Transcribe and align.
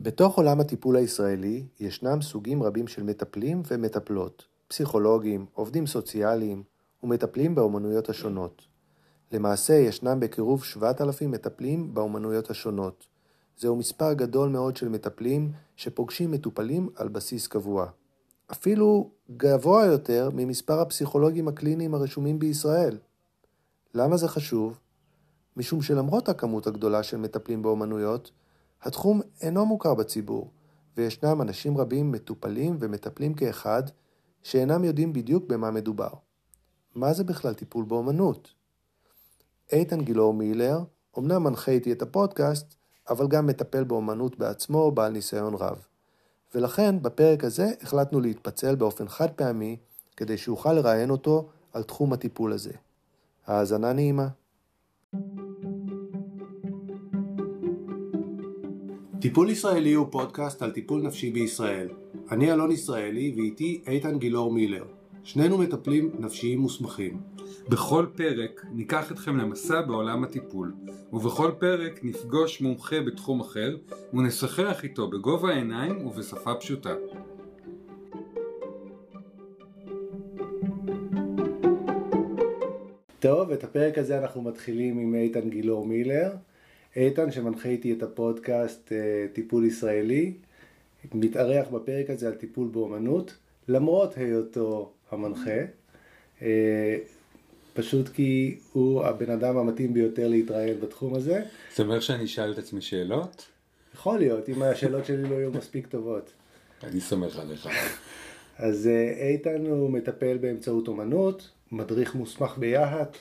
בתוך 0.00 0.36
עולם 0.36 0.60
הטיפול 0.60 0.96
הישראלי 0.96 1.66
ישנם 1.80 2.22
סוגים 2.22 2.62
רבים 2.62 2.86
של 2.86 3.02
מטפלים 3.02 3.62
ומטפלות, 3.68 4.44
פסיכולוגים, 4.68 5.46
עובדים 5.52 5.86
סוציאליים 5.86 6.62
ומטפלים 7.02 7.54
באומנויות 7.54 8.08
השונות. 8.08 8.62
למעשה 9.32 9.74
ישנם 9.74 10.20
בקירוב 10.20 10.64
7,000 10.64 11.30
מטפלים 11.30 11.94
באומנויות 11.94 12.50
השונות. 12.50 13.06
זהו 13.58 13.76
מספר 13.76 14.12
גדול 14.12 14.48
מאוד 14.48 14.76
של 14.76 14.88
מטפלים 14.88 15.52
שפוגשים 15.76 16.30
מטופלים 16.30 16.88
על 16.96 17.08
בסיס 17.08 17.46
קבוע. 17.46 17.86
אפילו 18.52 19.10
גבוה 19.36 19.86
יותר 19.86 20.30
ממספר 20.34 20.80
הפסיכולוגים 20.80 21.48
הקליניים 21.48 21.94
הרשומים 21.94 22.38
בישראל. 22.38 22.98
למה 23.94 24.16
זה 24.16 24.28
חשוב? 24.28 24.78
משום 25.56 25.82
שלמרות 25.82 26.28
הכמות 26.28 26.66
הגדולה 26.66 27.02
של 27.02 27.16
מטפלים 27.16 27.62
באומנויות, 27.62 28.30
התחום 28.84 29.20
אינו 29.40 29.66
מוכר 29.66 29.94
בציבור, 29.94 30.50
וישנם 30.96 31.42
אנשים 31.42 31.78
רבים 31.78 32.12
מטופלים 32.12 32.76
ומטפלים 32.80 33.34
כאחד 33.34 33.82
שאינם 34.42 34.84
יודעים 34.84 35.12
בדיוק 35.12 35.44
במה 35.46 35.70
מדובר. 35.70 36.08
מה 36.94 37.12
זה 37.12 37.24
בכלל 37.24 37.54
טיפול 37.54 37.84
באומנות? 37.84 38.54
איתן 39.72 40.00
גילאור 40.00 40.34
מילר 40.34 40.78
אמנם 41.18 41.44
מנחה 41.44 41.70
איתי 41.70 41.92
את 41.92 42.02
הפודקאסט, 42.02 42.74
אבל 43.08 43.28
גם 43.28 43.46
מטפל 43.46 43.84
באומנות 43.84 44.38
בעצמו, 44.38 44.90
בעל 44.90 45.12
ניסיון 45.12 45.54
רב. 45.54 45.86
ולכן 46.54 47.02
בפרק 47.02 47.44
הזה 47.44 47.72
החלטנו 47.82 48.20
להתפצל 48.20 48.74
באופן 48.74 49.08
חד 49.08 49.30
פעמי, 49.30 49.76
כדי 50.16 50.38
שאוכל 50.38 50.72
לראיין 50.72 51.10
אותו 51.10 51.48
על 51.72 51.82
תחום 51.82 52.12
הטיפול 52.12 52.52
הזה. 52.52 52.72
האזנה 53.46 53.92
נעימה. 53.92 54.28
טיפול 59.24 59.50
ישראלי 59.50 59.92
הוא 59.92 60.06
פודקאסט 60.10 60.62
על 60.62 60.70
טיפול 60.70 61.02
נפשי 61.02 61.30
בישראל. 61.30 61.88
אני 62.30 62.52
אלון 62.52 62.72
ישראלי 62.72 63.34
ואיתי 63.36 63.80
איתן 63.86 64.18
גילאור 64.18 64.52
מילר. 64.52 64.84
שנינו 65.22 65.58
מטפלים 65.58 66.10
נפשיים 66.18 66.58
מוסמכים. 66.58 67.20
בכל 67.68 68.06
פרק 68.16 68.64
ניקח 68.72 69.12
אתכם 69.12 69.36
למסע 69.36 69.80
בעולם 69.80 70.24
הטיפול, 70.24 70.74
ובכל 71.12 71.50
פרק 71.58 72.00
נפגוש 72.02 72.60
מומחה 72.60 73.00
בתחום 73.00 73.40
אחר 73.40 73.76
ונשחח 74.14 74.84
איתו 74.84 75.10
בגובה 75.10 75.50
העיניים 75.50 76.06
ובשפה 76.06 76.54
פשוטה. 76.54 76.94
טוב, 83.20 83.50
את 83.50 83.64
הפרק 83.64 83.98
הזה 83.98 84.18
אנחנו 84.18 84.42
מתחילים 84.42 84.98
עם 84.98 85.14
איתן 85.14 85.50
גילאור 85.50 85.86
מילר. 85.86 86.30
איתן 86.96 87.30
שמנחה 87.30 87.68
איתי 87.68 87.92
את 87.92 88.02
הפודקאסט 88.02 88.92
אה, 88.92 89.26
טיפול 89.32 89.64
ישראלי, 89.64 90.32
מתארח 91.14 91.68
בפרק 91.68 92.10
הזה 92.10 92.26
על 92.26 92.34
טיפול 92.34 92.68
באומנות, 92.68 93.34
למרות 93.68 94.16
היותו 94.16 94.92
המנחה, 95.10 95.60
אה, 96.42 96.96
פשוט 97.74 98.08
כי 98.08 98.58
הוא 98.72 99.04
הבן 99.04 99.30
אדם 99.30 99.56
המתאים 99.56 99.94
ביותר 99.94 100.28
להתראיין 100.28 100.80
בתחום 100.80 101.14
הזה. 101.14 101.42
זאת 101.70 101.80
אומרת 101.80 102.02
שאני 102.02 102.24
אשאל 102.24 102.52
את 102.52 102.58
עצמי 102.58 102.80
שאלות? 102.80 103.46
יכול 103.94 104.18
להיות, 104.18 104.48
אם 104.48 104.62
השאלות 104.62 105.04
שלי 105.04 105.22
לא 105.22 105.34
יהיו 105.34 105.50
מספיק 105.50 105.86
טובות. 105.86 106.32
אני 106.84 107.00
סומך 107.00 107.38
עליך. 107.38 107.68
אז 108.58 108.86
אה, 108.86 109.28
איתן 109.28 109.66
הוא 109.66 109.90
מטפל 109.90 110.36
באמצעות 110.36 110.88
אומנות, 110.88 111.50
מדריך 111.72 112.14
מוסמך 112.14 112.58
ביה"ת, 112.58 113.16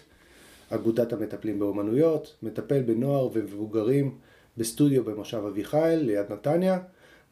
אגודת 0.76 1.14
המטפלים 1.14 1.60
באומנויות, 1.60 2.36
מטפל 2.44 2.82
בנוער 2.82 3.30
ומבוגרים 3.34 4.18
בסטודיו 4.58 5.04
במושב 5.04 5.44
אביחיל 5.48 6.00
ליד 6.00 6.26
נתניה, 6.32 6.80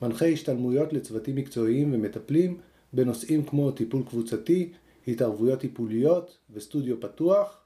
מנחה 0.02 0.26
השתלמויות 0.26 0.94
לצוותים 0.94 1.36
מקצועיים 1.36 1.94
ומטפלים 1.94 2.58
בנושאים 2.94 3.46
כמו 3.46 3.72
טיפול 3.72 4.04
קבוצתי, 4.04 4.72
התערבויות 5.08 5.60
טיפוליות 5.60 6.38
וסטודיו 6.54 7.00
פתוח, 7.00 7.58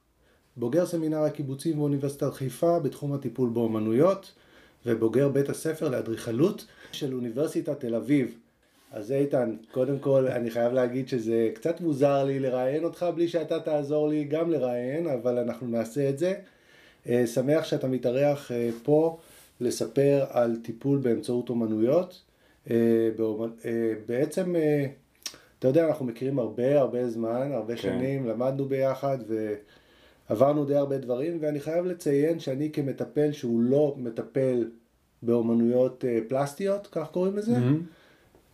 בוגר 0.57 0.85
סמינר 0.85 1.17
הקיבוצים 1.17 1.77
באוניברסיטת 1.77 2.33
חיפה 2.33 2.79
בתחום 2.79 3.13
הטיפול 3.13 3.49
באומנויות 3.49 4.31
ובוגר 4.85 5.29
בית 5.29 5.49
הספר 5.49 5.89
לאדריכלות 5.89 6.65
של 6.91 7.13
אוניברסיטת 7.13 7.79
תל 7.79 7.95
אביב. 7.95 8.37
אז 8.95 9.11
איתן, 9.11 9.55
קודם 9.71 9.99
כל 9.99 10.27
אני 10.27 10.51
חייב 10.51 10.73
להגיד 10.73 11.07
שזה 11.07 11.49
קצת 11.53 11.81
מוזר 11.81 12.23
לי 12.23 12.39
לראיין 12.39 12.83
אותך 12.83 13.05
בלי 13.15 13.27
שאתה 13.27 13.59
תעזור 13.59 14.07
לי 14.07 14.23
גם 14.23 14.51
לראיין, 14.51 15.07
אבל 15.07 15.37
אנחנו 15.37 15.67
נעשה 15.67 16.09
את 16.09 16.17
זה. 16.17 16.33
אה, 17.09 17.27
שמח 17.27 17.63
שאתה 17.63 17.87
מתארח 17.87 18.51
אה, 18.51 18.69
פה 18.83 19.17
לספר 19.61 20.25
על 20.29 20.55
טיפול 20.63 20.97
באמצעות 20.97 21.49
אומנויות. 21.49 22.21
אה, 22.69 22.75
בעצם, 24.05 24.55
אתה 25.59 25.67
יודע, 25.67 25.87
אנחנו 25.87 26.05
מכירים 26.05 26.39
הרבה 26.39 26.79
הרבה 26.79 27.09
זמן, 27.09 27.51
הרבה 27.53 27.75
כן. 27.75 27.81
שנים, 27.81 28.27
למדנו 28.27 28.65
ביחד 28.65 29.17
ועברנו 30.29 30.65
די 30.65 30.75
הרבה 30.75 30.97
דברים, 30.97 31.37
ואני 31.41 31.59
חייב 31.59 31.85
לציין 31.85 32.39
שאני 32.39 32.71
כמטפל 32.71 33.31
שהוא 33.31 33.61
לא 33.61 33.95
מטפל 33.97 34.69
באומנויות 35.21 36.03
פלסטיות, 36.27 36.87
כך 36.91 37.11
קוראים 37.11 37.37
לזה, 37.37 37.55
mm-hmm. 37.55 38.04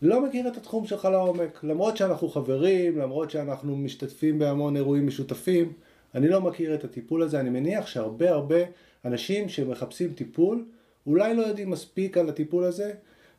לא 0.02 0.20
מכיר 0.20 0.48
את 0.48 0.56
התחום 0.56 0.86
שלך 0.86 1.04
לעומק. 1.04 1.64
למרות 1.64 1.96
שאנחנו 1.96 2.28
חברים, 2.28 2.98
למרות 2.98 3.30
שאנחנו 3.30 3.76
משתתפים 3.76 4.38
בהמון 4.38 4.76
אירועים 4.76 5.06
משותפים, 5.06 5.72
אני 6.14 6.28
לא 6.28 6.40
מכיר 6.40 6.74
את 6.74 6.84
הטיפול 6.84 7.22
הזה. 7.22 7.40
אני 7.40 7.50
מניח 7.50 7.86
שהרבה 7.86 8.30
הרבה 8.30 8.56
אנשים 9.04 9.48
שמחפשים 9.48 10.12
טיפול, 10.12 10.64
אולי 11.06 11.34
לא 11.34 11.42
יודעים 11.42 11.70
מספיק 11.70 12.18
על 12.18 12.28
הטיפול 12.28 12.64
הזה, 12.64 12.92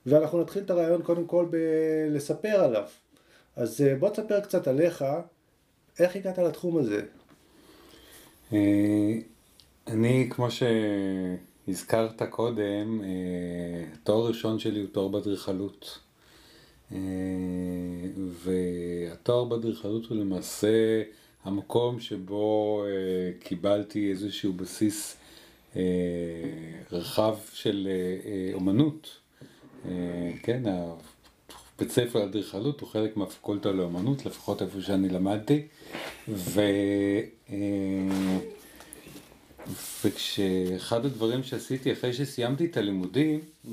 ואנחנו 0.06 0.41
נתחיל 0.41 0.63
את 0.63 0.69
הרעיון 0.69 1.01
קודם 1.01 1.25
כל 1.25 1.46
בלספר 1.50 2.63
עליו. 2.63 2.84
אז 3.56 3.81
אה, 3.81 3.95
בוא 3.95 4.09
תספר 4.09 4.40
קצת 4.40 4.68
עליך, 4.68 5.06
איך 6.00 6.16
הגעת 6.16 6.38
לתחום 6.38 6.78
הזה? 6.78 7.01
אה, 8.53 9.13
אני, 9.88 10.30
כמו 10.30 10.47
שהזכרת 10.51 12.22
קודם, 12.30 13.01
אה, 13.03 14.13
הראשון 14.13 14.59
שלי 14.59 14.80
הוא 14.80 14.90
תואר 14.91 15.07
באדריכלות. 15.07 16.00
אה, 16.93 16.99
והתואר 18.43 19.43
באדריכלות 19.43 20.05
הוא 20.05 20.17
למעשה 20.17 21.03
המקום 21.43 21.99
שבו 21.99 22.83
אה, 22.85 22.91
קיבלתי 23.39 24.11
איזשהו 24.11 24.53
בסיס 24.53 25.17
אה, 25.75 25.81
רחב 26.91 27.35
של 27.53 27.87
אומנות. 28.53 29.19
כן, 30.43 30.63
בית 31.79 31.91
ספר 31.91 32.19
לאדריכלות 32.19 32.81
הוא 32.81 32.89
חלק 32.89 33.17
מהפקולטה 33.17 33.71
לאומנות, 33.71 34.25
לפחות 34.25 34.61
איפה 34.61 34.81
שאני 34.81 35.09
למדתי. 35.09 35.67
ו... 36.29 36.61
וכשאחד 40.06 41.06
הדברים 41.06 41.44
שעשיתי 41.44 41.94
אחרי 41.94 42.13
שסיימתי 42.13 42.66
את 42.66 42.78
הלימודים, 42.78 43.40
mm-hmm. 43.40 43.69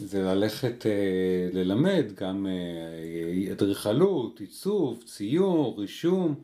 זה 0.00 0.22
ללכת 0.22 0.86
אה, 0.86 1.48
ללמד 1.52 2.04
גם 2.16 2.46
אה, 2.46 3.52
אדריכלות, 3.52 4.40
אה, 4.40 4.46
עיצוב, 4.46 5.02
ציור, 5.06 5.80
רישום, 5.80 6.34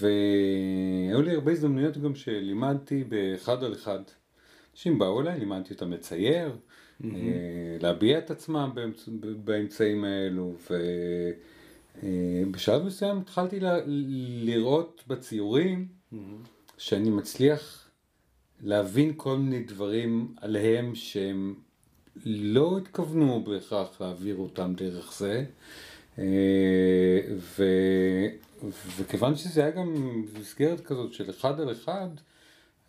והיו 0.00 1.22
לי 1.22 1.34
הרבה 1.34 1.52
הזדמנויות 1.52 1.98
גם 1.98 2.14
שלימדתי 2.14 3.04
באחד 3.04 3.64
על 3.64 3.72
אחד. 3.72 4.00
אנשים 4.72 4.98
באו 4.98 5.20
אליי, 5.20 5.38
לימדתי 5.38 5.74
אותם 5.74 5.92
לצייר, 5.92 6.50
mm-hmm. 6.50 7.04
אה, 7.04 7.76
להביע 7.80 8.18
את 8.18 8.30
עצמם 8.30 8.70
באמצ... 8.74 9.08
באמצעים 9.44 10.04
האלו, 10.04 10.54
ובשלב 11.96 12.80
אה, 12.80 12.86
מסוים 12.86 13.18
התחלתי 13.18 13.60
ל... 13.60 13.66
לראות 14.44 15.02
בציורים 15.06 15.86
mm-hmm. 16.12 16.16
שאני 16.78 17.10
מצליח 17.10 17.85
להבין 18.62 19.12
כל 19.16 19.36
מיני 19.36 19.64
דברים 19.64 20.34
עליהם 20.40 20.94
שהם 20.94 21.54
לא 22.24 22.78
התכוונו 22.78 23.44
בהכרח 23.44 24.00
להעביר 24.00 24.36
אותם 24.36 24.72
דרך 24.76 25.18
זה. 25.18 25.44
אה, 26.18 27.20
ו, 27.58 27.64
וכיוון 28.96 29.36
שזה 29.36 29.60
היה 29.60 29.70
גם 29.70 29.94
מסגרת 30.40 30.80
כזאת 30.80 31.12
של 31.12 31.30
אחד 31.30 31.60
על 31.60 31.72
אחד, 31.72 32.08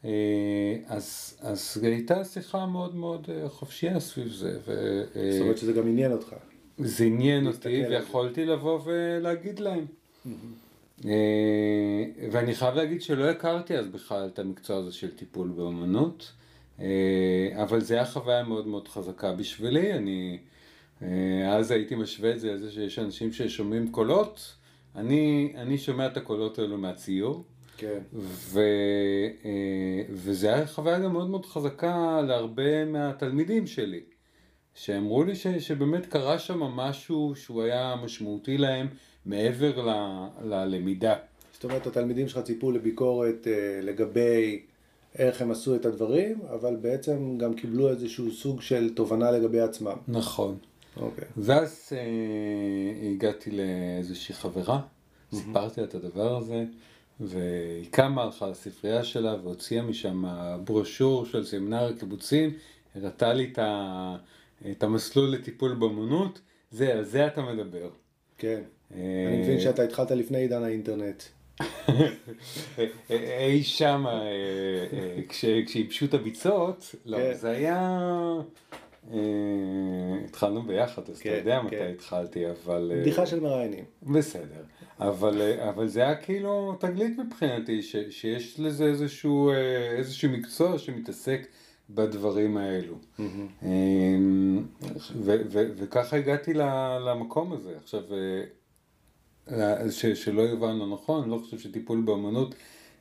אה, 0.06 0.76
אז, 0.88 1.38
אז 1.42 1.80
הייתה 1.84 2.26
שיחה 2.26 2.66
מאוד 2.66 2.96
מאוד 2.96 3.28
אה, 3.30 3.50
חופשייה 3.50 4.00
סביב 4.00 4.28
זה. 4.28 4.60
ו, 4.66 5.04
זאת 5.32 5.42
אומרת 5.42 5.58
שזה 5.58 5.74
גם 5.74 5.88
עניין 5.88 6.12
אותך. 6.12 6.36
זה 6.78 7.04
עניין 7.04 7.48
אותי 7.48 7.84
ויכולתי 7.90 8.46
לבוא 8.46 8.80
ולהגיד 8.86 9.60
להם. 9.60 9.86
Mm-hmm. 9.86 10.67
אה, 11.06 12.04
ואני 12.32 12.56
חייב 12.56 12.76
להגיד 12.76 13.02
שלא 13.02 13.30
הכרתי 13.30 13.78
אז 13.78 13.88
בכלל 13.88 14.28
את 14.34 14.40
המקצוע 14.40 14.78
הזה 14.78 14.92
של 14.92 15.16
טיפול 15.16 15.48
באמנות, 15.48 16.32
אה, 16.80 17.64
אבל 17.64 17.82
זה 17.82 17.94
היה 17.94 18.06
חוויה 18.06 18.44
מאוד 18.44 18.68
מאוד 18.68 18.88
חזקה 18.88 19.34
בשבילי, 19.34 19.94
אני 19.94 20.40
אה, 21.02 21.56
אז 21.58 21.72
הייתי 21.72 21.96
משווה 21.96 22.32
את 22.32 22.40
זה 22.40 22.54
לזה 22.54 22.72
שיש 22.72 23.00
אנשים 23.00 23.34
ששומעים 23.34 23.92
קולות, 23.92 24.56
אני, 24.96 25.54
אני 25.56 25.78
שומע 25.78 26.08
את 26.08 26.18
הקולות 26.18 26.60
האלו 26.60 26.78
מהציור. 26.78 27.44
כן. 27.78 28.00
ו, 28.14 28.62
וזה 30.10 30.54
היה 30.54 30.68
חוויה 30.68 31.00
גם 31.00 31.14
מאוד 31.14 31.30
מאוד 31.30 31.46
חזקה 31.46 32.22
להרבה 32.28 32.86
מהתלמידים 32.86 33.68
שלי, 33.68 34.02
שאמרו 34.76 35.24
לי 35.24 35.36
ש, 35.36 35.48
שבאמת 35.48 36.06
קרה 36.06 36.40
שם 36.40 36.60
משהו 36.60 37.34
שהוא 37.36 37.62
היה 37.62 37.96
משמעותי 38.04 38.58
להם 38.58 38.88
מעבר 39.28 39.90
ל, 39.90 39.92
ללמידה. 40.44 41.16
זאת 41.54 41.64
אומרת, 41.64 41.88
התלמידים 41.88 42.28
שלך 42.28 42.44
ציפו 42.44 42.72
לביקורת 42.72 43.48
אה, 43.48 43.80
לגבי 43.84 44.62
איך 45.18 45.42
הם 45.42 45.52
עשו 45.52 45.76
את 45.76 45.86
הדברים, 45.86 46.42
אבל 46.54 46.76
בעצם 46.76 47.38
גם 47.38 47.54
קיבלו 47.54 47.90
איזשהו 47.90 48.32
סוג 48.32 48.62
של 48.62 48.94
תובנה 48.94 49.32
לגבי 49.32 49.60
עצמם. 49.60 49.98
נכון. 50.08 50.58
אוקיי. 50.98 51.26
ואז 51.38 51.90
אה, 51.92 53.12
הגעתי 53.12 53.52
לאיזושהי 53.52 54.36
חברה, 54.36 54.82
סיפרתי 55.36 55.82
לה 55.82 55.88
את 55.88 55.96
הדבר 55.96 56.38
הזה, 56.38 56.66
והיא 57.20 57.86
קמה, 57.92 58.24
הלכה 58.24 58.48
לספרייה 58.48 59.04
שלה 59.04 59.36
והוציאה 59.44 59.82
משם 59.82 60.24
ברושור 60.64 61.26
של 61.26 61.46
סמינר 61.46 61.84
הקיבוצים, 61.96 62.54
הראתה 62.96 63.34
לי 63.34 63.50
את, 63.52 63.60
ה, 63.60 64.16
את 64.72 64.84
המסלול 64.84 65.30
לטיפול 65.30 65.74
באמנות, 65.74 66.40
זה, 66.72 66.94
על 66.94 67.04
זה 67.04 67.28
אתה 67.28 67.42
מדבר. 67.42 67.90
כן. 68.38 68.62
אני 68.96 69.02
מבין 69.44 69.60
שאתה 69.60 69.84
התחלת 69.84 70.12
לפני 70.12 70.38
עידן 70.38 70.64
האינטרנט. 70.64 71.24
אי 73.40 73.64
שם, 73.64 74.04
אה, 74.08 74.12
אה, 74.14 75.22
כש- 75.30 75.46
כשייבשו 75.66 76.06
את 76.06 76.14
הביצות, 76.14 76.96
לא, 77.06 77.18
כן. 77.18 77.34
זה 77.34 77.50
היה... 77.50 78.02
אה, 79.14 79.18
התחלנו 80.26 80.62
ביחד, 80.62 81.02
אז 81.10 81.16
אתה 81.16 81.24
כן, 81.24 81.36
יודע 81.38 81.62
מתי 81.62 81.76
כן. 81.76 81.92
התחלתי, 81.96 82.44
אבל... 82.50 82.92
אה, 82.96 83.02
בדיחה 83.02 83.26
של 83.26 83.40
מראיינים. 83.40 83.86
בסדר, 84.04 84.64
אבל, 85.00 85.42
אה, 85.42 85.88
זה 85.88 86.02
היה 86.02 86.16
כאילו 86.16 86.76
תגלית 86.80 87.18
מבחינתי, 87.18 87.82
שיש 88.10 88.60
לזה 88.60 88.86
איזשהו, 88.86 89.50
אה, 89.50 90.02
מקצוע 90.32 90.78
שמתעסק 90.80 91.48
בדברים 91.90 92.58
האלו. 92.58 92.96
אה, 93.20 93.68
וככה 95.78 96.18
הגעתי 96.18 96.54
למקום 97.06 97.54
הזה. 97.54 97.74
עכשיו, 97.84 98.02
אה, 98.14 98.44
ש, 99.90 100.06
שלא 100.06 100.42
יובן 100.42 100.76
לא 100.78 100.88
נכון, 100.88 101.22
אני 101.24 101.32
לא 101.32 101.38
חושב 101.38 101.60
שטיפול 101.60 102.02
באמנות 102.02 102.56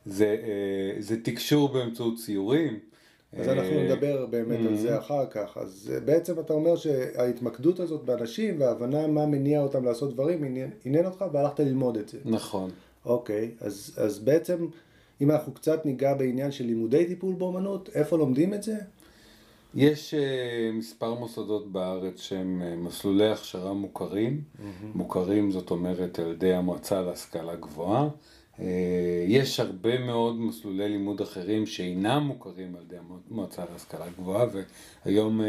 זה, 0.05 0.25
אה, 0.43 1.01
זה 1.01 1.21
תקשור 1.23 1.69
באמצעות 1.69 2.17
ציורים. 2.17 2.79
אז 3.33 3.47
אנחנו 3.47 3.71
אה, 3.77 3.83
נדבר 3.83 4.25
באמת 4.25 4.59
על 4.67 4.77
זה 4.77 4.97
אחר 4.97 5.25
כך. 5.31 5.57
אז 5.61 5.91
אה, 5.95 5.99
בעצם 5.99 6.39
אתה 6.39 6.53
אומר 6.53 6.75
שההתמקדות 6.75 7.79
הזאת 7.79 8.03
באנשים 8.05 8.61
וההבנה 8.61 9.07
מה 9.07 9.25
מניע 9.25 9.61
אותם 9.61 9.85
לעשות 9.85 10.13
דברים 10.13 10.43
עניין- 10.43 10.69
עניין 10.85 11.05
אותך 11.05 11.25
והלכת 11.31 11.59
ללמוד 11.59 11.97
את 11.97 12.09
זה. 12.09 12.17
נכון. 12.25 12.69
אוקיי, 13.05 13.51
אז, 13.61 13.95
אז 13.97 14.19
בעצם 14.19 14.67
אם 15.21 15.31
אנחנו 15.31 15.53
קצת 15.53 15.85
ניגע 15.85 16.13
בעניין 16.13 16.51
של 16.51 16.65
לימודי 16.65 17.05
טיפול 17.05 17.35
באמנות, 17.35 17.89
איפה 17.95 18.17
לומדים 18.17 18.53
את 18.53 18.63
זה? 18.63 18.75
יש 19.75 20.13
uh, 20.13 20.17
מספר 20.75 21.13
מוסדות 21.13 21.71
בארץ 21.71 22.21
שהם 22.21 22.61
uh, 22.61 22.85
מסלולי 22.87 23.29
הכשרה 23.31 23.73
מוכרים, 23.73 24.41
מוכרים 24.95 25.51
זאת 25.51 25.71
אומרת 25.71 26.19
על 26.19 26.31
ידי 26.31 26.53
המועצה 26.53 27.01
להשכלה 27.01 27.55
גבוהה. 27.55 28.09
Uh, 28.57 28.61
יש 29.27 29.59
הרבה 29.59 29.99
מאוד 29.99 30.39
מסלולי 30.39 30.89
לימוד 30.89 31.21
אחרים 31.21 31.65
שאינם 31.65 32.23
מוכרים 32.23 32.75
על 32.75 32.81
ידי 32.81 32.95
המועצה 33.29 33.63
להשכלה 33.71 34.05
גבוהה, 34.17 34.45
והיום 35.05 35.41
uh, 35.41 35.43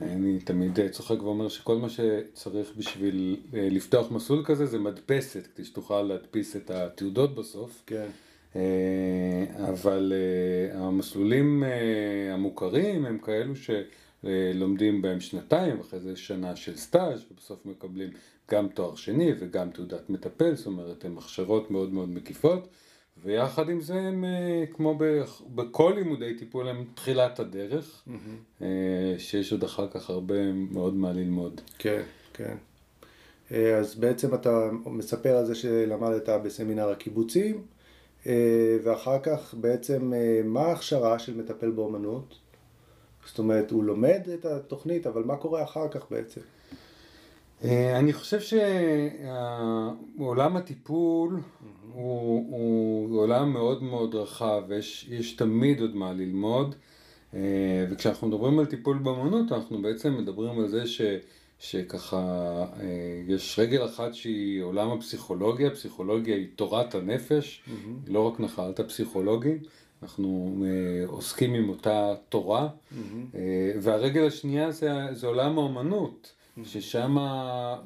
אני 0.00 0.38
תמיד 0.38 0.78
צוחק 0.90 1.22
ואומר 1.22 1.48
שכל 1.48 1.76
מה 1.76 1.88
שצריך 1.88 2.72
בשביל 2.76 3.36
uh, 3.50 3.56
לפתוח 3.56 4.10
מסלול 4.10 4.44
כזה 4.44 4.66
זה 4.66 4.78
מדפסת, 4.78 5.46
כדי 5.54 5.64
שתוכל 5.64 6.02
להדפיס 6.02 6.56
את 6.56 6.70
התעודות 6.70 7.34
בסוף. 7.34 7.82
כן. 7.86 7.96
אה, 7.96 8.06
אבל 9.68 10.12
אה, 10.12 10.78
המסלולים 10.78 11.64
אה, 11.64 12.34
המוכרים 12.34 13.06
הם 13.06 13.18
כאלו 13.18 13.52
שלומדים 13.56 15.02
בהם 15.02 15.20
שנתיים, 15.20 15.80
אחרי 15.80 16.00
זה 16.00 16.16
שנה 16.16 16.56
של 16.56 16.76
סטאז' 16.76 17.24
ובסוף 17.30 17.66
מקבלים 17.66 18.10
גם 18.50 18.68
תואר 18.68 18.94
שני 18.94 19.32
וגם 19.38 19.70
תעודת 19.70 20.10
מטפל, 20.10 20.54
זאת 20.54 20.66
אומרת 20.66 21.04
הן 21.04 21.18
הכשרות 21.18 21.70
מאוד 21.70 21.92
מאוד 21.92 22.08
מקיפות, 22.08 22.68
ויחד 23.22 23.68
עם 23.68 23.80
זה 23.80 23.94
הם, 23.94 24.24
אה, 24.24 24.64
כמו 24.72 24.98
בכל 25.54 25.92
לימודי 25.96 26.34
טיפול, 26.34 26.68
הם 26.68 26.84
תחילת 26.94 27.40
הדרך, 27.40 28.04
אה, 28.62 29.14
שיש 29.18 29.52
עוד 29.52 29.64
אחר 29.64 29.88
כך 29.88 30.10
הרבה 30.10 30.52
מאוד 30.52 30.94
מה 30.94 31.12
ללמוד. 31.12 31.60
כן, 31.78 32.02
כן. 32.32 32.56
אה, 33.52 33.76
אז 33.76 33.94
בעצם 33.94 34.34
אתה 34.34 34.70
מספר 34.86 35.36
על 35.36 35.46
זה 35.46 35.54
שלמדת 35.54 36.28
בסמינר 36.28 36.88
הקיבוצים, 36.88 37.54
אה, 37.54 37.75
ואחר 38.82 39.18
כך 39.22 39.54
בעצם 39.60 40.12
אה, 40.12 40.40
מה 40.44 40.60
ההכשרה 40.60 41.18
של 41.18 41.36
מטפל 41.36 41.70
באומנות? 41.70 42.38
זאת 43.26 43.38
אומרת, 43.38 43.70
הוא 43.70 43.84
לומד 43.84 44.20
את 44.34 44.44
התוכנית, 44.44 45.06
אבל 45.06 45.22
מה 45.24 45.36
קורה 45.36 45.62
אחר 45.62 45.88
כך 45.88 46.06
בעצם? 46.10 46.40
אה, 47.64 47.98
אני 47.98 48.12
חושב 48.12 48.38
שעולם 50.18 50.56
הטיפול 50.56 51.40
הוא, 51.92 52.46
הוא 52.50 53.20
עולם 53.20 53.52
מאוד 53.52 53.82
מאוד 53.82 54.14
רחב 54.14 54.62
ויש 54.68 55.08
יש 55.10 55.32
תמיד 55.32 55.80
עוד 55.80 55.96
מה 55.96 56.12
ללמוד 56.12 56.74
אה, 57.34 57.86
וכשאנחנו 57.90 58.28
מדברים 58.28 58.58
על 58.58 58.66
טיפול 58.66 58.98
באמנות 58.98 59.52
אנחנו 59.52 59.82
בעצם 59.82 60.16
מדברים 60.16 60.60
על 60.60 60.68
זה 60.68 60.86
ש, 60.86 61.00
שככה 61.58 62.64
אה, 62.80 63.22
יש 63.28 63.58
רגל 63.58 63.84
אחת 63.84 64.14
שהיא 64.14 64.62
עולם 64.62 64.90
הפסיכולוגיה, 64.90 65.70
פסיכולוגיה 65.70 66.36
היא 66.36 66.46
תורת 66.56 66.94
הנפש, 66.94 67.62
היא 68.06 68.14
לא 68.14 68.20
רק 68.20 68.40
נחלת 68.40 68.80
הפסיכולוגים, 68.80 69.58
אנחנו 70.02 70.56
אה, 70.66 71.06
עוסקים 71.06 71.54
עם 71.54 71.68
אותה 71.68 72.14
תורה. 72.28 72.68
אה, 73.34 73.72
והרגל 73.80 74.26
השנייה 74.26 74.70
זה, 74.70 74.90
זה 75.12 75.26
עולם 75.26 75.58
האומנות. 75.58 76.32
ששם 76.64 77.18
אה, 77.18 77.76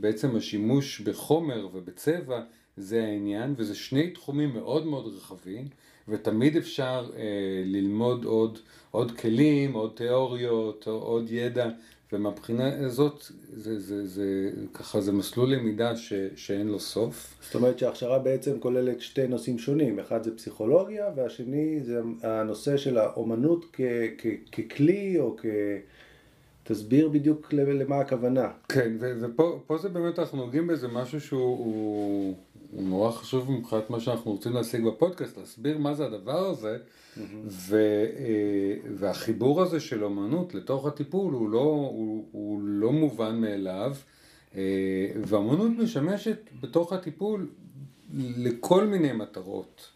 בעצם 0.00 0.36
השימוש 0.36 1.00
בחומר 1.00 1.68
ובצבע 1.72 2.40
זה 2.76 3.04
העניין, 3.04 3.54
וזה 3.56 3.74
שני 3.74 4.10
תחומים 4.10 4.54
מאוד 4.54 4.86
מאוד 4.86 5.14
רחבים, 5.16 5.68
ותמיד 6.08 6.56
אפשר 6.56 7.10
אה, 7.16 7.22
ללמוד 7.64 8.24
עוד, 8.24 8.58
עוד 8.90 9.12
כלים, 9.18 9.72
עוד 9.72 9.92
תיאוריות, 9.94 10.86
עוד 10.86 11.30
ידע, 11.30 11.68
ומבחינה 12.12 12.86
הזאת, 12.86 13.24
זה, 13.52 13.80
זה, 13.80 14.06
זה, 14.06 14.50
ככה 14.74 15.00
זה 15.00 15.12
מסלול 15.12 15.52
למידה 15.52 15.96
ש, 15.96 16.12
שאין 16.36 16.68
לו 16.68 16.80
סוף. 16.80 17.34
זאת 17.42 17.54
אומרת 17.54 17.78
שההכשרה 17.78 18.18
בעצם 18.18 18.60
כוללת 18.60 19.00
שתי 19.00 19.28
נושאים 19.28 19.58
שונים, 19.58 19.98
אחד 19.98 20.22
זה 20.22 20.36
פסיכולוגיה 20.36 21.10
והשני 21.16 21.80
זה 21.82 22.00
הנושא 22.22 22.76
של 22.76 22.98
האומנות 22.98 23.64
כ- 23.72 23.80
כ- 24.18 24.60
ככלי 24.60 25.18
או 25.18 25.36
כ... 25.38 25.46
תסביר 26.66 27.08
בדיוק 27.08 27.52
למה 27.52 28.00
הכוונה. 28.00 28.48
כן, 28.68 28.92
ופה 29.00 29.60
פה 29.66 29.78
זה 29.78 29.88
באמת 29.88 30.18
אנחנו 30.18 30.38
נוגעים 30.38 30.66
באיזה 30.66 30.88
משהו 30.88 31.20
שהוא 31.20 31.58
הוא, 31.58 32.34
הוא 32.70 32.82
נורא 32.82 33.10
חשוב 33.10 33.52
מבחינת 33.52 33.90
מה 33.90 34.00
שאנחנו 34.00 34.30
רוצים 34.30 34.52
להשיג 34.52 34.84
בפודקאסט, 34.84 35.38
להסביר 35.38 35.78
מה 35.78 35.94
זה 35.94 36.06
הדבר 36.06 36.46
הזה, 36.46 36.78
ו, 37.46 37.76
אה, 38.18 38.90
והחיבור 38.94 39.62
הזה 39.62 39.80
של 39.80 40.04
אומנות 40.04 40.54
לתוך 40.54 40.86
הטיפול 40.86 41.34
הוא 41.34 41.50
לא, 41.50 41.58
הוא, 41.58 42.24
הוא 42.32 42.60
לא 42.62 42.92
מובן 42.92 43.40
מאליו, 43.40 43.96
אה, 44.56 44.62
והאומנות 45.22 45.70
משמשת 45.78 46.38
בתוך 46.60 46.92
הטיפול 46.92 47.48
לכל 48.36 48.86
מיני 48.86 49.12
מטרות. 49.12 49.95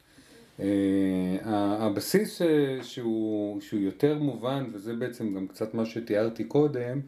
Uh, 0.61 1.47
הבסיס 1.47 2.43
uh, 2.43 2.45
שהוא, 2.83 3.61
שהוא 3.61 3.81
יותר 3.81 4.19
מובן, 4.19 4.65
וזה 4.73 4.95
בעצם 4.95 5.35
גם 5.35 5.47
קצת 5.47 5.75
מה 5.75 5.87
שתיארתי 5.87 6.45
קודם, 6.45 7.01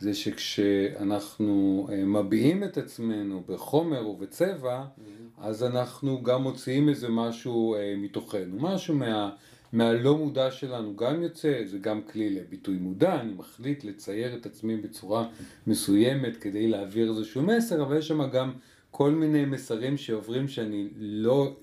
זה 0.00 0.14
שכשאנחנו 0.14 1.86
uh, 1.88 1.92
מביעים 1.92 2.64
את 2.64 2.78
עצמנו 2.78 3.42
בחומר 3.48 4.08
ובצבע, 4.08 4.84
mm-hmm. 4.84 5.02
אז 5.38 5.64
אנחנו 5.64 6.22
גם 6.22 6.42
מוציאים 6.42 6.88
איזה 6.88 7.08
משהו 7.08 7.76
מתוכנו, 7.96 8.56
משהו 8.58 8.94
מה, 8.94 9.30
מהלא 9.72 10.16
מודע 10.16 10.50
שלנו 10.50 10.96
גם 10.96 11.22
יוצא, 11.22 11.62
זה 11.64 11.78
גם 11.78 12.02
כלי 12.02 12.30
לביטוי 12.30 12.76
מודע, 12.76 13.20
אני 13.20 13.32
מחליט 13.32 13.84
לצייר 13.84 14.36
את 14.36 14.46
עצמי 14.46 14.76
בצורה 14.76 15.28
מסוימת 15.66 16.36
כדי 16.36 16.68
להעביר 16.68 17.08
איזשהו 17.10 17.42
מסר, 17.42 17.82
אבל 17.82 17.96
יש 17.98 18.08
שם 18.08 18.30
גם 18.30 18.52
כל 18.90 19.10
מיני 19.10 19.44
מסרים 19.44 19.96
שעוברים 19.96 20.48
שאני 20.48 20.88
לא... 20.96 21.56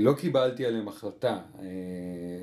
לא 0.00 0.12
קיבלתי 0.12 0.66
עליהם 0.66 0.88
החלטה, 0.88 1.38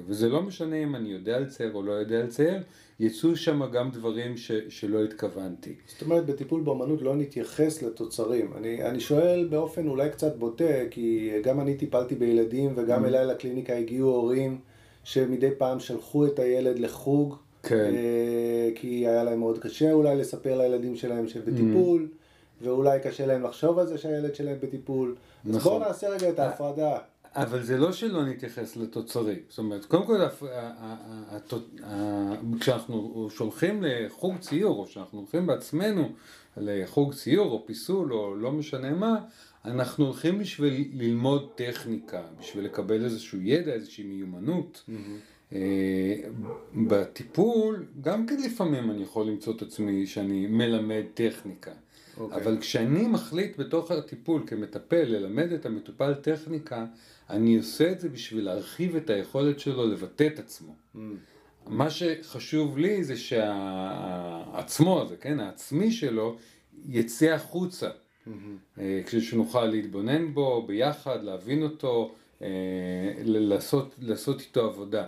וזה 0.08 0.30
לא 0.30 0.42
משנה 0.42 0.76
אם 0.76 0.96
אני 0.96 1.10
יודע 1.10 1.40
לצייר 1.40 1.74
או 1.74 1.84
לא 1.84 1.92
יודע 1.92 2.24
לצייר, 2.24 2.64
יצאו 3.00 3.36
שם 3.36 3.72
גם 3.72 3.92
דברים 3.92 4.38
ש, 4.38 4.52
שלא 4.70 5.04
התכוונתי. 5.04 5.74
זאת 5.88 6.02
אומרת, 6.02 6.26
בטיפול 6.26 6.62
באמנות 6.62 7.02
לא 7.02 7.16
נתייחס 7.16 7.82
לתוצרים. 7.82 8.54
אני, 8.58 8.84
אני 8.84 9.00
שואל 9.00 9.48
באופן 9.50 9.88
אולי 9.88 10.10
קצת 10.10 10.36
בוטה, 10.36 10.74
כי 10.92 11.32
גם 11.44 11.60
אני 11.60 11.76
טיפלתי 11.76 12.16
בילדים 12.16 12.74
וגם 12.76 13.06
אליי 13.06 13.26
לקליניקה 13.26 13.76
הגיעו 13.76 14.10
הורים 14.10 14.60
שמדי 15.04 15.50
פעם 15.58 15.80
שלחו 15.80 16.26
את 16.26 16.40
הילד 16.40 16.80
לחוג, 16.80 17.36
כן. 17.64 17.94
כי 18.76 19.08
היה 19.08 19.24
להם 19.24 19.40
מאוד 19.40 19.60
קשה 19.60 19.92
אולי 19.92 20.16
לספר 20.16 20.58
לילדים 20.58 20.96
שלהם 20.96 21.28
שהם 21.28 21.42
בטיפול. 21.46 22.08
ואולי 22.62 23.00
קשה 23.00 23.26
להם 23.26 23.44
לחשוב 23.44 23.80
על 23.80 23.88
זה 23.88 23.98
שהילד 23.98 24.36
שלהם 24.36 24.58
בטיפול. 24.62 25.16
אז 25.46 25.56
נכון. 25.56 25.72
בואו 25.72 25.88
נעשה 25.88 26.10
רגע 26.10 26.30
את 26.30 26.40
ההפרדה. 26.40 26.98
אבל 27.36 27.64
זה 27.64 27.78
לא 27.78 27.92
שלא 27.92 28.26
נתייחס 28.26 28.78
לתוצרים. 28.78 29.40
זאת 29.50 29.58
אומרת, 29.58 29.86
קודם 29.86 30.06
כל, 30.06 30.18
כשאנחנו 32.60 33.28
שולחים 33.32 33.84
לחוג 33.84 34.38
ציור, 34.38 34.80
או 34.80 34.86
כשאנחנו 34.86 35.20
הולכים 35.20 35.48
בעצמנו 35.48 36.10
לחוג 36.58 37.14
ציור, 37.14 37.52
או 37.52 37.64
פיסול, 37.66 38.14
או 38.14 38.36
לא 38.36 38.52
משנה 38.52 38.94
מה, 38.94 39.16
אנחנו 39.66 40.06
הולכים 40.06 40.40
בשביל 40.40 40.90
ללמוד 40.94 41.50
טכניקה, 41.56 42.22
בשביל 42.40 42.66
לקבל 42.66 43.04
איזשהו 43.06 43.42
ידע, 43.42 43.72
איזושהי 43.72 44.04
מיומנות. 44.04 44.84
Mm-hmm. 44.90 45.54
בטיפול, 46.76 47.86
גם 48.02 48.28
כן 48.28 48.38
לפעמים 48.46 48.92
אני 48.92 49.04
יכול 49.04 49.28
למצוא 49.28 49.54
את 49.54 49.62
עצמי 49.62 50.08
שאני 50.08 50.48
מלמד 50.48 51.04
טכניקה. 51.14 51.72
Okay. 52.20 52.22
אוקיי. 52.22 52.44
אבל 52.44 52.58
כשאני 52.60 53.08
מחליט 53.08 53.58
בתוך 53.58 53.92
הטיפול 53.92 54.44
כמטפל 54.48 55.04
ללמד 55.04 55.52
את 55.52 55.66
המטופל 55.66 56.14
טכניקה, 56.14 56.86
אני 57.30 57.58
עושה 57.58 57.92
את 57.92 58.00
זה 58.00 58.10
בשביל 58.10 58.46
להרחיב 58.46 58.96
את 58.96 59.10
היכולת 59.10 59.60
שלו 59.60 59.88
לבטא 59.88 60.28
את 60.34 60.40
עצמו. 60.40 60.76
Mm. 60.96 61.00
מה 61.68 61.90
שחשוב 61.90 62.78
לי 62.78 63.04
זה 63.04 63.18
שהעצמו 63.18 65.02
הזה, 65.02 65.18
כן, 65.18 65.40
העצמי 65.40 65.92
שלו, 65.92 66.38
יצא 66.86 67.26
החוצה. 67.26 67.90
Mm-hmm. 67.90 68.80
כשנוכל 69.06 69.66
להתבונן 69.66 70.34
בו 70.34 70.68
ביחד, 70.68 71.24
להבין 71.24 71.64
אותו, 71.64 72.16
אה, 72.42 72.48
לעשות, 73.24 73.96
לעשות 74.00 74.42
איתו 74.42 74.66
עבודה. 74.66 75.06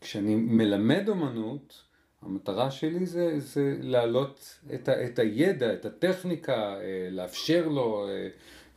כשאני 0.00 0.34
מלמד 0.34 1.08
אומנות, 1.08 1.82
המטרה 2.22 2.70
שלי 2.70 3.06
זה, 3.06 3.38
זה 3.38 3.76
להעלות 3.80 4.58
את, 4.74 4.88
ה, 4.88 5.04
את 5.04 5.18
הידע, 5.18 5.72
את 5.72 5.84
הטכניקה, 5.84 6.76
אה, 6.80 7.08
לאפשר 7.10 7.68
לו, 7.68 8.08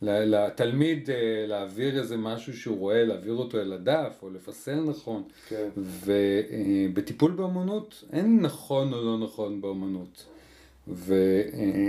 לתלמיד 0.02 1.10
להעביר 1.48 1.98
איזה 1.98 2.16
משהו 2.16 2.56
שהוא 2.56 2.78
רואה, 2.78 3.04
להעביר 3.04 3.34
אותו 3.34 3.60
אל 3.60 3.72
הדף, 3.72 4.18
או 4.22 4.30
לפסל 4.30 4.80
נכון. 4.80 5.22
כן. 5.48 5.68
ובטיפול 5.76 7.32
באומנות 7.32 8.04
אין 8.12 8.40
נכון 8.40 8.92
או 8.92 9.04
לא 9.04 9.18
נכון 9.18 9.60
באומנות. 9.60 10.33
ו... 10.88 11.14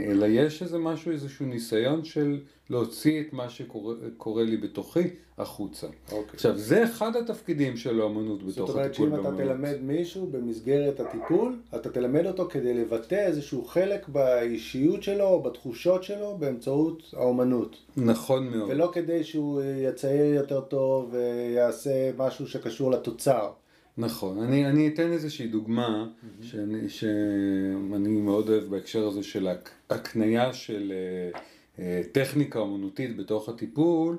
אלא 0.08 0.25
יש 0.25 0.64
איזה 0.64 0.78
משהו, 0.78 1.12
איזשהו 1.12 1.46
ניסיון 1.46 2.04
של 2.04 2.40
להוציא 2.70 3.22
את 3.22 3.34
מה 3.34 3.50
שקורה 3.50 4.44
לי 4.44 4.58
בתוכי 4.58 5.08
החוצה. 5.38 5.88
אוקיי. 6.12 6.34
עכשיו, 6.34 6.58
זה 6.58 6.84
אחד 6.84 7.16
התפקידים 7.16 7.78
של 7.78 8.02
האמנות 8.02 8.44
בתוך 8.44 8.75
הטיפול 8.75 9.10
באמנות. 9.10 9.24
זאת 9.24 9.34
אומרת 9.34 9.34
שאם 9.34 9.34
אתה 9.34 9.44
תלמד 9.44 9.82
מישהו 9.82 10.28
במסגרת 10.32 11.00
הטיפול, 11.00 11.60
אתה 11.75 11.90
תלמד 11.90 12.25
אותו 12.25 12.48
כדי 12.50 12.74
לבטא 12.74 13.16
איזשהו 13.16 13.66
חלק 13.66 14.08
באישיות 14.10 15.04
שלו 15.04 15.25
או 15.25 15.44
בתחושות 15.44 16.04
שלו 16.04 16.38
באמצעות 16.40 17.14
האמנות. 17.18 17.78
נכון 17.98 18.48
מאוד. 18.48 18.70
ולא 18.70 18.90
כדי 18.94 19.24
שהוא 19.24 19.62
יצייר 19.62 20.34
יותר 20.34 20.62
טוב 20.62 21.14
ויעשה 21.14 22.12
משהו 22.18 22.48
שקשור 22.48 22.92
לתוצר. 22.92 23.50
נכון, 23.98 24.40
אני, 24.40 24.66
אני 24.66 24.88
אתן 24.88 25.12
איזושהי 25.12 25.48
דוגמה 25.48 26.06
mm-hmm. 26.06 26.46
שאני, 26.46 26.90
שאני 26.90 28.10
מאוד 28.10 28.50
אוהב 28.50 28.64
בהקשר 28.64 29.08
הזה 29.08 29.24
של 29.24 29.48
הקנייה 29.90 30.54
של 30.54 30.94
uh, 31.34 31.38
uh, 31.78 31.80
טכניקה 32.12 32.60
אומנותית 32.60 33.18
בתוך 33.18 33.50
הטיפול, 33.50 34.18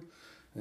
uh, 0.54 0.58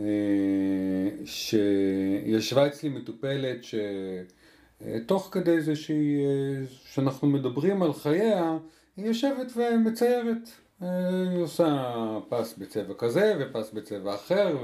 שישבה 1.26 2.68
אצלי 2.68 2.90
מטופלת 2.90 3.58
שתוך 3.64 5.30
כדי 5.32 5.62
זה 5.62 5.76
שהיא, 5.76 6.28
שאנחנו 6.86 7.28
מדברים 7.28 7.84
על 7.84 7.94
חייה, 7.94 8.58
היא 8.98 9.06
יושבת 9.06 9.52
ומציירת. 9.56 10.50
היא 10.82 11.40
עושה 11.42 11.96
פס 12.30 12.58
בצבע 12.58 12.94
כזה 12.98 13.34
ופס 13.40 13.72
בצבע 13.72 14.16
אחר, 14.16 14.58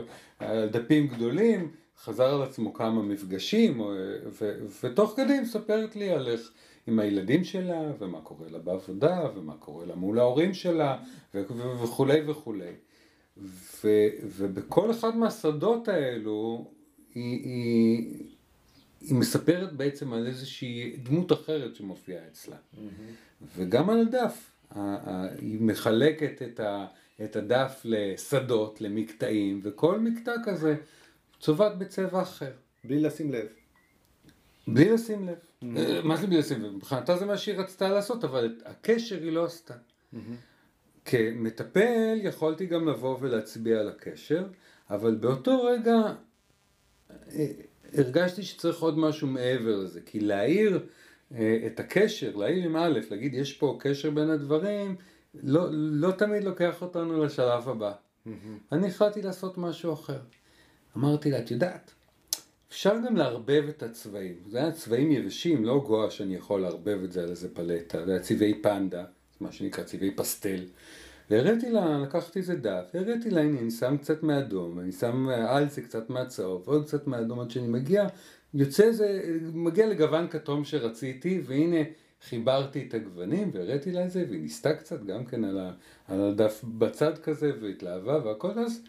דפים 0.72 1.08
גדולים. 1.08 1.72
חזר 2.04 2.34
על 2.36 2.42
עצמו 2.42 2.74
כמה 2.74 3.02
מפגשים, 3.02 3.80
ו- 3.80 4.66
ותוך 4.84 5.14
כדי 5.16 5.34
היא 5.34 5.42
מספרת 5.42 5.96
לי 5.96 6.10
על 6.10 6.28
איך 6.28 6.52
עם 6.88 7.00
הילדים 7.00 7.44
שלה, 7.44 7.82
ומה 8.00 8.22
קורה 8.22 8.50
לה 8.50 8.60
בעבודה, 8.60 9.28
ומה 9.36 9.54
קורה 9.58 9.86
לה 9.86 9.96
מול 9.96 10.20
ההורים 10.20 10.54
שלה, 10.54 10.98
ו- 11.36 11.44
ו- 11.52 11.84
וכולי 11.84 12.22
וכולי. 12.30 12.72
ו- 13.38 14.08
ובכל 14.38 14.92
אחד 14.92 15.18
מהשדות 15.18 15.88
האלו, 15.88 16.72
היא, 17.16 17.44
היא, 17.44 18.24
היא 19.02 19.16
מספרת 19.16 19.74
בעצם 19.74 20.14
על 20.14 20.28
איזושהי 20.28 20.96
דמות 21.04 21.32
אחרת 21.32 21.76
שמופיעה 21.76 22.28
אצלה. 22.32 22.56
Mm-hmm. 22.56 23.46
וגם 23.58 23.90
על 23.90 24.00
הדף. 24.00 24.52
היא 25.38 25.62
מחלקת 25.62 26.42
את, 26.42 26.60
ה, 26.60 26.86
את 27.24 27.36
הדף 27.36 27.82
לשדות, 27.84 28.82
למקטעים, 28.82 29.60
וכל 29.64 30.00
מקטע 30.00 30.32
כזה 30.46 30.76
צובעת 31.42 31.78
בצבע 31.78 32.22
אחר. 32.22 32.52
בלי 32.84 33.00
לשים 33.00 33.32
לב. 33.32 33.46
בלי 34.68 34.90
לשים 34.90 35.28
לב. 35.28 35.36
Mm-hmm. 35.36 35.66
מה 36.04 36.18
זה 36.18 36.28
בלי 36.28 36.38
לשים 36.38 36.62
לב? 36.62 36.72
מבחינתה 36.72 37.18
זה 37.18 37.26
מה 37.26 37.38
שהיא 37.38 37.56
רצתה 37.56 37.90
לעשות, 37.90 38.24
אבל 38.24 38.46
את 38.46 38.64
הקשר 38.66 39.22
היא 39.22 39.32
לא 39.32 39.46
עשתה. 39.46 39.74
Mm-hmm. 39.74 40.18
כמטפל 41.06 42.18
יכולתי 42.24 42.66
גם 42.66 42.88
לבוא 42.88 43.18
ולהצביע 43.22 43.80
על 43.80 43.90
הקשר, 43.90 44.46
אבל 44.90 45.16
באותו 45.16 45.64
רגע 45.64 45.96
אה, 47.10 47.48
הרגשתי 47.94 48.44
שצריך 48.44 48.80
עוד 48.82 48.98
משהו 48.98 49.28
מעבר 49.28 49.78
לזה, 49.78 50.02
כי 50.02 50.20
להעיר 50.20 50.86
אה, 51.36 51.60
את 51.66 51.80
הקשר, 51.80 52.36
להעיר 52.36 52.66
עם 52.66 52.76
א', 52.76 53.00
להגיד 53.12 53.34
יש 53.34 53.54
פה 53.54 53.78
קשר 53.80 54.10
בין 54.10 54.30
הדברים, 54.30 54.96
לא, 55.44 55.68
לא 55.72 56.12
תמיד 56.12 56.44
לוקח 56.44 56.82
אותנו 56.82 57.24
לשלב 57.24 57.70
הבא. 57.70 57.92
Mm-hmm. 57.92 58.30
אני 58.72 58.88
החלטתי 58.88 59.22
לעשות 59.22 59.58
משהו 59.58 59.94
אחר. 59.94 60.20
אמרתי 60.98 61.32
לה, 61.32 61.40
את 61.40 61.52
יודעת, 61.52 61.92
אפשר 62.70 62.96
גם 63.06 63.16
לערבב 63.16 63.64
את 63.70 63.84
הצבעים. 63.84 64.36
זה 64.50 64.58
היה 64.58 64.72
צבעים 64.72 65.12
יבשים, 65.12 65.66
לא 65.66 65.84
גואה 65.88 66.12
שאני 66.12 66.36
יכול 66.36 66.62
לערבב 66.62 67.04
את 67.04 67.12
זה 67.12 67.24
על 67.24 67.30
איזה 67.30 67.50
פלטה. 67.54 68.06
זה 68.06 68.12
היה 68.12 68.20
צבעי 68.20 68.62
פנדה, 68.62 69.04
מה 69.42 69.52
שנקרא 69.52 69.84
צבעי 69.84 70.12
פסטל. 70.12 70.64
והראיתי 71.30 71.72
לה, 71.72 72.00
לקחתי 72.00 72.40
איזה 72.40 72.56
דף, 72.56 72.86
הראיתי 72.94 73.30
לה, 73.30 73.42
הנה, 73.42 73.60
אני 73.60 73.72
שם 73.72 73.98
קצת 73.98 74.24
מאדום, 74.24 74.80
אני 74.80 74.92
שם 74.92 75.30
על 75.30 75.70
זה 75.70 75.82
קצת 75.82 76.10
מהצהוב, 76.10 76.64
עוד 76.68 76.86
קצת 76.86 77.08
מאדום 77.08 77.40
עד 77.40 77.52
שאני 77.52 77.68
מגיע, 77.68 78.08
יוצא 78.54 78.84
איזה, 78.84 79.38
מגיע 79.54 79.88
לגוון 79.88 80.28
כתום 80.28 80.66
שרציתי, 80.66 81.42
והנה 81.46 81.84
חיברתי 82.30 82.86
את 82.88 82.94
הגוונים 82.94 83.52
והראיתי 83.54 83.92
לה 83.92 84.06
את 84.06 84.12
זה, 84.12 84.26
והיא 84.30 84.42
ניסתה 84.42 84.74
קצת 84.74 85.04
גם 85.04 85.26
כן 85.26 85.44
על, 85.44 85.60
הדף 86.08 86.64
בצד 86.64 87.18
כזה, 87.18 87.52
והתלהבה 87.62 88.20
והכל, 88.26 88.60
אז 88.60 88.82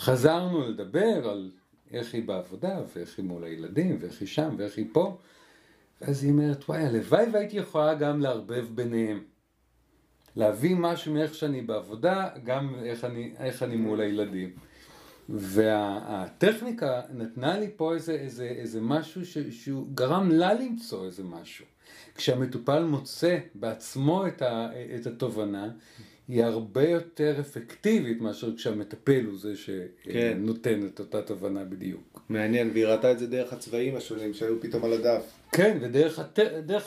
חזרנו 0.00 0.68
לדבר 0.68 1.28
על 1.30 1.50
איך 1.90 2.14
היא 2.14 2.22
בעבודה, 2.28 2.80
ואיך 2.94 3.18
היא 3.18 3.26
מול 3.26 3.44
הילדים, 3.44 3.96
ואיך 4.00 4.20
היא 4.20 4.28
שם, 4.28 4.54
ואיך 4.58 4.76
היא 4.76 4.86
פה. 4.92 5.18
ואז 6.00 6.24
היא 6.24 6.32
אומרת, 6.32 6.68
וואי, 6.68 6.82
הלוואי 6.82 7.26
והייתי 7.32 7.56
יכולה 7.56 7.94
גם 7.94 8.20
לערבב 8.20 8.66
ביניהם. 8.74 9.22
להביא 10.36 10.76
משהו 10.76 11.14
מאיך 11.14 11.34
שאני 11.34 11.62
בעבודה, 11.62 12.28
גם 12.44 12.74
איך 12.82 13.04
אני, 13.04 13.32
איך 13.38 13.62
אני 13.62 13.76
מול 13.76 14.00
הילדים. 14.00 14.50
והטכניקה 15.28 17.00
נתנה 17.10 17.58
לי 17.58 17.70
פה 17.76 17.94
איזה, 17.94 18.12
איזה, 18.12 18.44
איזה 18.44 18.80
משהו 18.80 19.26
ש, 19.26 19.38
שהוא 19.38 19.86
גרם 19.94 20.30
לה 20.30 20.54
למצוא 20.54 21.06
איזה 21.06 21.24
משהו. 21.24 21.66
כשהמטופל 22.14 22.84
מוצא 22.84 23.38
בעצמו 23.54 24.26
את, 24.26 24.42
ה, 24.42 24.68
את 24.96 25.06
התובנה, 25.06 25.70
היא 26.30 26.44
הרבה 26.44 26.88
יותר 26.88 27.36
אפקטיבית 27.40 28.20
מאשר 28.20 28.56
כשהמטפל 28.56 29.24
הוא 29.24 29.38
זה 29.38 29.56
שנותן 29.56 30.80
כן. 30.80 30.86
את 30.86 30.98
אותה 30.98 31.22
תובנה 31.22 31.64
בדיוק. 31.64 32.20
מעניין, 32.28 32.70
והיא 32.72 32.86
ראתה 32.86 33.12
את 33.12 33.18
זה 33.18 33.26
דרך 33.26 33.52
הצבעים 33.52 33.96
השונים 33.96 34.34
שהיו 34.34 34.60
פתאום 34.60 34.84
על 34.84 34.92
הדף. 34.92 35.32
כן, 35.52 35.78
ודרך 35.80 36.18
הט... 36.18 36.38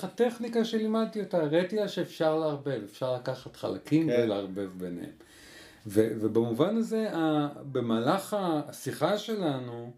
הטכניקה 0.04 0.66
שלימדתי 0.66 1.20
אותה, 1.20 1.38
הראיתי 1.38 1.76
לה 1.76 1.88
שאפשר 1.88 2.40
לערבב, 2.40 2.82
אפשר 2.92 3.16
לקחת 3.16 3.56
חלקים 3.56 4.10
כן. 4.10 4.22
ולערבב 4.24 4.70
ביניהם. 4.78 5.12
ו... 5.88 6.08
ובמובן 6.20 6.78
הזה, 6.78 7.10
במהלך 7.72 8.38
השיחה 8.40 9.18
שלנו, 9.18 9.92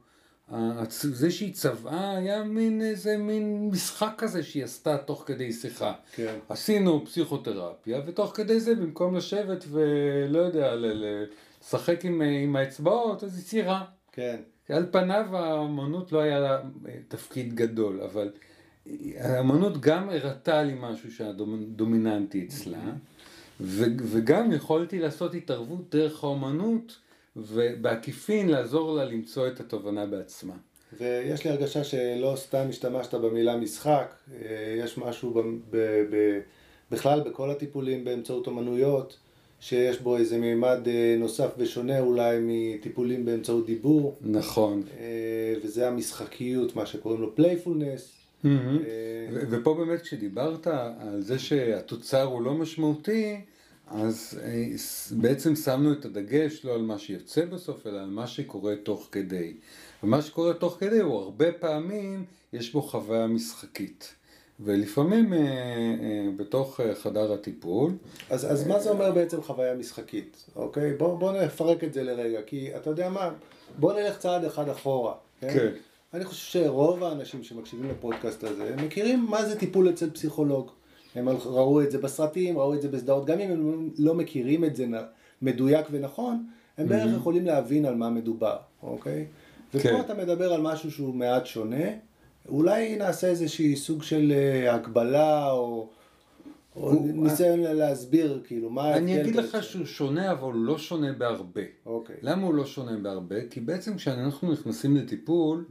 זה 0.90 1.32
שהיא 1.32 1.54
צבעה 1.54 2.18
היה 2.18 2.44
מין 2.44 2.82
איזה 2.82 3.18
מין 3.18 3.70
משחק 3.72 4.14
כזה 4.18 4.44
שהיא 4.44 4.64
עשתה 4.64 4.98
תוך 4.98 5.24
כדי 5.26 5.54
שיחה. 5.54 5.94
כן. 6.16 6.36
עשינו 6.50 7.06
פסיכותרפיה, 7.06 8.02
ותוך 8.06 8.32
כדי 8.36 8.60
זה 8.60 8.76
במקום 8.76 9.16
לשבת 9.16 9.66
ולא 9.70 10.40
יודע, 10.40 10.76
לשחק 10.76 12.06
עם, 12.06 12.22
עם 12.22 12.56
האצבעות, 12.56 13.24
אז 13.24 13.36
היא 13.38 13.44
ציירה. 13.44 13.86
כן. 14.12 14.38
על 14.70 14.86
פניו 14.92 15.38
האמנות 15.38 16.12
לא 16.12 16.20
היה 16.20 16.40
לה 16.40 16.62
תפקיד 17.08 17.56
גדול, 17.56 18.02
אבל 18.02 18.32
האמנות 19.18 19.82
גם 19.82 20.10
הראתה 20.10 20.64
לי 20.64 20.74
משהו 20.80 21.12
שהיה 21.12 21.32
דומיננטי 21.76 22.46
אצלה, 22.48 22.92
וגם 23.62 24.52
יכולתי 24.52 25.00
לעשות 25.00 25.34
התערבות 25.34 25.96
דרך 25.96 26.24
האמנות. 26.24 27.05
ובעקיפין 27.36 28.50
לעזור 28.50 28.96
לה 28.96 29.06
למצוא 29.06 29.48
את 29.48 29.60
התובנה 29.60 30.06
בעצמה. 30.06 30.54
ויש 31.00 31.46
לי 31.46 31.52
הרגשה 31.52 31.84
שלא 31.84 32.34
סתם 32.36 32.66
השתמשת 32.70 33.14
במילה 33.14 33.58
משחק, 33.58 34.16
אה, 34.34 34.76
יש 34.78 34.98
משהו 34.98 35.32
ב, 35.34 35.40
ב, 35.70 35.78
ב, 36.12 36.40
בכלל 36.92 37.22
בכל 37.22 37.52
הטיפולים 37.52 38.04
באמצעות 38.04 38.48
אמנויות, 38.48 39.18
שיש 39.60 40.00
בו 40.00 40.18
איזה 40.18 40.38
מימד 40.38 40.80
אה, 40.88 41.16
נוסף 41.20 41.50
ושונה 41.58 42.00
אולי 42.00 42.38
מטיפולים 42.42 43.26
באמצעות 43.26 43.66
דיבור. 43.66 44.18
נכון. 44.22 44.84
אה, 45.00 45.54
וזה 45.64 45.88
המשחקיות, 45.88 46.76
מה 46.76 46.86
שקוראים 46.86 47.22
לו 47.22 47.36
playfulness. 47.36 48.12
ו- 49.34 49.42
ופה 49.50 49.74
באמת 49.74 50.02
כשדיברת 50.02 50.68
על 50.68 51.22
זה 51.22 51.40
שהתוצר 51.40 52.24
הוא 52.24 52.42
לא 52.42 52.54
משמעותי, 52.54 53.42
אז 53.88 54.40
אה, 54.44 54.66
בעצם 55.12 55.56
שמנו 55.56 55.94
את 55.94 56.06
הדגש 56.06 56.66
לא 56.66 56.74
על 56.74 56.82
מה 56.82 57.00
שיוצא 57.00 57.46
בסוף, 57.46 57.88
אלא 57.88 58.00
על 58.00 58.10
מה 58.10 58.28
שקורה 58.28 58.76
תוך 58.76 59.10
כדי. 59.12 59.54
ומה 60.04 60.22
שקורה 60.22 60.54
תוך 60.54 60.78
כדי 60.80 61.00
הוא 61.00 61.20
הרבה 61.20 61.52
פעמים, 61.52 62.26
יש 62.54 62.74
בו 62.74 62.82
חוויה 62.82 63.28
משחקית. 63.28 64.16
ולפעמים 64.60 65.34
אה, 65.34 65.40
אה, 65.40 66.30
בתוך 66.38 66.80
אה, 66.80 66.96
חדר 66.96 67.34
הטיפול, 67.34 67.92
אז, 68.30 68.52
אז 68.52 68.68
מה 68.68 68.80
זה 68.80 68.90
אומר 68.90 69.12
בעצם 69.12 69.42
חוויה 69.42 69.76
משחקית, 69.76 70.46
אוקיי? 70.56 70.94
בוא, 70.94 71.20
בוא 71.20 71.32
נפרק 71.32 71.84
את 71.84 71.94
זה 71.94 72.04
לרגע, 72.04 72.42
כי 72.46 72.76
אתה 72.76 72.90
יודע 72.90 73.10
מה, 73.10 73.32
בוא 73.80 73.94
נלך 73.94 74.18
צעד 74.18 74.46
אחד 74.46 74.70
אחורה. 74.70 75.14
כן. 75.42 75.72
אני 76.14 76.26
חושב 76.26 76.52
שרוב 76.52 77.04
האנשים 77.04 77.44
שמקשיבים 77.44 77.90
לפודקאסט 77.90 78.44
הזה, 78.44 78.76
מכירים 78.86 79.26
מה 79.30 79.46
זה 79.46 79.60
טיפול 79.60 79.90
אצל 79.90 80.10
פסיכולוג. 80.10 80.72
הם 81.16 81.30
ראו 81.30 81.82
את 81.82 81.92
זה 81.92 81.98
בסרטים, 81.98 82.58
ראו 82.58 82.74
את 82.74 82.82
זה 82.82 82.90
בסדרות, 82.90 83.26
גם 83.26 83.40
אם 83.40 83.52
הם 83.52 83.90
לא 83.98 84.14
מכירים 84.14 84.66
את 84.66 84.76
זה 84.76 84.86
מדויק 85.42 85.88
ונכון, 85.92 86.46
הם 86.78 86.88
בערך 86.88 87.16
יכולים 87.16 87.46
להבין 87.46 87.86
על 87.86 87.96
מה 87.96 88.10
מדובר, 88.10 88.58
אוקיי? 88.84 89.26
ופה 89.74 89.84
כן. 89.84 90.00
אתה 90.00 90.14
מדבר 90.14 90.54
על 90.54 90.62
משהו 90.62 90.92
שהוא 90.92 91.16
מעט 91.16 91.46
שונה, 91.46 91.86
אולי 92.50 92.96
נעשה 92.96 93.28
איזושהי 93.28 93.76
סוג 93.76 94.04
של 94.04 94.34
אה, 94.36 94.76
הקבלה, 94.76 95.52
או, 95.52 95.90
או 96.76 96.94
ניסיון 97.04 97.60
להסביר, 97.60 98.42
כאילו, 98.48 98.70
מה 98.70 98.84
ההבדל. 98.84 99.04
אני 99.04 99.22
אגיד 99.22 99.36
לך 99.36 99.46
בעצם. 99.56 99.62
שהוא 99.62 99.86
שונה, 99.86 100.32
אבל 100.32 100.42
הוא 100.42 100.54
לא 100.54 100.78
שונה 100.78 101.14
בהרבה. 101.14 101.62
אוקיי. 101.86 102.16
למה 102.22 102.48
הוא 102.48 102.54
לא 102.54 102.66
שונה 102.66 102.98
בהרבה? 102.98 103.36
כי 103.50 103.60
בעצם 103.60 103.96
כשאנחנו 103.96 104.52
נכנסים 104.52 104.98
לטיפול, 104.98 105.66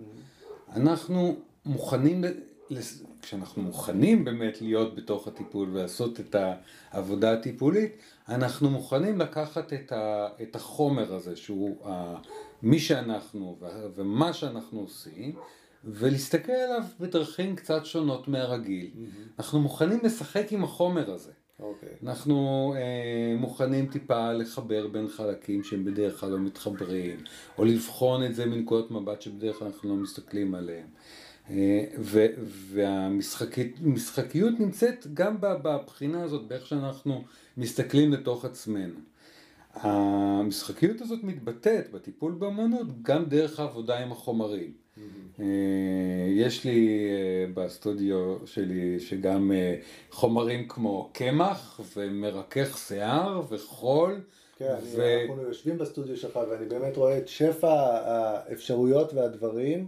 אנחנו 0.76 1.36
מוכנים, 1.66 2.24
כשאנחנו 3.22 3.62
מוכנים 3.62 4.24
באמת 4.24 4.62
להיות 4.62 4.94
בתוך 4.94 5.28
הטיפול 5.28 5.68
ולעשות 5.72 6.20
את 6.20 6.36
העבודה 6.92 7.32
הטיפולית, 7.32 7.92
אנחנו 8.28 8.70
מוכנים 8.70 9.18
לקחת 9.18 9.72
את, 9.72 9.92
ה, 9.92 10.28
את 10.42 10.56
החומר 10.56 11.14
הזה, 11.14 11.36
שהוא 11.36 11.88
ה, 11.88 12.16
מי 12.62 12.78
שאנחנו 12.78 13.58
ומה 13.94 14.32
שאנחנו 14.32 14.80
עושים, 14.80 15.34
ולהסתכל 15.84 16.52
עליו 16.52 16.82
בדרכים 17.00 17.56
קצת 17.56 17.86
שונות 17.86 18.28
מהרגיל. 18.28 18.90
אנחנו 19.38 19.60
מוכנים 19.60 19.98
לשחק 20.02 20.46
עם 20.52 20.64
החומר 20.64 21.10
הזה. 21.10 21.32
אוקיי. 21.60 21.88
אנחנו 22.02 22.74
אה, 22.76 23.36
מוכנים 23.38 23.86
טיפה 23.86 24.32
לחבר 24.32 24.86
בין 24.86 25.08
חלקים 25.08 25.64
שהם 25.64 25.84
בדרך 25.84 26.20
כלל 26.20 26.30
לא 26.30 26.38
מתחברים, 26.38 27.18
או 27.58 27.64
לבחון 27.64 28.24
את 28.24 28.34
זה 28.34 28.46
מנקודות 28.46 28.90
מבט 28.90 29.22
שבדרך 29.22 29.58
כלל 29.58 29.68
אנחנו 29.68 29.88
לא 29.88 29.96
מסתכלים 29.96 30.54
עליהם. 30.54 30.86
אה, 31.50 31.84
והמשחקיות 32.72 34.60
נמצאת 34.60 35.06
גם 35.14 35.36
בבחינה 35.40 36.22
הזאת, 36.22 36.48
באיך 36.48 36.66
שאנחנו 36.66 37.24
מסתכלים 37.56 38.12
לתוך 38.12 38.44
עצמנו. 38.44 38.94
המשחקיות 39.74 41.00
הזאת 41.00 41.24
מתבטאת 41.24 41.90
בטיפול 41.90 42.32
באמנות 42.32 43.02
גם 43.02 43.24
דרך 43.24 43.60
העבודה 43.60 43.98
עם 43.98 44.12
החומרים. 44.12 44.72
אה, 45.40 45.44
יש 46.28 46.64
לי 46.64 47.08
אה, 47.10 47.46
בסטודיו 47.54 48.36
שלי 48.46 49.00
שגם 49.00 49.52
חומרים 50.10 50.68
כמו 50.68 51.10
קמח 51.12 51.80
ומרכך 51.96 52.78
שיער 52.78 53.42
וחול. 53.48 54.20
כן, 54.58 54.74
ו- 54.96 55.22
אנחנו 55.28 55.42
יושבים 55.42 55.78
בסטודיו 55.78 56.16
שלך 56.16 56.38
ואני 56.50 56.66
באמת 56.66 56.96
רואה 56.96 57.18
את 57.18 57.28
שפע 57.28 57.72
האפשרויות 58.04 59.14
והדברים 59.14 59.86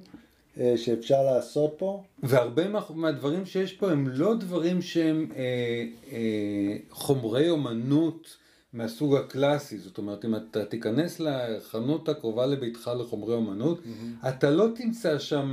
שאפשר 0.76 1.22
לעשות 1.22 1.74
פה. 1.78 2.02
והרבה 2.22 2.68
מה, 2.68 2.80
מהדברים 2.94 3.46
שיש 3.46 3.72
פה 3.72 3.90
הם 3.90 4.08
לא 4.08 4.34
דברים 4.34 4.82
שהם 4.82 5.28
אה, 5.36 5.42
אה, 6.12 6.18
חומרי 6.90 7.50
אומנות 7.50 8.36
מהסוג 8.72 9.16
הקלאסי, 9.16 9.78
זאת 9.78 9.98
אומרת 9.98 10.24
אם 10.24 10.34
אתה 10.36 10.64
תיכנס 10.64 11.20
לחנות 11.20 12.08
הקרובה 12.08 12.46
לביתך 12.46 12.90
לחומרי 13.00 13.34
אומנות, 13.34 13.80
אתה 14.28 14.50
לא 14.50 14.66
תמצא 14.74 15.18
שם 15.18 15.52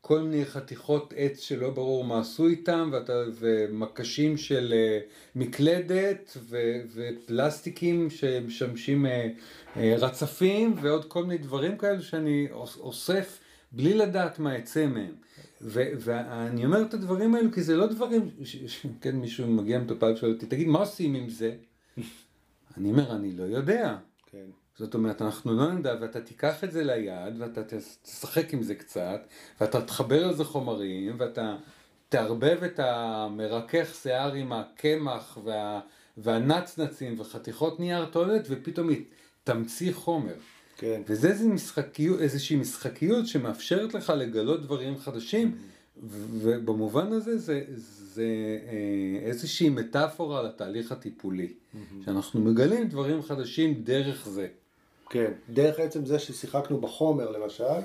כל 0.00 0.20
מיני 0.20 0.44
חתיכות 0.44 1.14
עץ 1.16 1.40
שלא 1.40 1.70
ברור 1.70 2.04
מה 2.04 2.20
עשו 2.20 2.46
איתם, 2.46 2.90
ואתה, 2.92 3.12
ומקשים 3.38 4.36
של 4.36 4.72
אה, 4.76 4.98
מקלדת, 5.36 6.36
ו, 6.48 6.56
ופלסטיקים 6.94 8.10
שמשמשים 8.10 9.06
אה, 9.06 9.28
אה, 9.76 9.94
רצפים, 9.98 10.74
ועוד 10.82 11.04
כל 11.04 11.24
מיני 11.24 11.38
דברים 11.38 11.76
כאלה 11.78 12.02
שאני 12.02 12.46
אוס- 12.52 12.78
אוסף 12.80 13.38
בלי 13.76 13.94
לדעת 13.94 14.38
מה 14.38 14.54
יצא 14.54 14.86
מהם. 14.86 15.14
ו- 15.60 15.92
ואני 15.98 16.64
אומר 16.64 16.82
את 16.82 16.94
הדברים 16.94 17.34
האלו 17.34 17.52
כי 17.52 17.62
זה 17.62 17.76
לא 17.76 17.86
דברים, 17.86 18.30
ש- 18.44 18.56
ש- 18.56 18.86
כן, 19.00 19.16
מישהו 19.16 19.46
מגיע 19.46 19.78
מטופל 19.78 20.12
ושואל 20.12 20.32
אותי, 20.32 20.46
תגיד, 20.46 20.68
מה 20.68 20.78
עושים 20.78 21.14
עם 21.14 21.28
זה? 21.28 21.54
אני 22.76 22.90
אומר, 22.90 23.16
אני 23.16 23.32
לא 23.32 23.42
יודע. 23.42 23.96
כן. 24.26 24.46
זאת 24.76 24.94
אומרת, 24.94 25.22
אנחנו 25.22 25.52
לא 25.56 25.72
נדע, 25.72 25.94
ואתה 26.00 26.20
תיקח 26.20 26.64
את 26.64 26.72
זה 26.72 26.84
ליד, 26.84 27.34
ואתה 27.38 27.60
תשחק 28.02 28.54
עם 28.54 28.62
זה 28.62 28.74
קצת, 28.74 29.20
ואתה 29.60 29.80
תחבר 29.82 30.26
לזה 30.26 30.44
חומרים, 30.44 31.16
ואתה 31.18 31.56
תערבב 32.08 32.58
את 32.64 32.78
המרכך 32.78 33.94
שיער 34.02 34.32
עם 34.32 34.52
הקמח 34.52 35.38
וה, 35.44 35.80
והנצנצים 36.16 37.20
וחתיכות 37.20 37.80
נייר 37.80 38.04
טואלט, 38.04 38.46
ופתאום 38.50 38.88
תמציא 39.44 39.92
חומר. 39.92 40.34
כן. 40.76 41.02
וזה 41.08 41.28
איזו 41.28 41.48
משחקיות, 41.48 42.20
איזושהי 42.20 42.56
משחקיות 42.56 43.26
שמאפשרת 43.26 43.94
לך 43.94 44.12
לגלות 44.16 44.62
דברים 44.62 44.98
חדשים, 44.98 45.56
ובמובן 46.32 47.12
הזה 47.12 47.38
זה, 47.38 47.62
זה 48.14 48.58
אה, 48.68 49.26
איזושהי 49.28 49.68
מטאפורה 49.68 50.42
לתהליך 50.42 50.92
הטיפולי, 50.92 51.52
שאנחנו 52.04 52.40
מגלים 52.40 52.88
דברים 52.88 53.22
חדשים 53.22 53.74
דרך 53.84 54.28
זה. 54.28 54.48
כן. 55.10 55.32
דרך 55.50 55.78
עצם 55.78 56.06
זה 56.06 56.18
ששיחקנו 56.18 56.80
בחומר 56.80 57.30
למשל, 57.30 57.80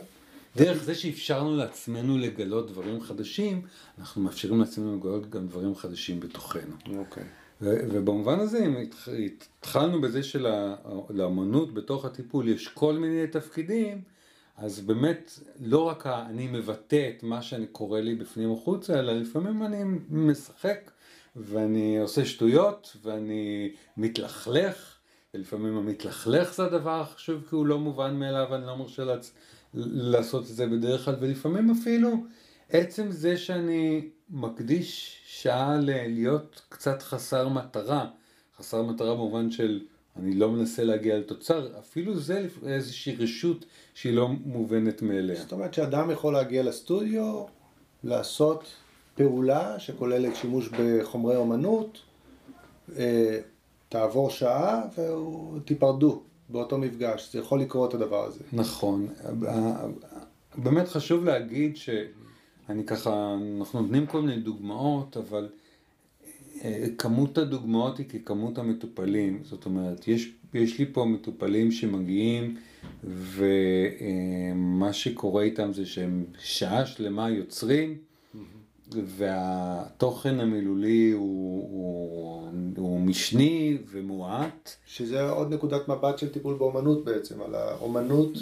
דרך 0.56 0.84
זה 0.84 0.96
שאפשרנו 0.96 1.56
לעצמנו 1.56 2.18
לגלות 2.18 2.72
דברים 2.72 3.02
חדשים, 3.02 3.62
אנחנו 4.00 4.22
מאפשרים 4.22 4.60
לעצמנו 4.60 4.98
לגלות 4.98 5.30
גם 5.30 5.48
דברים 5.48 5.76
חדשים 5.76 6.20
בתוכנו. 6.20 6.76
אוקיי. 6.98 7.24
ו- 7.24 7.49
ובמובן 7.62 8.40
הזה, 8.40 8.66
אם 8.66 8.76
התח- 8.78 9.10
התחלנו 9.60 10.02
בזה 10.02 10.24
שלאמנות 10.24 11.74
בתוך 11.74 12.06
הטיפול 12.06 12.48
יש 12.48 12.68
כל 12.68 12.94
מיני 12.94 13.28
תפקידים, 13.28 14.02
אז 14.58 14.80
באמת 14.80 15.40
לא 15.60 15.80
רק 15.80 16.08
אני 16.08 16.48
מבטא 16.48 17.10
את 17.18 17.24
מה 17.24 17.42
שאני 17.42 17.68
קורא 17.68 18.00
לי 18.00 18.16
בפנים 18.16 18.52
החוצה, 18.52 19.00
אלא 19.00 19.14
לפעמים 19.14 19.64
אני 19.64 19.84
משחק 20.10 20.92
ואני 21.36 22.00
עושה 22.00 22.26
שטויות 22.26 22.98
ואני 23.04 23.72
מתלכלך, 23.98 24.96
ולפעמים 25.34 25.78
המתלכלך 25.78 26.54
זה 26.54 26.66
הדבר 26.66 27.02
החשוב 27.02 27.44
כי 27.50 27.56
הוא 27.56 27.66
לא 27.66 27.80
מובן 27.80 28.16
מאליו 28.16 28.48
ואני 28.52 28.66
לא 28.66 28.78
מרשה 28.78 29.04
לעצ... 29.04 29.34
לעשות 29.74 30.44
את 30.44 30.48
זה 30.48 30.68
בדרך 30.68 31.06
כלל, 31.06 31.16
ולפעמים 31.20 31.72
אפילו 31.72 32.24
עצם 32.70 33.12
זה 33.12 33.38
שאני 33.38 34.10
מקדיש 34.30 35.20
שעה 35.26 35.78
להיות 35.82 36.62
קצת 36.70 37.02
חסר 37.02 37.48
מטרה, 37.48 38.10
חסר 38.58 38.84
מטרה 38.84 39.14
במובן 39.16 39.52
של 39.52 39.82
אני 40.16 40.36
לא 40.36 40.52
מנסה 40.52 40.84
להגיע 40.84 41.18
לתוצר, 41.20 41.68
אפילו 41.80 42.20
זה 42.20 42.48
איזושהי 42.66 43.16
רשות 43.16 43.66
שהיא 43.94 44.14
לא 44.14 44.28
מובנת 44.28 45.02
מאליה. 45.02 45.36
זאת 45.36 45.52
אומרת 45.52 45.74
שאדם 45.74 46.12
יכול 46.12 46.34
להגיע 46.34 46.64
לסטודיו, 46.64 47.44
לעשות 48.04 48.64
פעולה 49.16 49.80
שכוללת 49.80 50.36
שימוש 50.36 50.70
בחומרי 50.70 51.36
אומנות, 51.36 52.00
אה, 52.98 53.40
תעבור 53.90 54.30
שעה 54.30 54.82
ותיפרדו 55.56 56.22
באותו 56.50 56.78
מפגש. 56.78 57.34
זה 57.34 57.40
יכול 57.40 57.62
לקרות 57.62 57.94
הדבר 57.94 58.26
הזה. 58.26 58.40
נכון. 58.54 59.08
באמת 60.58 60.88
חשוב 60.88 61.26
להגיד 61.26 61.78
שאני 62.70 62.84
ככה, 62.84 63.38
אנחנו 63.60 63.82
נותנים 63.82 64.06
כל 64.06 64.22
מיני 64.22 64.42
דוגמאות, 64.42 65.18
אבל 65.18 65.50
אה, 66.64 66.86
כמות 66.98 67.38
הדוגמאות 67.38 67.98
היא 67.98 68.06
ככמות 68.10 68.58
המטופלים. 68.58 69.42
זאת 69.44 69.66
אומרת, 69.66 70.08
יש, 70.08 70.32
יש 70.54 70.80
לי 70.80 70.86
פה 70.94 71.06
מטופלים 71.06 71.72
שמגיעים, 71.72 72.58
ומה 73.04 74.94
שקורה 74.94 75.44
איתם 75.44 75.74
זה 75.74 75.86
שהם 75.86 76.26
שעה 76.40 76.86
שלמה 76.86 77.30
יוצרים, 77.30 77.98
והתוכן 78.92 80.40
המילולי 80.40 81.12
הוא, 81.12 81.68
הוא, 81.72 82.50
הוא 82.78 83.00
משני 83.00 83.78
ומועט. 83.92 84.70
שזה 84.88 85.30
עוד 85.30 85.54
נקודת 85.54 85.88
מבט 85.88 86.18
של 86.18 86.30
טיפול 86.30 86.58
באומנות 86.58 87.06
בעצם, 87.06 87.42
על 87.42 87.56
האומנות 87.56 88.38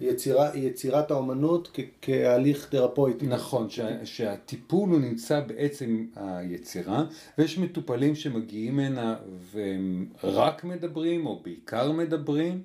יצירה, 0.00 0.50
יצירת 0.56 1.10
האומנות 1.10 1.70
כ- 1.74 1.80
כהליך 2.02 2.68
תרפויטי. 2.70 3.26
נכון, 3.26 3.70
שה, 3.70 4.06
שהטיפול 4.06 4.90
הוא 4.90 4.98
נמצא 5.00 5.40
בעצם 5.40 6.06
היצירה, 6.16 7.04
ויש 7.38 7.58
מטופלים 7.58 8.14
שמגיעים 8.14 8.78
הנה 8.78 9.16
והם 9.52 10.06
רק 10.24 10.64
מדברים, 10.64 11.26
או 11.26 11.40
בעיקר 11.44 11.92
מדברים, 11.92 12.62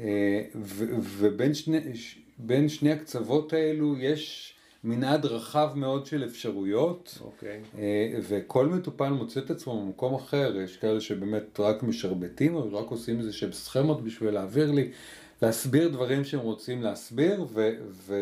אה, 0.00 0.42
ו- 0.54 0.94
ובין 1.00 1.54
שני, 1.54 1.96
ש- 1.96 2.18
בין 2.38 2.68
שני 2.68 2.92
הקצוות 2.92 3.52
האלו 3.52 3.98
יש 3.98 4.52
מנעד 4.84 5.26
רחב 5.26 5.70
מאוד 5.76 6.06
של 6.06 6.24
אפשרויות. 6.24 7.18
אוקיי. 7.20 7.60
אה, 7.78 8.18
וכל 8.28 8.66
מטופל 8.66 9.08
מוצא 9.08 9.40
את 9.40 9.50
עצמו 9.50 9.82
במקום 9.86 10.14
אחר, 10.14 10.56
יש 10.64 10.76
כאלה 10.76 11.00
שבאמת 11.00 11.60
רק 11.60 11.82
משרבטים 11.82 12.54
או 12.54 12.68
רק 12.72 12.86
עושים 12.90 13.18
איזה 13.18 13.32
שהם 13.32 13.52
סכמות 13.52 14.04
בשביל 14.04 14.30
להעביר 14.30 14.72
לי, 14.72 14.90
להסביר 15.42 15.88
דברים 15.88 16.24
שהם 16.24 16.40
רוצים 16.40 16.82
להסביר, 16.82 17.46
ו, 17.52 17.70
ו, 17.90 18.14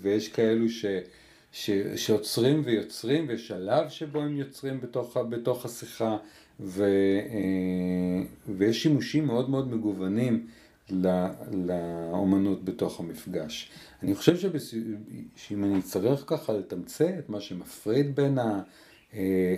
ויש 0.00 0.28
כאלו 0.28 0.68
ש, 0.68 0.84
ש, 1.52 1.70
שעוצרים 1.96 2.62
ויוצרים, 2.64 3.24
ויש 3.28 3.48
שלב 3.48 3.88
שבו 3.88 4.20
הם 4.20 4.36
יוצרים 4.36 4.80
בתוך, 4.80 5.16
ה- 5.16 5.22
בתוך 5.22 5.64
השיחה, 5.64 6.16
ו, 6.60 6.84
אה, 7.30 8.22
ויש 8.56 8.82
שימושים 8.82 9.26
מאוד 9.26 9.50
מאוד 9.50 9.74
מגוונים. 9.74 10.46
ל- 10.90 11.26
לאומנות 11.52 12.64
בתוך 12.64 13.00
המפגש. 13.00 13.70
אני 14.02 14.14
חושב 14.14 14.36
שבס... 14.36 14.74
שאם 15.36 15.64
אני 15.64 15.82
צריך 15.82 16.24
ככה 16.26 16.52
לתמצת 16.52 17.28
מה 17.28 17.40
שמפריד 17.40 18.16
בין 18.16 18.38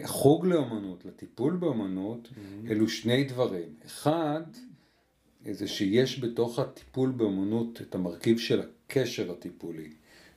החוג 0.04 0.46
לאומנות 0.46 1.04
לטיפול 1.04 1.56
באומנות, 1.56 2.28
אלו 2.70 2.88
שני 2.88 3.24
דברים. 3.24 3.68
אחד, 3.87 4.42
זה 5.52 5.68
שיש 5.68 6.20
בתוך 6.20 6.59
הטיפול 6.59 7.11
באומנות 7.11 7.80
את 7.80 7.94
המרכיב 7.94 8.38
של 8.38 8.61
הקשר 8.61 9.32
הטיפולי, 9.32 9.88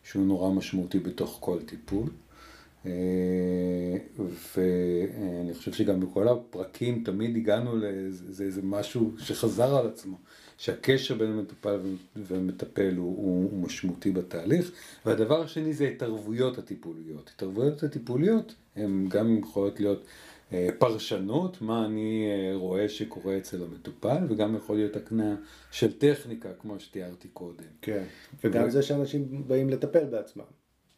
שהוא 0.03 0.25
נורא 0.25 0.51
משמעותי 0.51 0.99
בתוך 0.99 1.37
כל 1.39 1.59
טיפול. 1.65 2.09
אה, 2.85 2.91
ואני 4.57 5.53
חושב 5.53 5.73
שגם 5.73 5.99
בכל 5.99 6.27
הפרקים 6.27 7.03
תמיד 7.05 7.35
הגענו 7.35 7.77
לאיזה 7.77 8.43
איזה 8.43 8.61
משהו 8.63 9.13
שחזר 9.17 9.75
על 9.75 9.87
עצמו, 9.87 10.17
שהקשר 10.57 11.15
בין 11.15 11.31
המטופל 11.31 11.79
והמטפל 12.15 12.95
הוא, 12.95 13.17
הוא, 13.17 13.51
הוא 13.51 13.59
משמעותי 13.59 14.11
בתהליך. 14.11 14.71
והדבר 15.05 15.41
השני 15.41 15.73
זה 15.73 15.87
התערבויות 15.87 16.57
הטיפוליות. 16.57 17.31
התערבויות 17.35 17.83
הטיפוליות 17.83 18.55
הן 18.75 19.07
גם 19.09 19.37
יכולות 19.37 19.79
להיות 19.79 20.05
פרשנות, 20.77 21.61
מה 21.61 21.85
אני 21.85 22.27
אה, 22.27 22.55
רואה 22.55 22.89
שקורה 22.89 23.37
אצל 23.37 23.63
המטופל, 23.63 24.17
וגם 24.29 24.55
יכול 24.55 24.75
להיות 24.75 24.95
הקנה 24.95 25.35
של 25.71 25.97
טכניקה, 25.97 26.49
כמו 26.59 26.79
שתיארתי 26.79 27.27
קודם. 27.27 27.65
כן. 27.81 28.03
וגם 28.43 28.67
ו- 28.67 28.71
זה 28.71 28.81
שאנשים 28.81 29.43
באים 29.47 29.69
לטפל 29.69 30.05
בעצמם, 30.05 30.43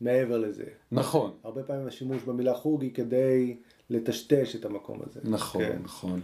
מעבר 0.01 0.37
לזה. 0.37 0.63
נכון, 0.91 1.31
הרבה 1.43 1.63
פעמים 1.63 1.87
השימוש 1.87 2.23
במילה 2.23 2.53
חוג 2.53 2.81
היא 2.81 2.93
כדי 2.93 3.57
לטשטש 3.89 4.55
את 4.55 4.65
המקום 4.65 4.99
הזה. 5.05 5.19
נכון, 5.23 5.63
כן. 5.63 5.77
נכון. 5.83 6.21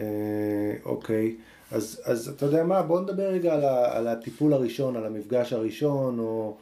אה, 0.00 0.76
אוקיי, 0.84 1.36
אז, 1.70 2.02
אז 2.04 2.28
אתה 2.28 2.46
יודע 2.46 2.64
מה, 2.64 2.82
בוא 2.82 3.00
נדבר 3.00 3.26
רגע 3.28 3.54
על, 3.54 3.64
ה, 3.64 3.96
על 3.96 4.08
הטיפול 4.08 4.52
הראשון, 4.52 4.96
על 4.96 5.06
המפגש 5.06 5.52
הראשון, 5.52 6.18
או 6.18 6.56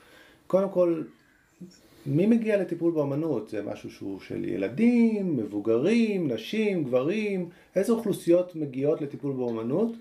קודם 0.46 0.70
כל, 0.70 1.02
מי 2.06 2.26
מגיע 2.26 2.60
לטיפול 2.62 2.92
באמנות? 2.92 3.48
זה 3.48 3.62
משהו 3.62 3.90
שהוא 3.90 4.20
של 4.20 4.44
ילדים, 4.44 5.36
מבוגרים, 5.36 6.32
נשים, 6.32 6.84
גברים, 6.84 7.48
איזה 7.76 7.92
אוכלוסיות 7.92 8.56
מגיעות 8.56 9.00
לטיפול 9.00 9.32
באמנות, 9.32 9.92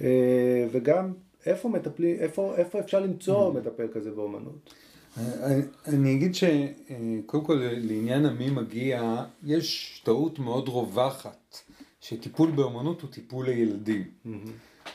אה, 0.00 0.66
וגם 0.72 1.12
איפה 1.46 1.68
מטפלים, 1.68 2.16
איפה, 2.18 2.54
איפה 2.56 2.80
אפשר 2.80 3.00
למצוא 3.00 3.52
מטפל 3.54 3.86
כזה 3.92 4.10
באמנות? 4.10 4.72
אני- 5.16 5.62
אני 5.86 6.14
אגיד 6.14 6.32
שקודם 6.34 7.44
כל 7.44 7.60
לעניין 7.62 8.26
המי 8.26 8.50
מגיע, 8.50 9.24
יש 9.44 10.00
טעות 10.04 10.38
מאוד 10.38 10.68
רווחת, 10.68 11.56
שטיפול 12.00 12.50
באמנות 12.50 13.02
הוא 13.02 13.10
טיפול 13.10 13.46
לילדים. 13.46 14.04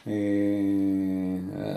אה, 0.08 0.14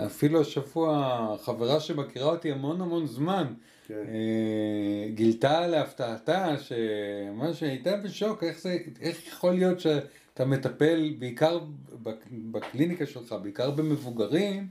אפילו 0.05 0.41
השבוע 0.41 1.17
חברה 1.43 1.79
שמכירה 1.79 2.31
אותי 2.31 2.51
המון 2.51 2.81
המון 2.81 3.07
זמן, 3.07 3.45
כן. 3.91 4.09
אה, 4.13 5.09
גילתה 5.13 5.67
להפתעתה 5.67 6.55
שמה 6.57 7.53
שהייתה 7.53 7.97
בשוק, 7.97 8.43
איך, 8.43 8.61
זה, 8.61 8.77
איך 9.01 9.27
יכול 9.27 9.51
להיות 9.53 9.79
שאתה 9.79 10.45
מטפל 10.45 11.13
בעיקר 11.19 11.59
בק- 12.03 12.25
בקליניקה 12.51 13.05
שלך, 13.05 13.35
בעיקר 13.43 13.71
במבוגרים, 13.71 14.67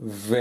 ו... 0.00 0.36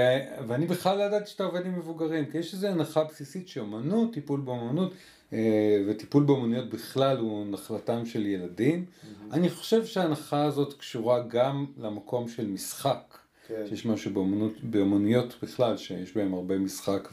ואני 0.47 0.65
בכלל 0.65 0.97
לא 0.97 1.03
ידעתי 1.03 1.29
שאתה 1.29 1.43
עובד 1.43 1.65
עם 1.65 1.79
מבוגרים, 1.79 2.25
כי 2.25 2.37
יש 2.37 2.53
איזו 2.53 2.67
הנחה 2.67 3.03
בסיסית 3.03 3.47
שאומנות, 3.47 4.13
טיפול 4.13 4.39
באומנות 4.39 4.93
אה, 5.33 5.83
וטיפול 5.87 6.23
באומנויות 6.23 6.69
בכלל 6.69 7.17
הוא 7.17 7.45
נחלתם 7.51 8.05
של 8.05 8.25
ילדים. 8.25 8.85
אני 9.31 9.49
חושב 9.49 9.85
שההנחה 9.85 10.43
הזאת 10.43 10.73
קשורה 10.73 11.23
גם 11.27 11.65
למקום 11.77 12.27
של 12.27 12.47
משחק. 12.47 13.17
כן. 13.47 13.63
שיש 13.69 13.85
משהו 13.85 14.13
באומנות, 14.13 14.53
באומנויות 14.63 15.35
בכלל, 15.43 15.77
שיש 15.77 16.17
בהם 16.17 16.33
הרבה 16.33 16.57
משחק 16.57 17.07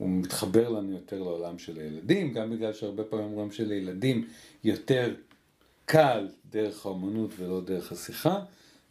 והוא 0.00 0.10
מתחבר 0.10 0.68
לנו 0.68 0.92
יותר 0.92 1.22
לעולם 1.22 1.58
של 1.58 1.78
הילדים, 1.78 2.32
גם 2.32 2.50
בגלל 2.50 2.72
שהרבה 2.72 3.04
פעמים 3.04 3.26
אומרים 3.26 3.50
שלילדים 3.50 4.26
יותר 4.64 5.14
קל 5.84 6.28
דרך 6.50 6.86
האומנות 6.86 7.30
ולא 7.38 7.60
דרך 7.60 7.92
השיחה, 7.92 8.40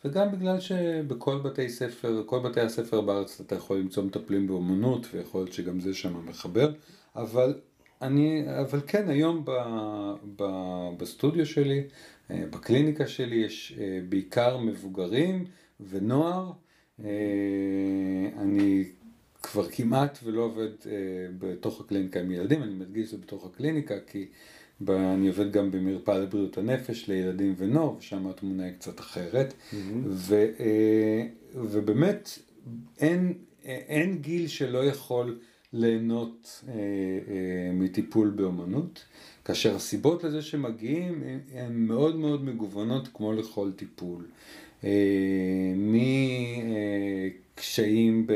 וגם 0.06 0.32
בגלל 0.32 0.60
שבכל 0.60 1.38
בתי 1.38 1.70
ספר, 1.70 2.24
כל 2.26 2.40
בתי 2.40 2.62
הספר 2.62 3.02
בארץ 3.02 3.42
אתה 3.42 3.56
יכול 3.56 3.78
למצוא 3.78 4.04
מטפלים 4.04 4.48
באומנות, 4.48 5.08
ויכול 5.14 5.42
להיות 5.42 5.54
שגם 5.54 5.80
זה 5.80 5.94
שם 5.94 6.26
מחבר, 6.26 6.72
אבל 7.16 7.60
אני, 8.02 8.44
אבל 8.62 8.82
כן, 8.88 9.10
היום 9.10 9.46
ב, 9.46 9.52
ב, 10.36 10.44
בסטודיו 10.98 11.46
שלי, 11.46 11.84
אה, 12.32 12.44
בקליניקה 12.50 13.08
שלי, 13.08 13.36
יש 13.36 13.78
אה, 13.80 14.00
בעיקר 14.10 14.58
מבוגרים 14.58 15.46
ונוער. 15.90 16.52
אה, 17.04 17.06
אני 18.38 18.86
כבר 19.44 19.70
כמעט 19.70 20.20
ולא 20.24 20.42
עובד 20.42 20.68
אה, 20.86 20.92
בתוך 21.40 21.82
הקליניקה 21.82 22.20
עם 22.20 22.32
ילדים, 22.32 22.64
אני 22.64 22.74
מדגיש 22.74 23.06
את 23.06 23.20
זה 23.20 23.26
בתוך 23.26 23.46
הקליניקה, 23.46 23.96
כי 24.12 24.26
ב- 24.82 24.92
אני 24.92 25.28
עובד 25.28 25.52
גם 25.52 25.72
במרפאה 25.72 26.18
לבריאות 26.20 26.58
הנפש 26.58 27.08
לילדים 27.10 27.54
ונוער, 27.58 27.98
ושם 27.98 28.28
התמונה 28.28 28.64
היא 28.66 28.74
קצת 28.74 29.00
אחרת. 29.00 29.54
ו, 30.08 30.36
אה, 30.60 31.26
ובאמת, 31.56 32.30
אין, 33.00 33.34
אין 33.64 34.18
גיל 34.18 34.48
שלא 34.48 34.86
יכול 34.86 35.40
ליהנות 35.74 36.64
אה, 36.68 36.74
אה, 36.74 36.80
מטיפול 37.74 38.30
באומנות, 38.30 39.06
כאשר 39.46 39.76
הסיבות 39.76 40.24
לזה 40.24 40.42
שמגיעים 40.42 41.24
הן- 41.26 41.40
הן 41.60 41.74
מאוד 41.76 42.16
מאוד 42.16 42.44
מגוונות 42.46 43.08
כמו 43.14 43.34
לכל 43.34 43.72
טיפול. 43.76 44.26
אה, 44.84 44.90
מקשיים 47.56 48.28
ב... 48.28 48.34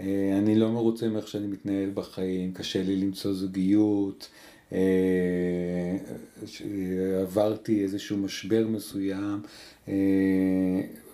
אה, 0.00 0.38
אני 0.38 0.54
לא 0.54 0.70
מרוצה 0.70 1.08
מאיך 1.08 1.28
שאני 1.28 1.46
מתנהל 1.46 1.90
בחיים, 1.94 2.52
קשה 2.52 2.82
לי 2.82 2.96
למצוא 2.96 3.32
זוגיות, 3.32 4.28
אה, 4.72 4.78
עברתי 7.22 7.82
איזשהו 7.82 8.16
משבר 8.16 8.66
מסוים, 8.68 9.40
אה, 9.88 9.94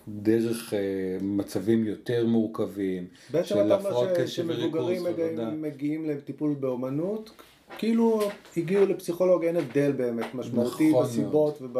דרך 0.08 0.74
מצבים 1.22 1.84
יותר 1.84 2.26
מורכבים, 2.26 3.06
בעצם 3.30 3.48
של 3.48 3.66
אתה 3.66 3.74
הפרעות 3.74 4.08
אומר 4.08 4.24
קשב 4.24 4.44
וריכוז 4.46 4.62
שמבוגרים 4.62 5.02
וחרדה. 5.02 5.20
מגיעים, 5.30 5.62
מגיעים 5.62 6.10
לטיפול 6.10 6.54
באומנות, 6.60 7.30
כאילו 7.78 8.20
הגיעו 8.56 8.86
לפסיכולוג, 8.86 9.44
אין 9.44 9.56
הבדל 9.56 9.92
באמת 9.92 10.34
משמעותי 10.34 10.90
נכון 10.90 11.04
בסיבות 11.04 11.62
וב... 11.62 11.78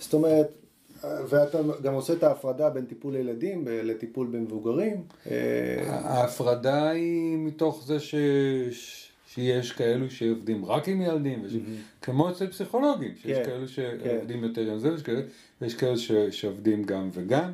זאת 0.00 0.14
אומרת, 0.14 0.59
ואתה 1.02 1.58
גם 1.82 1.94
עושה 1.94 2.12
את 2.12 2.22
ההפרדה 2.22 2.70
בין 2.70 2.84
טיפול 2.84 3.12
לילדים 3.12 3.64
לטיפול 3.68 4.26
במבוגרים. 4.26 5.02
אה, 5.30 5.36
ההפרדה 5.88 6.90
היא 6.90 7.38
מתוך 7.38 7.84
זה 7.86 8.00
ש... 8.00 8.14
שיש 9.34 9.72
כאלו 9.72 10.10
שעובדים 10.10 10.64
רק 10.64 10.88
עם 10.88 11.02
ילדים, 11.02 11.42
וש... 11.44 11.52
כמו 12.02 12.30
אצל 12.30 12.46
פסיכולוגים, 12.46 13.14
שיש 13.16 13.38
כן, 13.38 13.44
כאלו 13.44 13.68
שעובדים 13.68 14.44
יותר 14.44 14.60
עם 14.60 14.78
זה, 14.78 14.92
ויש 14.92 15.02
כאלו, 15.02 15.20
ויש 15.60 15.74
כאלו 15.74 15.98
ש... 15.98 16.12
שעובדים 16.12 16.84
גם 16.84 17.10
וגם. 17.12 17.52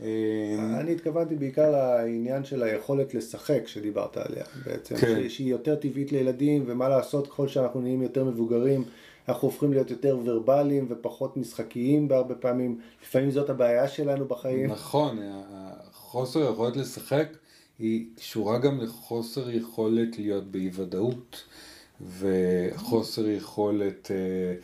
אה, 0.00 0.80
אני 0.80 0.92
התכוונתי 0.92 1.34
בעיקר 1.34 1.70
לעניין 1.70 2.44
של 2.44 2.62
היכולת 2.62 3.14
לשחק 3.14 3.62
שדיברת 3.66 4.16
עליה 4.16 4.44
בעצם, 4.66 4.96
כן. 4.96 5.28
שהיא 5.28 5.50
יותר 5.50 5.74
טבעית 5.76 6.12
לילדים 6.12 6.64
ומה 6.66 6.88
לעשות 6.88 7.26
ככל 7.26 7.48
שאנחנו 7.48 7.80
נהיים 7.80 8.02
יותר 8.02 8.24
מבוגרים 8.24 8.84
אנחנו 9.28 9.48
הופכים 9.48 9.72
להיות 9.72 9.90
יותר 9.90 10.18
ורבליים 10.24 10.86
ופחות 10.88 11.36
משחקיים 11.36 12.08
בהרבה 12.08 12.34
פעמים, 12.34 12.78
לפעמים 13.02 13.30
זאת 13.30 13.50
הבעיה 13.50 13.88
שלנו 13.88 14.24
בחיים. 14.24 14.70
נכון, 14.70 15.18
החוסר 15.50 16.50
יכולת 16.52 16.76
לשחק 16.76 17.28
היא 17.78 18.06
קשורה 18.16 18.58
גם 18.58 18.80
לחוסר 18.80 19.50
יכולת 19.50 20.18
להיות 20.18 20.44
באי 20.44 20.70
ודאות 20.72 21.44
וחוסר 22.18 23.28
יכולת 23.28 24.10
אה, 24.10 24.54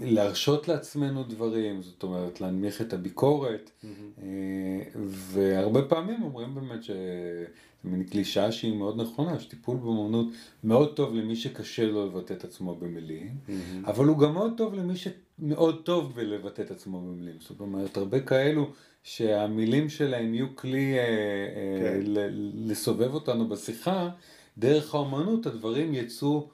להרשות 0.00 0.68
לעצמנו 0.68 1.22
דברים, 1.22 1.82
זאת 1.82 2.02
אומרת 2.02 2.40
להנמיך 2.40 2.80
את 2.80 2.92
הביקורת, 2.92 3.70
אה, 3.84 4.28
והרבה 5.06 5.82
פעמים 5.82 6.22
אומרים 6.22 6.54
באמת 6.54 6.84
שזה 6.84 7.44
מין 7.84 8.04
קלישאה 8.04 8.52
שהיא 8.52 8.76
מאוד 8.76 9.00
נכונה, 9.00 9.40
שטיפול 9.40 9.76
באמנות 9.76 10.26
מאוד 10.64 10.96
טוב 10.96 11.14
למי 11.14 11.36
שקשה 11.36 11.86
לו 11.86 12.06
לבטא 12.06 12.32
את 12.32 12.44
עצמו 12.44 12.74
במילים, 12.74 13.36
אבל 13.84 14.04
הוא 14.04 14.18
גם 14.18 14.34
מאוד 14.34 14.52
טוב 14.56 14.74
למי 14.74 14.94
שמאוד 14.96 15.80
טוב 15.84 16.14
בלבטא 16.14 16.62
את 16.62 16.70
עצמו 16.70 17.00
במילים, 17.00 17.36
זאת 17.40 17.60
אומרת 17.60 17.96
הרבה 17.96 18.20
כאלו 18.20 18.70
שהמילים 19.02 19.88
שלהם 19.88 20.34
יהיו 20.34 20.56
כלי 20.56 20.98
אה, 20.98 21.04
כן. 21.80 22.00
לסובב 22.54 23.14
אותנו 23.14 23.48
בשיחה, 23.48 24.10
דרך 24.58 24.94
האמנות 24.94 25.46
הדברים 25.46 25.94
יצאו 25.94 26.48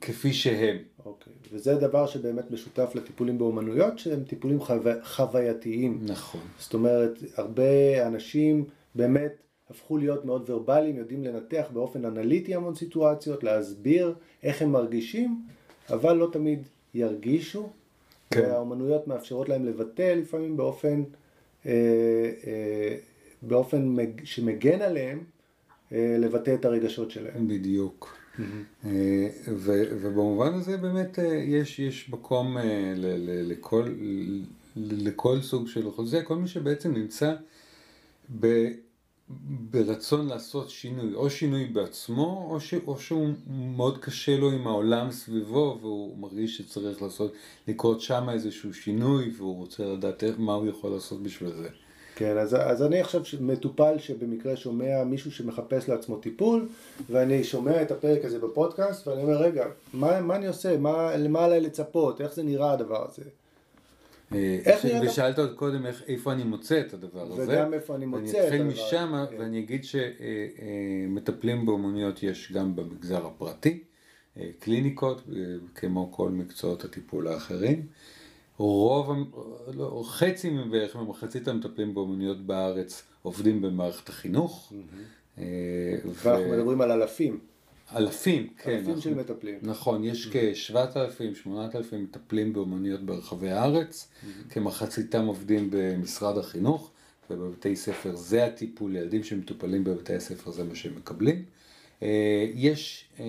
כפי 0.00 0.32
שהם. 0.32 0.76
אוקיי, 1.04 1.32
וזה 1.52 1.74
דבר 1.74 2.06
שבאמת 2.06 2.50
משותף 2.50 2.90
לטיפולים 2.94 3.38
באומנויות, 3.38 3.98
שהם 3.98 4.24
טיפולים 4.24 4.60
חו... 4.60 4.74
חווייתיים. 5.02 6.00
נכון. 6.02 6.40
זאת 6.58 6.74
אומרת, 6.74 7.18
הרבה 7.36 8.06
אנשים 8.06 8.64
באמת 8.94 9.32
הפכו 9.70 9.98
להיות 9.98 10.24
מאוד 10.24 10.50
ורבליים, 10.50 10.96
יודעים 10.96 11.24
לנתח 11.24 11.66
באופן 11.72 12.04
אנליטי 12.04 12.54
המון 12.54 12.74
סיטואציות, 12.74 13.44
להסביר 13.44 14.14
איך 14.42 14.62
הם 14.62 14.72
מרגישים, 14.72 15.42
אבל 15.90 16.16
לא 16.16 16.28
תמיד 16.32 16.68
ירגישו. 16.94 17.68
כן. 18.30 18.40
והאומנויות 18.40 19.08
מאפשרות 19.08 19.48
להם 19.48 19.66
לבטא 19.66 20.14
לפעמים 20.16 20.56
באופן, 20.56 21.02
אה, 21.66 21.72
אה, 22.46 22.96
באופן 23.42 23.88
מג... 23.88 24.24
שמגן 24.24 24.82
עליהם, 24.82 25.24
אה, 25.92 26.16
לבטא 26.18 26.54
את 26.54 26.64
הרגשות 26.64 27.10
שלהם. 27.10 27.48
בדיוק. 27.48 28.15
אה, 28.84 29.28
ובמובן 30.00 30.54
הזה 30.54 30.76
באמת 30.76 31.18
אה, 31.18 31.24
יש, 31.34 31.78
יש 31.78 32.10
מקום 32.10 32.58
אה, 32.58 32.94
לכל, 33.22 33.88
לכל 34.76 35.42
סוג 35.42 35.68
של 35.68 35.86
אוכלוסייה, 35.86 36.22
כל 36.22 36.36
מי 36.36 36.48
שבעצם 36.48 36.94
נמצא 36.94 37.34
ב, 38.40 38.66
ברצון 39.70 40.26
לעשות 40.26 40.70
שינוי, 40.70 41.14
או 41.14 41.30
שינוי 41.30 41.64
בעצמו, 41.64 42.48
או, 42.50 42.60
ש, 42.60 42.74
או 42.86 42.98
שהוא 42.98 43.28
מאוד 43.46 43.98
קשה 43.98 44.36
לו 44.36 44.50
עם 44.50 44.66
העולם 44.66 45.10
סביבו, 45.10 45.78
והוא 45.80 46.18
מרגיש 46.18 46.56
שצריך 46.56 47.02
לעשות, 47.02 47.32
לקרות 47.68 48.00
שם 48.00 48.28
איזשהו 48.28 48.74
שינוי, 48.74 49.32
והוא 49.36 49.56
רוצה 49.56 49.84
לדעת 49.84 50.24
מה 50.38 50.54
הוא 50.54 50.66
יכול 50.66 50.90
לעשות 50.90 51.22
בשביל 51.22 51.52
זה. 51.52 51.68
כן, 52.16 52.38
אז, 52.38 52.56
אז 52.60 52.82
אני 52.82 53.00
עכשיו 53.00 53.22
מטופל 53.40 53.98
שבמקרה 53.98 54.56
שומע 54.56 55.04
מישהו 55.04 55.32
שמחפש 55.32 55.88
לעצמו 55.88 56.16
טיפול, 56.16 56.68
ואני 57.10 57.44
שומע 57.44 57.82
את 57.82 57.90
הפרק 57.90 58.24
הזה 58.24 58.38
בפודקאסט, 58.38 59.08
ואני 59.08 59.22
אומר, 59.22 59.42
רגע, 59.42 59.66
מה, 59.92 60.20
מה 60.20 60.36
אני 60.36 60.46
עושה? 60.46 60.78
מה, 60.78 61.16
למה 61.16 61.44
עליי 61.44 61.60
לצפות? 61.60 62.20
איך 62.20 62.34
זה 62.34 62.42
נראה 62.42 62.72
הדבר 62.72 63.06
הזה? 63.08 63.22
אה, 64.32 64.58
איך 64.64 64.84
נראה... 64.84 65.00
ושאלת 65.06 65.38
עוד 65.38 65.54
קודם 65.54 65.86
איך, 65.86 66.02
איפה 66.08 66.32
אני 66.32 66.44
מוצא 66.44 66.80
את 66.80 66.94
הדבר 66.94 67.22
הזה. 67.32 67.44
וגם 67.48 67.74
איפה 67.74 67.94
אני 67.94 68.06
מוצא 68.06 68.22
את 68.22 68.28
הדבר 68.28 68.38
הזה. 68.38 68.54
אני 68.54 68.62
אתחיל 68.62 68.84
משם, 68.84 69.24
כן. 69.30 69.36
ואני 69.38 69.58
אגיד 69.58 69.84
שמטפלים 69.84 71.56
אה, 71.56 71.60
אה, 71.60 71.66
באומנויות 71.66 72.22
יש 72.22 72.52
גם 72.52 72.76
במגזר 72.76 73.26
הפרטי, 73.26 73.82
קליניקות, 74.58 75.22
כמו 75.74 76.12
כל 76.12 76.30
מקצועות 76.30 76.84
הטיפול 76.84 77.28
האחרים. 77.28 77.86
רוב, 78.58 79.10
לא, 79.74 80.02
חצי 80.06 80.50
מבערך, 80.50 80.96
ממחצית 80.96 81.48
המטפלים 81.48 81.94
באומנויות 81.94 82.46
בארץ 82.46 83.02
עובדים 83.22 83.62
במערכת 83.62 84.08
החינוך. 84.08 84.72
Mm-hmm. 84.72 85.40
ואנחנו 86.06 86.50
מדברים 86.50 86.80
על 86.80 86.92
אלפים. 86.92 87.38
אלפים, 87.96 88.48
כן. 88.58 88.70
אלפים 88.70 88.88
אנחנו, 88.88 89.02
של 89.02 89.14
מטפלים. 89.14 89.58
נכון, 89.62 90.04
יש 90.04 90.28
כ-7,000, 90.32 91.34
8,000 91.42 92.02
מטפלים 92.02 92.52
באומנויות 92.52 93.00
ברחבי 93.00 93.50
הארץ, 93.50 94.08
mm-hmm. 94.08 94.52
כמחציתם 94.52 95.26
עובדים 95.26 95.68
במשרד 95.70 96.38
החינוך, 96.38 96.90
ובבתי 97.30 97.76
ספר 97.76 98.16
זה 98.16 98.44
הטיפול, 98.44 98.96
ילדים 98.96 99.24
שמטופלים 99.24 99.84
בבתי 99.84 100.14
הספר 100.14 100.50
זה 100.50 100.64
מה 100.64 100.74
שהם 100.74 100.96
מקבלים. 100.96 101.44
אה, 102.02 102.46
יש, 102.54 103.08
אה, 103.20 103.24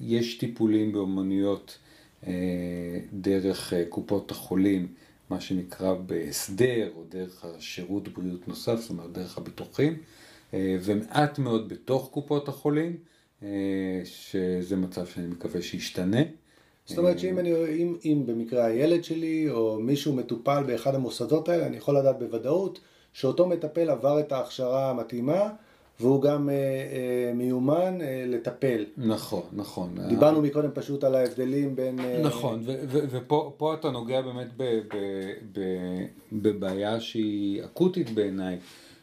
יש 0.00 0.38
טיפולים 0.38 0.92
באומנויות 0.92 1.78
דרך 3.12 3.72
אה, 3.72 3.84
קופות 3.88 4.30
החולים, 4.30 4.88
מה 5.30 5.40
שנקרא 5.40 5.94
בהסדר, 5.94 6.90
או 6.96 7.04
דרך 7.08 7.44
השירות 7.44 8.08
בריאות 8.08 8.48
נוסף, 8.48 8.80
זאת 8.80 8.90
אומרת 8.90 9.12
דרך 9.12 9.38
הביטוחים, 9.38 9.96
אה, 10.54 10.76
ומעט 10.82 11.38
מאוד 11.38 11.68
בתוך 11.68 12.08
קופות 12.12 12.48
החולים, 12.48 12.96
שזה 14.04 14.76
מצב 14.76 15.06
שאני 15.06 15.26
מקווה 15.26 15.62
שישתנה. 15.62 16.20
זאת 16.86 16.98
אומרת 16.98 17.18
שאם 17.18 17.38
אני, 17.38 17.52
אם, 17.76 17.96
אם 18.04 18.22
במקרה 18.26 18.64
הילד 18.64 19.04
שלי 19.04 19.50
או 19.50 19.78
מישהו 19.80 20.12
מטופל 20.12 20.62
באחד 20.66 20.94
המוסדות 20.94 21.48
האלה, 21.48 21.66
אני 21.66 21.76
יכול 21.76 21.98
לדעת 21.98 22.18
בוודאות 22.18 22.80
שאותו 23.12 23.46
מטפל 23.46 23.90
עבר 23.90 24.20
את 24.20 24.32
ההכשרה 24.32 24.90
המתאימה 24.90 25.50
והוא 26.02 26.22
גם 26.22 26.48
אה, 26.48 26.54
אה, 26.54 27.34
מיומן 27.34 28.00
אה, 28.00 28.24
לטפל. 28.28 28.84
נכון, 28.96 29.42
נכון. 29.52 29.94
דיברנו 30.08 30.36
אה... 30.36 30.42
מקודם 30.42 30.70
פשוט 30.74 31.04
על 31.04 31.14
ההבדלים 31.14 31.76
בין... 31.76 32.00
אה... 32.00 32.20
נכון, 32.22 32.62
ופה 32.90 33.74
אתה 33.74 33.90
נוגע 33.90 34.20
באמת 34.20 34.48
בבעיה 36.32 37.00
שהיא 37.00 37.64
אקוטית 37.64 38.10
בעיניי, 38.10 38.58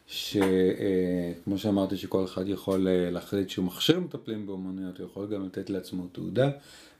שכמו 0.06 1.54
אה, 1.54 1.58
שאמרתי 1.58 1.96
שכל 1.96 2.24
אחד 2.24 2.48
יכול 2.48 2.88
אה, 2.88 3.10
להחליט 3.10 3.48
שהוא 3.48 3.64
מכשיר 3.64 4.00
מטפלים 4.00 4.46
באומנויות, 4.46 4.98
הוא 4.98 5.06
יכול 5.06 5.26
גם 5.26 5.46
לתת 5.46 5.70
לעצמו 5.70 6.06
תעודה, 6.12 6.50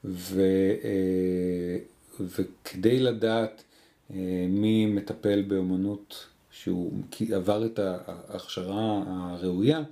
ו, 0.05 0.43
אה, 0.85 1.77
וכדי 2.21 3.01
לדעת 3.01 3.65
אה, 4.11 4.17
מי 4.49 4.87
מטפל 4.87 5.43
באומנות 5.43 6.27
שהוא 6.51 6.93
עבר 7.33 7.67
את 7.67 7.79
ההכשרה 7.79 9.03
הראויה, 9.07 9.83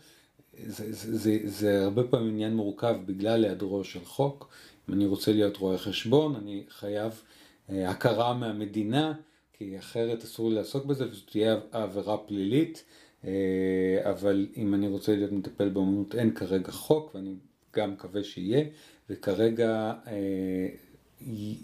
זה, 0.67 0.93
זה, 0.93 1.17
זה, 1.17 1.39
זה 1.45 1.85
הרבה 1.85 2.05
פעמים 2.05 2.29
עניין 2.29 2.55
מורכב 2.55 2.97
בגלל 3.07 3.45
היעדרו 3.45 3.85
של 3.85 4.05
חוק. 4.05 4.49
אם 4.89 4.95
אני 4.95 5.07
רוצה 5.07 5.33
להיות 5.33 5.57
רואה 5.57 5.79
חשבון, 5.79 6.37
אני 6.37 6.65
חייב 6.69 7.23
אה, 7.71 7.91
הכרה 7.91 8.35
מהמדינה, 8.35 9.13
כי 9.53 9.79
אחרת 9.79 10.25
אסור 10.25 10.49
לי 10.51 10.55
לעסוק 10.55 10.85
בזה 10.85 11.09
וזאת 11.11 11.31
תהיה 11.31 11.57
עבירה 11.73 12.17
פלילית. 12.17 12.85
אה, 13.25 13.31
אבל 14.11 14.47
אם 14.57 14.75
אני 14.75 14.89
רוצה 14.89 15.17
להיות 15.17 15.33
מטפל 15.33 15.69
באמנות, 15.69 16.15
אין 16.15 16.35
כרגע 16.35 16.71
חוק, 16.73 17.15
ואני 17.15 17.35
גם 17.77 17.93
מקווה 17.93 18.25
שיהיה, 18.25 18.65
וכרגע 19.11 19.93
אה, 20.07 20.69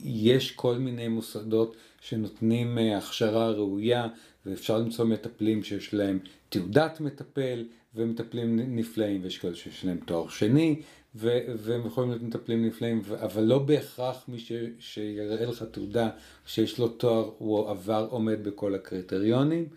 יש 0.05 0.51
כל 0.51 0.79
מיני 0.79 1.09
מוסדות 1.09 1.77
שנותנים 2.01 2.79
הכשרה 2.79 3.51
ראויה 3.51 4.09
ואפשר 4.47 4.79
למצוא 4.79 5.05
מטפלים 5.05 5.63
שיש 5.63 5.95
להם 5.95 6.19
תעודת 6.49 7.01
מטפל 7.01 7.65
ומטפלים 7.95 8.77
נפלאים, 8.77 9.21
ויש 9.25 9.39
כאלה 9.39 9.55
שיש 9.55 9.85
להם 9.85 9.99
תואר 10.07 10.29
שני 10.29 10.81
ו- 11.17 11.39
והם 11.59 11.87
יכולים 11.87 12.11
להיות 12.11 12.23
מטפלים 12.23 12.67
נפלאים, 12.67 13.03
אבל 13.23 13.43
לא 13.43 13.59
בהכרח 13.59 14.25
מי 14.29 14.39
ש- 14.39 14.53
שיראה 14.79 15.47
לך 15.47 15.63
תעודה 15.63 16.11
שיש 16.47 16.79
לו 16.79 16.89
תואר 16.89 17.31
הוא 17.39 17.71
עבר 17.71 18.07
עומד 18.11 18.45
בכל 18.45 18.75
הקריטריונים. 18.75 19.69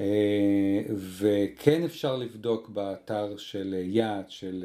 אה, 0.00 0.82
וכן 0.96 1.84
אפשר 1.84 2.16
לבדוק 2.16 2.68
באתר 2.68 3.36
של 3.36 3.74
יעד 3.78 4.30
של 4.30 4.64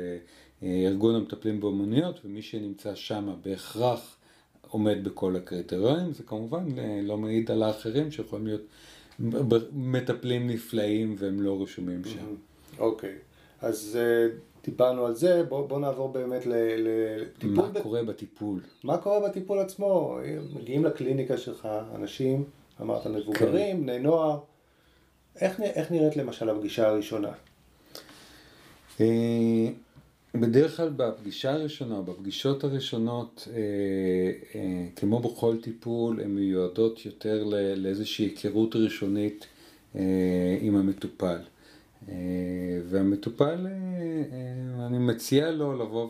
אה, 0.63 0.87
ארגון 0.87 1.15
המטפלים 1.15 1.59
באומנויות, 1.59 2.19
ומי 2.25 2.41
שנמצא 2.41 2.95
שם 2.95 3.33
בהכרח 3.45 4.17
עומד 4.69 5.03
בכל 5.03 5.35
הקריטריונים, 5.35 6.13
זה 6.13 6.23
כמובן 6.23 6.79
אה, 6.79 6.99
לא 7.03 7.17
מעיד 7.17 7.51
על 7.51 7.63
האחרים 7.63 8.11
שיכולים 8.11 8.47
להיות 8.47 8.61
מטפלים 9.73 10.47
נפלאים 10.47 11.15
והם 11.17 11.41
לא 11.41 11.61
רשומים 11.61 12.01
שם. 12.05 12.35
אוקיי, 12.79 13.15
אז 13.61 13.99
אה, 14.01 14.27
דיברנו 14.63 15.05
על 15.05 15.15
זה, 15.15 15.43
בוא, 15.43 15.67
בוא 15.67 15.79
נעבור 15.79 16.11
באמת 16.11 16.45
לטיפול. 16.45 17.55
מה 17.55 17.81
קורה 17.83 18.03
בטיפול? 18.03 18.59
מה 18.83 18.97
קורה 18.97 19.29
בטיפול 19.29 19.59
עצמו? 19.59 20.19
מגיעים 20.53 20.85
לקליניקה 20.85 21.37
שלך 21.37 21.67
אנשים, 21.95 22.43
אמרת 22.81 23.07
מבוגרים, 23.07 23.77
כן. 23.77 23.83
בני 23.83 23.99
נוער, 23.99 24.39
איך, 25.41 25.59
איך 25.61 25.91
נראית 25.91 26.17
למשל 26.17 26.49
הפגישה 26.49 26.87
הראשונה? 26.87 27.31
אה, 30.35 30.39
בדרך 30.39 30.77
כלל 30.77 30.89
בפגישה 30.89 31.53
הראשונה, 31.53 32.01
בפגישות 32.01 32.63
הראשונות, 32.63 33.47
אה, 33.51 33.59
אה, 34.55 34.87
כמו 34.95 35.19
בכל 35.19 35.61
טיפול, 35.61 36.21
הן 36.21 36.31
מיועדות 36.31 37.05
יותר 37.05 37.43
לאיזושהי 37.75 38.25
היכרות 38.25 38.75
ראשונית 38.75 39.47
אה, 39.95 40.57
עם 40.61 40.75
המטופל. 40.75 41.39
אה, 42.09 42.15
והמטופל, 42.89 43.67
אה, 43.67 43.71
אה, 43.71 44.85
אני 44.85 44.97
מציע 44.97 45.51
לו 45.51 45.73
לבוא 45.73 46.09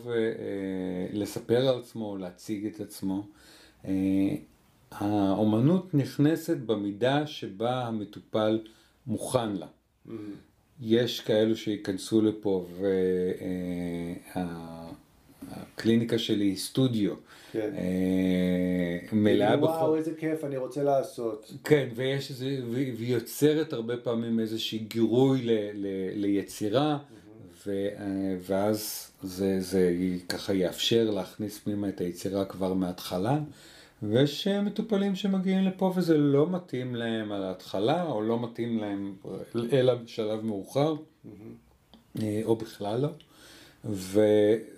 ולספר 1.12 1.68
על 1.68 1.78
עצמו, 1.78 2.16
להציג 2.16 2.66
את 2.66 2.80
עצמו. 2.80 3.26
אה, 3.84 3.90
האומנות 4.90 5.94
נכנסת 5.94 6.56
במידה 6.56 7.26
שבה 7.26 7.86
המטופל 7.86 8.60
מוכן 9.06 9.56
לה. 9.56 9.66
Mm-hmm. 9.66 10.10
יש 10.80 11.20
כאלו 11.20 11.56
שייכנסו 11.56 12.22
לפה 12.22 12.66
הקליניקה 15.50 16.18
שלי 16.18 16.44
היא 16.44 16.56
סטודיו. 16.56 17.14
כן. 17.52 17.70
אה, 17.76 18.98
מלאה 19.12 19.58
וואו, 19.58 19.86
בכל... 19.86 19.98
איזה 19.98 20.14
כיף, 20.18 20.44
אני 20.44 20.56
רוצה 20.56 20.82
לעשות. 20.82 21.52
כן, 21.64 21.88
ויש 21.94 22.30
איזה, 22.30 22.58
והיא 22.70 22.92
והיא 22.96 23.14
יוצרת 23.14 23.72
הרבה 23.72 23.96
פעמים 23.96 24.40
איזושהי 24.40 24.78
גירוי 24.78 25.42
ל, 25.42 25.50
ל, 25.74 25.86
ליצירה, 26.14 26.98
ו, 27.66 27.70
אה, 27.70 28.36
ואז 28.40 29.10
זה, 29.22 29.60
זה 29.60 29.94
ככה 30.28 30.54
יאפשר 30.54 31.10
להכניס 31.10 31.58
פנימה 31.58 31.88
את 31.88 32.00
היצירה 32.00 32.44
כבר 32.44 32.74
מההתחלה. 32.74 33.38
ויש 34.02 34.48
אה, 34.48 34.62
מטופלים 34.62 35.14
שמגיעים 35.14 35.64
לפה 35.64 35.92
וזה 35.96 36.18
לא 36.18 36.50
מתאים 36.50 36.94
להם 36.94 37.32
על 37.32 37.42
ההתחלה, 37.42 38.06
או 38.06 38.22
לא 38.22 38.42
מתאים 38.42 38.78
להם 38.78 39.16
אלא 39.72 39.94
בשלב 39.94 40.44
מאוחר, 40.44 40.94
אה, 42.22 42.40
או 42.44 42.56
בכלל 42.56 43.00
לא. 43.00 43.08
ו, 43.84 44.20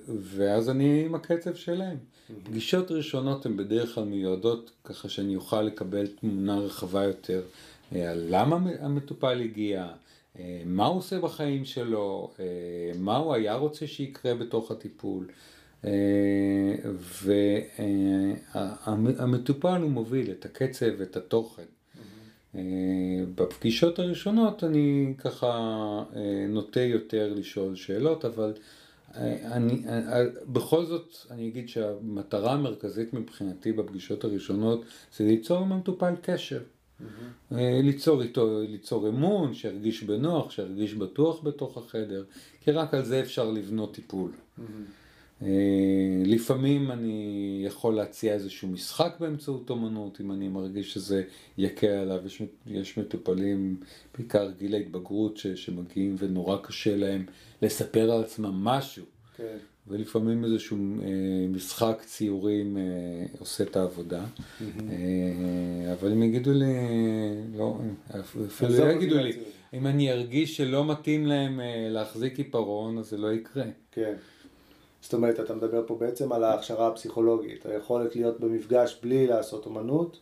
ואז 0.08 0.70
אני 0.70 1.04
עם 1.06 1.14
הקצב 1.14 1.54
שלהם. 1.54 1.96
פגישות 2.44 2.90
ראשונות 2.90 3.46
הן 3.46 3.56
בדרך 3.56 3.94
כלל 3.94 4.04
מיועדות 4.04 4.70
ככה 4.84 5.08
שאני 5.08 5.36
אוכל 5.36 5.62
לקבל 5.62 6.06
תמונה 6.06 6.58
רחבה 6.58 7.04
יותר 7.04 7.42
אה, 7.94 8.10
על 8.10 8.26
למה 8.28 8.58
המטופל 8.80 9.40
הגיע, 9.40 9.88
אה, 10.38 10.62
מה 10.66 10.86
הוא 10.86 10.98
עושה 10.98 11.20
בחיים 11.20 11.64
שלו, 11.64 12.30
אה, 12.40 12.44
מה 12.98 13.16
הוא 13.16 13.34
היה 13.34 13.54
רוצה 13.54 13.86
שיקרה 13.86 14.34
בתוך 14.34 14.70
הטיפול. 14.70 15.26
והמטופל 18.84 19.80
הוא 19.82 19.90
מוביל 19.90 20.30
את 20.30 20.44
הקצב, 20.44 21.00
את 21.02 21.16
התוכן. 21.16 21.62
בפגישות 23.34 23.98
הראשונות 23.98 24.64
אני 24.64 25.14
ככה 25.18 26.02
נוטה 26.48 26.80
יותר 26.80 27.34
לשאול 27.34 27.74
שאלות, 27.74 28.24
אבל 28.24 28.52
אני, 29.44 29.82
בכל 30.46 30.84
זאת 30.84 31.16
אני 31.30 31.48
אגיד 31.48 31.68
שהמטרה 31.68 32.52
המרכזית 32.52 33.14
מבחינתי 33.14 33.72
בפגישות 33.72 34.24
הראשונות 34.24 34.84
זה 35.16 35.24
ליצור 35.24 35.58
עם 35.58 35.72
המטופל 35.72 36.14
קשר. 36.22 36.60
Mm-hmm. 36.60 37.54
ליצור 37.82 38.22
איתו, 38.22 38.60
ליצור 38.68 39.08
אמון, 39.08 39.54
שירגיש 39.54 40.02
בנוח, 40.02 40.50
שירגיש 40.50 40.94
בטוח 40.94 41.44
בתוך 41.44 41.76
החדר, 41.78 42.24
כי 42.60 42.70
רק 42.70 42.94
על 42.94 43.04
זה 43.04 43.20
אפשר 43.20 43.50
לבנות 43.50 43.94
טיפול. 43.94 44.30
Mm-hmm. 44.30 44.62
לפעמים 46.24 46.90
אני 46.90 47.62
יכול 47.66 47.94
להציע 47.94 48.34
איזשהו 48.34 48.68
משחק 48.68 49.16
באמצעות 49.20 49.70
אומנות, 49.70 50.20
אם 50.20 50.32
אני 50.32 50.48
מרגיש 50.48 50.94
שזה 50.94 51.22
יקל 51.58 51.86
עליו. 51.86 52.26
יש, 52.26 52.42
יש 52.66 52.98
מטופלים, 52.98 53.76
בעיקר 54.16 54.50
גיל 54.58 54.74
ההתבגרות, 54.74 55.36
ש, 55.36 55.46
שמגיעים 55.46 56.16
ונורא 56.18 56.56
קשה 56.62 56.96
להם 56.96 57.26
לספר 57.62 58.10
על 58.12 58.20
עצמם 58.20 58.64
משהו. 58.64 59.04
כן. 59.36 59.56
ולפעמים 59.88 60.44
איזשהו 60.44 60.76
אה, 61.02 61.08
משחק 61.48 62.02
ציורים 62.04 62.76
אה, 62.76 62.82
עושה 63.38 63.64
את 63.64 63.76
העבודה. 63.76 64.24
Mm-hmm. 64.24 64.62
אה, 64.90 65.92
אבל 65.92 66.12
אם 66.12 66.22
יגידו 66.22 66.52
לי, 66.52 66.74
לא, 67.56 67.78
אפילו 68.20 68.86
לא 68.86 68.92
יגידו 68.92 69.16
לי, 69.16 69.32
אם 69.74 69.86
אני 69.86 70.12
ארגיש 70.12 70.56
שלא 70.56 70.84
מתאים 70.84 71.26
להם 71.26 71.60
אה, 71.60 71.88
להחזיק 71.90 72.38
עיפרון, 72.38 72.98
אז 72.98 73.06
זה 73.06 73.16
לא 73.16 73.32
יקרה. 73.32 73.64
כן. 73.92 74.14
זאת 75.06 75.14
אומרת, 75.14 75.40
אתה 75.40 75.54
מדבר 75.54 75.82
פה 75.86 75.94
בעצם 75.94 76.32
על 76.32 76.44
ההכשרה 76.44 76.88
הפסיכולוגית, 76.88 77.66
היכולת 77.66 78.16
להיות 78.16 78.40
במפגש 78.40 78.98
בלי 79.02 79.26
לעשות 79.26 79.66
אומנות, 79.66 80.18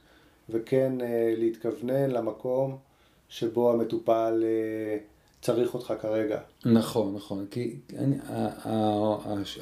וכן 0.50 1.00
אה, 1.00 1.34
להתכוונן 1.36 2.10
למקום 2.10 2.76
שבו 3.28 3.72
המטופל 3.72 4.42
אה, 4.44 4.98
צריך 5.40 5.74
אותך 5.74 5.94
כרגע. 6.00 6.40
נכון, 6.64 7.14
נכון, 7.14 7.46
כי 7.50 7.76
אני, 7.98 8.16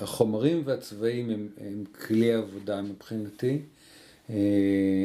החומרים 0.01 0.63
והצבעים 0.65 1.31
הם, 1.31 1.49
הם 1.61 1.85
כלי 2.07 2.33
עבודה 2.33 2.83
מבחינתי, 2.83 3.63
אה, 4.31 4.37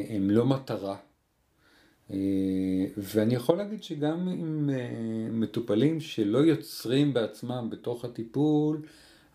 הם 0.10 0.30
לא 0.30 0.46
מטרה. 0.46 0.96
ואני 2.98 3.36
יכול 3.36 3.58
להגיד 3.58 3.84
שגם 3.84 4.28
עם 4.28 4.70
מטופלים 5.32 6.00
שלא 6.00 6.38
יוצרים 6.38 7.14
בעצמם 7.14 7.68
בתוך 7.72 8.06
הטיפול, 8.06 8.82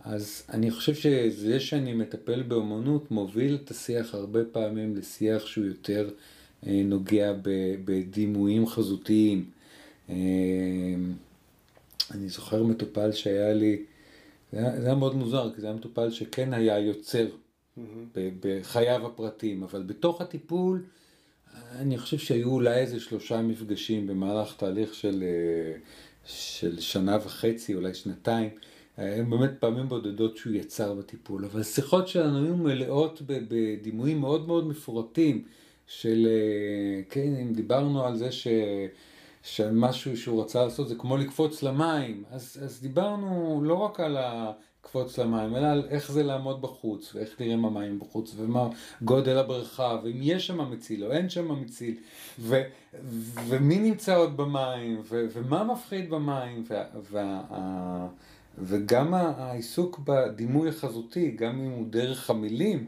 אז 0.05 0.43
אני 0.51 0.71
חושב 0.71 0.95
שזה 0.95 1.61
שאני 1.61 1.93
מטפל 1.93 2.43
באומנות 2.43 3.11
מוביל 3.11 3.59
את 3.65 3.71
השיח 3.71 4.15
הרבה 4.15 4.45
פעמים 4.53 4.97
לשיח 4.97 5.47
שהוא 5.47 5.65
יותר 5.65 6.11
נוגע 6.63 7.33
בדימויים 7.85 8.67
חזותיים. 8.67 9.51
אני 12.11 12.29
זוכר 12.29 12.63
מטופל 12.63 13.13
שהיה 13.13 13.55
לי, 13.55 13.83
זה 14.53 14.59
היה, 14.59 14.81
זה 14.81 14.87
היה 14.87 14.95
מאוד 14.95 15.17
מוזר, 15.17 15.51
כי 15.55 15.61
זה 15.61 15.67
היה 15.67 15.77
מטופל 15.77 16.11
שכן 16.11 16.53
היה 16.53 16.79
יוצר 16.79 17.27
mm-hmm. 17.27 17.81
בחייו 18.41 19.07
הפרטיים, 19.07 19.63
אבל 19.63 19.83
בתוך 19.83 20.21
הטיפול, 20.21 20.83
אני 21.77 21.99
חושב 21.99 22.19
שהיו 22.19 22.51
אולי 22.51 22.75
איזה 22.75 23.01
שלושה 23.01 23.43
מפגשים 23.43 24.07
במהלך 24.07 24.55
תהליך 24.57 24.95
של, 24.95 25.23
אה, 25.23 25.79
של 26.27 26.81
שנה 26.81 27.19
וחצי, 27.25 27.75
אולי 27.75 27.95
שנתיים. 27.95 28.51
היו 28.97 29.27
באמת 29.27 29.51
פעמים 29.61 29.89
בודדות 29.89 30.37
שהוא 30.37 30.53
יצר 30.53 30.95
בטיפול, 30.95 31.45
אבל 31.45 31.63
שיחות 31.63 32.09
שלנו 32.09 32.45
היו 32.45 32.57
מלאות 32.57 33.23
בדימויים 33.27 34.21
מאוד 34.21 34.47
מאוד 34.47 34.67
מפורטים 34.67 35.45
של, 35.87 36.27
אה, 36.31 37.03
כן, 37.11 37.37
אם 37.43 37.53
דיברנו 37.53 38.05
על 38.05 38.17
זה 38.17 38.33
ש... 38.33 38.47
שמשהו 39.43 40.17
שהוא 40.17 40.43
רצה 40.43 40.65
לעשות 40.65 40.89
זה 40.89 40.95
כמו 40.95 41.17
לקפוץ 41.17 41.63
למים, 41.63 42.25
אז, 42.31 42.59
אז 42.65 42.83
דיברנו 42.83 43.61
לא 43.65 43.75
רק 43.75 44.01
על 44.01 44.17
הקפוץ 44.21 45.19
למים, 45.19 45.57
אלא 45.57 45.67
על 45.67 45.87
איך 45.89 46.13
זה 46.13 46.23
לעמוד 46.23 46.63
בחוץ, 46.63 47.15
ואיך 47.15 47.41
נראים 47.41 47.65
המים 47.65 47.99
בחוץ, 47.99 48.35
ומה 48.37 48.69
גודל 49.03 49.39
הבריכה, 49.39 49.99
ואם 50.05 50.19
יש 50.23 50.47
שם 50.47 50.71
מציל 50.73 51.05
או 51.05 51.13
אין 51.13 51.29
שם 51.29 51.63
מציל, 51.63 51.95
ו, 52.39 52.63
ומי 53.47 53.79
נמצא 53.79 54.17
עוד 54.17 54.37
במים, 54.37 55.01
ו, 55.05 55.27
ומה 55.33 55.65
מפחיד 55.65 56.11
במים, 56.11 56.65
ו, 56.69 56.75
וה, 57.11 58.09
וגם 58.59 59.15
העיסוק 59.15 59.99
בדימוי 59.99 60.69
החזותי, 60.69 61.31
גם 61.31 61.61
אם 61.61 61.71
הוא 61.71 61.87
דרך 61.91 62.31
המילים, 62.31 62.87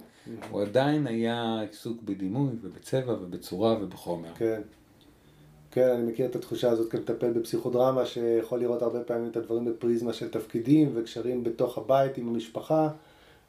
הוא 0.51 0.63
עדיין 0.63 1.07
היה 1.07 1.61
עיסוק 1.61 2.03
בדימוי 2.03 2.53
ובצבע 2.63 3.13
ובצורה 3.13 3.77
ובחומר. 3.81 4.29
כן. 4.35 4.61
כן, 5.71 5.89
אני 5.89 6.03
מכיר 6.03 6.27
את 6.27 6.37
התחושה 6.37 6.71
הזאת 6.71 6.91
כמטפל 6.91 7.33
בפסיכודרמה, 7.33 8.07
שיכול 8.07 8.61
לראות 8.61 8.83
הרבה 8.83 9.01
פעמים 9.01 9.31
את 9.31 9.37
הדברים 9.37 9.65
בפריזמה 9.65 10.13
של 10.13 10.31
תפקידים 10.31 10.91
וקשרים 10.95 11.45
בתוך 11.45 11.79
הבית 11.79 12.19
עם 12.19 12.29
המשפחה, 12.29 12.89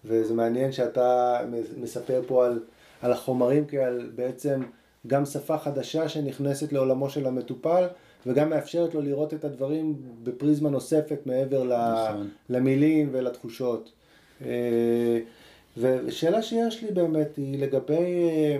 וזה 0.05 0.33
מעניין 0.33 0.71
שאתה 0.71 1.39
מספר 1.77 2.21
פה 2.27 2.45
על, 2.45 2.59
על 3.01 3.11
החומרים 3.11 3.65
כעל 3.67 4.09
בעצם 4.15 4.61
גם 5.07 5.25
שפה 5.25 5.57
חדשה 5.57 6.09
שנכנסת 6.09 6.73
לעולמו 6.73 7.09
של 7.09 7.27
המטופל, 7.27 7.87
וגם 8.25 8.49
מאפשרת 8.49 8.93
לו 8.93 9.01
לראות 9.01 9.33
את 9.33 9.45
הדברים 9.45 9.95
בפריזמה 10.23 10.69
נוספת 10.69 11.19
מעבר 11.25 11.63
נכון. 11.63 12.29
למילים 12.49 13.09
ולתחושות. 13.11 13.91
אה, 14.45 15.19
ושאלה 15.77 16.41
שיש 16.41 16.83
לי 16.83 16.91
באמת 16.91 17.37
היא 17.37 17.59
לגבי 17.59 18.29
אה, 18.29 18.57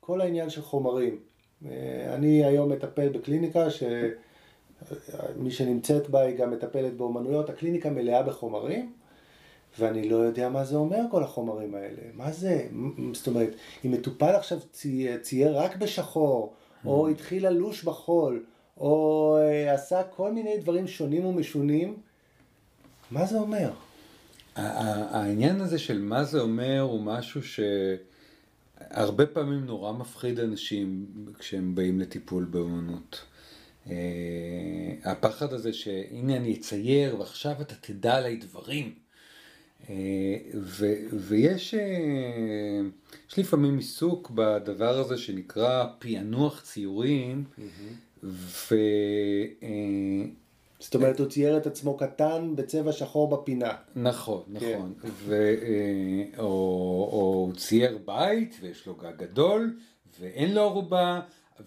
כל 0.00 0.20
העניין 0.20 0.50
של 0.50 0.62
חומרים. 0.62 1.18
אה, 1.66 2.14
אני 2.14 2.44
היום 2.44 2.72
מטפל 2.72 3.08
בקליניקה 3.08 3.66
שמי 3.70 5.50
שנמצאת 5.50 6.10
בה 6.10 6.20
היא 6.20 6.36
גם 6.36 6.50
מטפלת 6.50 6.96
באומנויות, 6.96 7.50
הקליניקה 7.50 7.90
מלאה 7.90 8.22
בחומרים 8.22 8.92
ואני 9.78 10.08
לא 10.08 10.16
יודע 10.16 10.48
מה 10.48 10.64
זה 10.64 10.76
אומר 10.76 11.00
כל 11.10 11.22
החומרים 11.22 11.74
האלה, 11.74 12.02
מה 12.14 12.32
זה, 12.32 12.66
זאת 13.12 13.26
אומרת, 13.26 13.50
אם 13.84 13.90
מטופל 13.90 14.34
עכשיו 14.34 14.58
צייר, 15.22 15.58
רק 15.58 15.76
בשחור, 15.76 16.52
או 16.86 17.08
mm. 17.08 17.10
התחיל 17.10 17.48
ללוש 17.48 17.84
בחול, 17.84 18.44
או 18.80 19.36
אה, 19.40 19.74
עשה 19.74 20.02
כל 20.02 20.32
מיני 20.32 20.58
דברים 20.58 20.86
שונים 20.86 21.24
ומשונים, 21.24 21.96
מה 23.10 23.26
זה 23.26 23.38
אומר? 23.38 23.70
העניין 24.56 25.60
הזה 25.60 25.78
של 25.78 26.02
מה 26.02 26.24
זה 26.24 26.40
אומר 26.40 26.80
הוא 26.80 27.02
משהו 27.02 27.42
ש... 27.42 27.60
הרבה 28.80 29.26
פעמים 29.26 29.66
נורא 29.66 29.92
מפחיד 29.92 30.40
אנשים 30.40 31.06
כשהם 31.38 31.74
באים 31.74 32.00
לטיפול 32.00 32.44
באמנות. 32.44 33.24
Uh, 33.86 33.90
הפחד 35.04 35.52
הזה 35.52 35.72
שהנה 35.72 36.36
אני 36.36 36.54
אצייר 36.54 37.20
ועכשיו 37.20 37.52
אתה 37.60 37.74
תדע 37.74 38.16
עליי 38.16 38.36
דברים. 38.36 38.94
Uh, 39.82 39.88
ו, 40.54 40.86
ויש 41.12 41.74
יש 43.30 43.38
לפעמים 43.38 43.76
עיסוק 43.76 44.30
בדבר 44.34 44.98
הזה 44.98 45.18
שנקרא 45.18 45.86
פענוח 45.98 46.60
ציורים, 46.60 47.44
mm-hmm. 47.44 47.62
ו... 48.22 48.74
Uh, 49.60 49.64
זאת 50.80 50.94
אומרת, 50.94 51.18
הוא 51.18 51.28
צייר 51.28 51.56
את 51.56 51.66
עצמו 51.66 51.96
קטן 51.96 52.52
בצבע 52.56 52.92
שחור 52.92 53.30
בפינה. 53.30 53.72
נכון, 53.96 54.42
כן. 54.60 54.74
נכון. 54.74 54.94
כן. 55.02 55.08
ו, 55.12 55.54
או, 56.38 56.44
או 57.12 57.44
הוא 57.46 57.54
צייר 57.54 57.98
בית 58.04 58.58
ויש 58.60 58.86
לו 58.86 58.94
גג 58.94 59.16
גדול 59.16 59.76
ואין 60.20 60.54
לו 60.54 60.60
ערובה, 60.60 61.20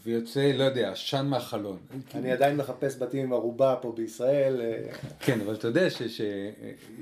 ויוצא, 0.04 0.52
לא 0.58 0.64
יודע, 0.64 0.92
עשן 0.92 1.26
מהחלון. 1.30 1.78
אני 2.16 2.32
עדיין 2.32 2.58
מחפש 2.58 2.98
בתים 3.00 3.24
עם 3.24 3.34
ערובה 3.34 3.76
פה 3.82 3.94
בישראל. 3.96 4.62
אה, 4.62 4.94
כן, 5.20 5.42
אבל 5.42 5.54
אתה 5.54 5.68
יודע 5.68 5.90
ש, 5.90 6.04
ש, 6.04 6.22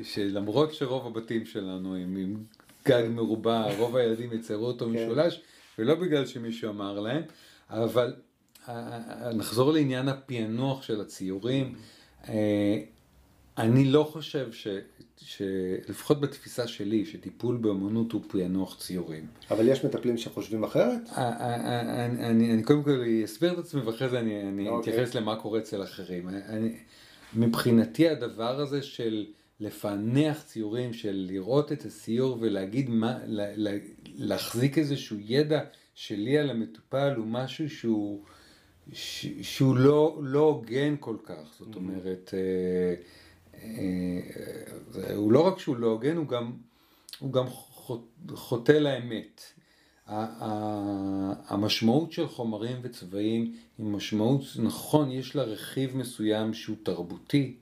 שלמרות 0.03 0.73
שרוב 0.73 1.07
הבתים 1.07 1.45
שלנו 1.45 1.95
הם 1.95 2.15
עם 2.17 2.43
גג 2.88 3.03
מרובע, 3.09 3.76
רוב 3.78 3.95
הילדים 3.95 4.34
יצרו 4.34 4.65
אותו 4.65 4.86
כן. 4.86 4.91
משולש, 4.91 5.41
ולא 5.80 5.95
בגלל 5.95 6.26
שמישהו 6.26 6.69
אמר 6.69 6.99
להם, 6.99 7.21
אבל 7.69 8.05
אה, 8.05 8.11
אה, 8.11 8.28
נחזור 9.34 9.74
לעניין 9.74 10.07
הפענוח 10.07 10.82
של 10.82 11.01
הציורים. 11.01 11.76
אה, 12.30 12.80
אני 13.57 13.86
לא 13.86 14.03
חושב 14.03 14.51
ש... 14.51 14.68
שלפחות 15.18 16.22
בתפיסה 16.22 16.68
שלי, 16.68 17.05
שטיפול 17.05 17.57
באמנות 17.57 18.12
הוא 18.12 18.22
פענוח 18.28 18.78
ציורים. 18.80 19.28
אבל 19.51 19.68
יש 19.68 19.86
מטפלים 19.86 20.18
שחושבים 20.18 20.64
אחרת? 20.64 21.01
אה, 21.18 21.18
אה, 21.18 22.05
אני, 22.05 22.26
אני, 22.26 22.53
אני 22.53 22.64
קודם 22.64 22.84
כל 22.84 23.03
אסביר 23.26 23.53
את 23.53 23.57
עצמי 23.57 23.82
ואחרי 23.82 24.10
זה 24.10 24.20
אני, 24.20 24.41
אני 24.41 24.70
אוקיי. 24.70 24.93
אתייחס 24.93 25.16
למה 25.16 25.36
קורה 25.36 25.60
אצל 25.60 25.84
אחרים. 25.84 26.30
אני, 26.30 26.76
מבחינתי 27.34 28.10
הדבר 28.10 28.60
הזה 28.60 28.82
של 28.82 29.26
לפענח 29.60 30.43
ציורים, 30.43 30.93
של 30.93 31.26
לראות 31.30 31.72
את 31.72 31.86
הציור 31.86 32.38
ולהגיד 32.41 32.89
מה, 32.89 33.18
לה, 33.26 33.72
להחזיק 34.16 34.78
איזשהו 34.78 35.18
ידע 35.20 35.62
שלי 35.95 36.38
על 36.38 36.49
המטופל 36.49 37.14
הוא 37.18 37.28
משהו 37.28 37.70
שהוא, 37.70 38.24
ש, 38.93 39.25
שהוא 39.41 39.77
לא, 39.77 40.19
לא 40.23 40.39
הוגן 40.39 40.95
כל 40.99 41.15
כך. 41.23 41.55
זאת 41.59 41.75
אומרת, 41.75 42.33
אה, 42.33 42.93
אה, 43.63 45.15
הוא 45.15 45.31
לא 45.31 45.47
רק 45.47 45.59
שהוא 45.59 45.77
לא 45.77 45.87
הוגן, 45.87 46.17
הוא 46.17 46.27
גם, 46.27 46.51
הוא 47.19 47.33
גם 47.33 47.47
חוט- 47.47 48.31
חוטא 48.35 48.71
לאמת. 48.71 49.41
המשמעות 51.47 52.11
של 52.11 52.27
חומרים 52.27 52.77
וצבעים 52.81 53.53
היא 53.77 53.85
משמעות, 53.85 54.41
נכון, 54.55 55.11
יש 55.11 55.35
לה 55.35 55.43
רכיב 55.43 55.97
מסוים 55.97 56.53
שהוא 56.53 56.75
תרבותי 56.83 57.55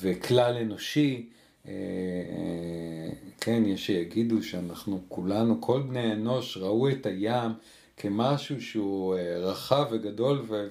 וכלל 0.00 0.56
אנושי, 0.56 1.28
אה, 1.66 1.72
אה, 1.72 3.10
כן, 3.40 3.62
יש 3.66 3.86
שיגידו 3.86 4.42
שאנחנו 4.42 5.00
כולנו, 5.08 5.60
כל 5.60 5.82
בני 5.82 6.10
האנוש 6.10 6.56
ראו 6.56 6.88
את 6.88 7.06
הים 7.06 7.50
כמשהו 7.96 8.60
שהוא 8.60 9.16
אה, 9.16 9.38
רחב 9.38 9.86
וגדול 9.90 10.44
ו- 10.48 10.68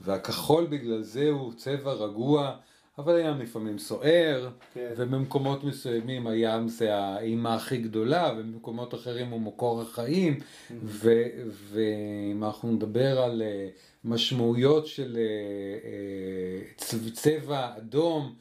והכחול 0.00 0.66
בגלל 0.66 1.02
זה 1.02 1.28
הוא 1.30 1.52
צבע 1.56 1.92
רגוע, 1.92 2.56
אבל 2.98 3.16
הים 3.16 3.38
לפעמים 3.40 3.78
סוער, 3.78 4.48
כן. 4.74 4.92
ובמקומות 4.96 5.64
מסוימים 5.64 6.26
הים 6.26 6.68
זה 6.68 6.94
האימא 6.96 7.48
הכי 7.48 7.76
גדולה, 7.78 8.32
ובמקומות 8.38 8.94
אחרים 8.94 9.30
הוא 9.30 9.40
מקור 9.40 9.82
החיים, 9.82 10.38
ו- 10.82 11.24
ואם 11.72 12.44
אנחנו 12.44 12.72
נדבר 12.72 13.20
על 13.20 13.42
אה, 13.42 13.68
משמעויות 14.04 14.86
של 14.86 15.16
אה, 15.16 16.84
צבע 17.12 17.76
אדום, 17.78 18.34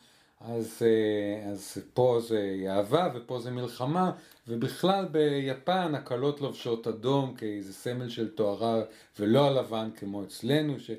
אז, 0.56 0.82
אה, 0.82 1.52
אז 1.52 1.78
פה 1.94 2.20
זה 2.28 2.56
אהבה 2.68 3.10
ופה 3.16 3.40
זה 3.40 3.52
מלחמה, 3.52 4.12
ובכלל 4.48 5.06
ביפן 5.06 5.96
הקלות 5.96 6.42
לובשות 6.42 6.88
אדום 6.88 7.36
כאיזה 7.36 7.74
סמל 7.74 8.10
של 8.10 8.36
טהרה 8.36 8.82
ולא 9.20 9.48
הלבן 9.48 9.90
כמו 10.00 10.24
אצלנו, 10.24 10.80
ש... 10.80 10.92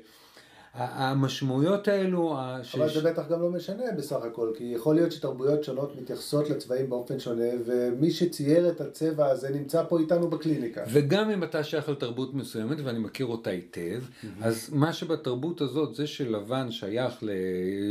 המשמעויות 0.73 1.87
האלו, 1.87 2.37
ה- 2.37 2.59
ש- 2.63 2.75
אבל 2.75 2.93
זה 2.93 3.01
בטח 3.01 3.27
גם 3.29 3.41
לא 3.41 3.49
משנה 3.49 3.83
בסך 3.97 4.23
הכל, 4.23 4.51
כי 4.57 4.63
יכול 4.63 4.95
להיות 4.95 5.11
שתרבויות 5.11 5.63
שונות 5.63 5.95
מתייחסות 6.01 6.49
לצבעים 6.49 6.89
באופן 6.89 7.19
שונה, 7.19 7.43
ומי 7.65 8.11
שצייר 8.11 8.69
את 8.69 8.81
הצבע 8.81 9.25
הזה 9.29 9.49
נמצא 9.49 9.83
פה 9.89 9.99
איתנו 9.99 10.29
בקליניקה. 10.29 10.83
וגם 10.91 11.29
אם 11.29 11.43
אתה 11.43 11.63
שייך 11.63 11.89
לתרבות 11.89 12.33
מסוימת, 12.33 12.77
ואני 12.83 12.99
מכיר 12.99 13.25
אותה 13.25 13.49
היטב, 13.49 14.03
אז 14.41 14.69
מה 14.73 14.93
שבתרבות 14.93 15.61
הזאת, 15.61 15.95
זה 15.95 16.07
שלבן 16.07 16.71
שייך, 16.71 17.13
ל... 17.21 17.29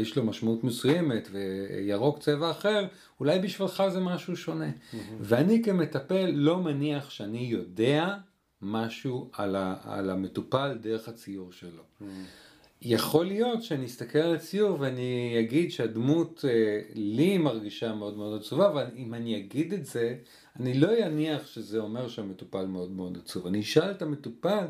יש 0.01 0.17
לו 0.17 0.25
משמעות 0.25 0.65
מסוימת, 0.65 1.29
וירוק 1.33 2.19
צבע 2.19 2.51
אחר, 2.51 2.87
אולי 3.21 3.39
בשבילך 3.39 3.83
זה 3.93 4.01
משהו 4.01 4.37
שונה. 4.37 4.71
ואני 5.21 5.63
כמטפל 5.63 6.31
לא 6.35 6.59
מניח 6.59 7.11
שאני 7.11 7.39
יודע 7.51 8.15
משהו 8.63 9.31
על, 9.33 9.57
ה... 9.57 9.75
על 9.85 10.11
המטופל 10.11 10.79
דרך 10.83 11.09
הציור 11.09 11.53
שלו. 11.53 11.83
יכול 12.83 13.27
להיות 13.27 13.63
שאני 13.63 13.87
אסתכל 13.87 14.19
על 14.19 14.35
הציור 14.35 14.81
ואני 14.81 15.37
אגיד 15.41 15.71
שהדמות 15.71 16.45
אה, 16.49 16.81
לי 16.95 17.39
מרגישה 17.39 17.95
מאוד 17.95 18.17
מאוד 18.17 18.41
עצובה, 18.41 18.69
אבל 18.69 18.87
אם 18.97 19.15
אני 19.15 19.37
אגיד 19.37 19.73
את 19.73 19.87
זה, 19.87 20.17
אני 20.61 20.75
לא 20.75 21.07
אניח 21.07 21.47
שזה 21.47 21.79
אומר 21.79 22.09
שהמטופל 22.09 22.67
מאוד 22.67 22.91
מאוד 22.91 23.19
עצוב. 23.25 23.47
אני 23.47 23.61
אשאל 23.61 23.91
את 23.91 24.03
המטופל, 24.03 24.67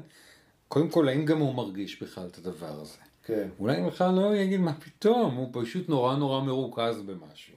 קודם 0.69 0.89
כל, 0.89 1.09
האם 1.09 1.25
גם 1.25 1.39
הוא 1.39 1.55
מרגיש 1.55 2.03
בכלל 2.03 2.27
את 2.27 2.39
הדבר 2.39 2.81
הזה. 2.81 2.99
כן. 3.25 3.49
אולי 3.59 3.83
בכלל 3.87 4.15
לא 4.15 4.37
יגיד 4.37 4.61
מה 4.61 4.75
פתאום, 4.75 5.35
הוא 5.35 5.49
פשוט 5.53 5.89
נורא 5.89 6.17
נורא 6.17 6.43
מרוכז 6.43 7.03
במשהו. 7.03 7.55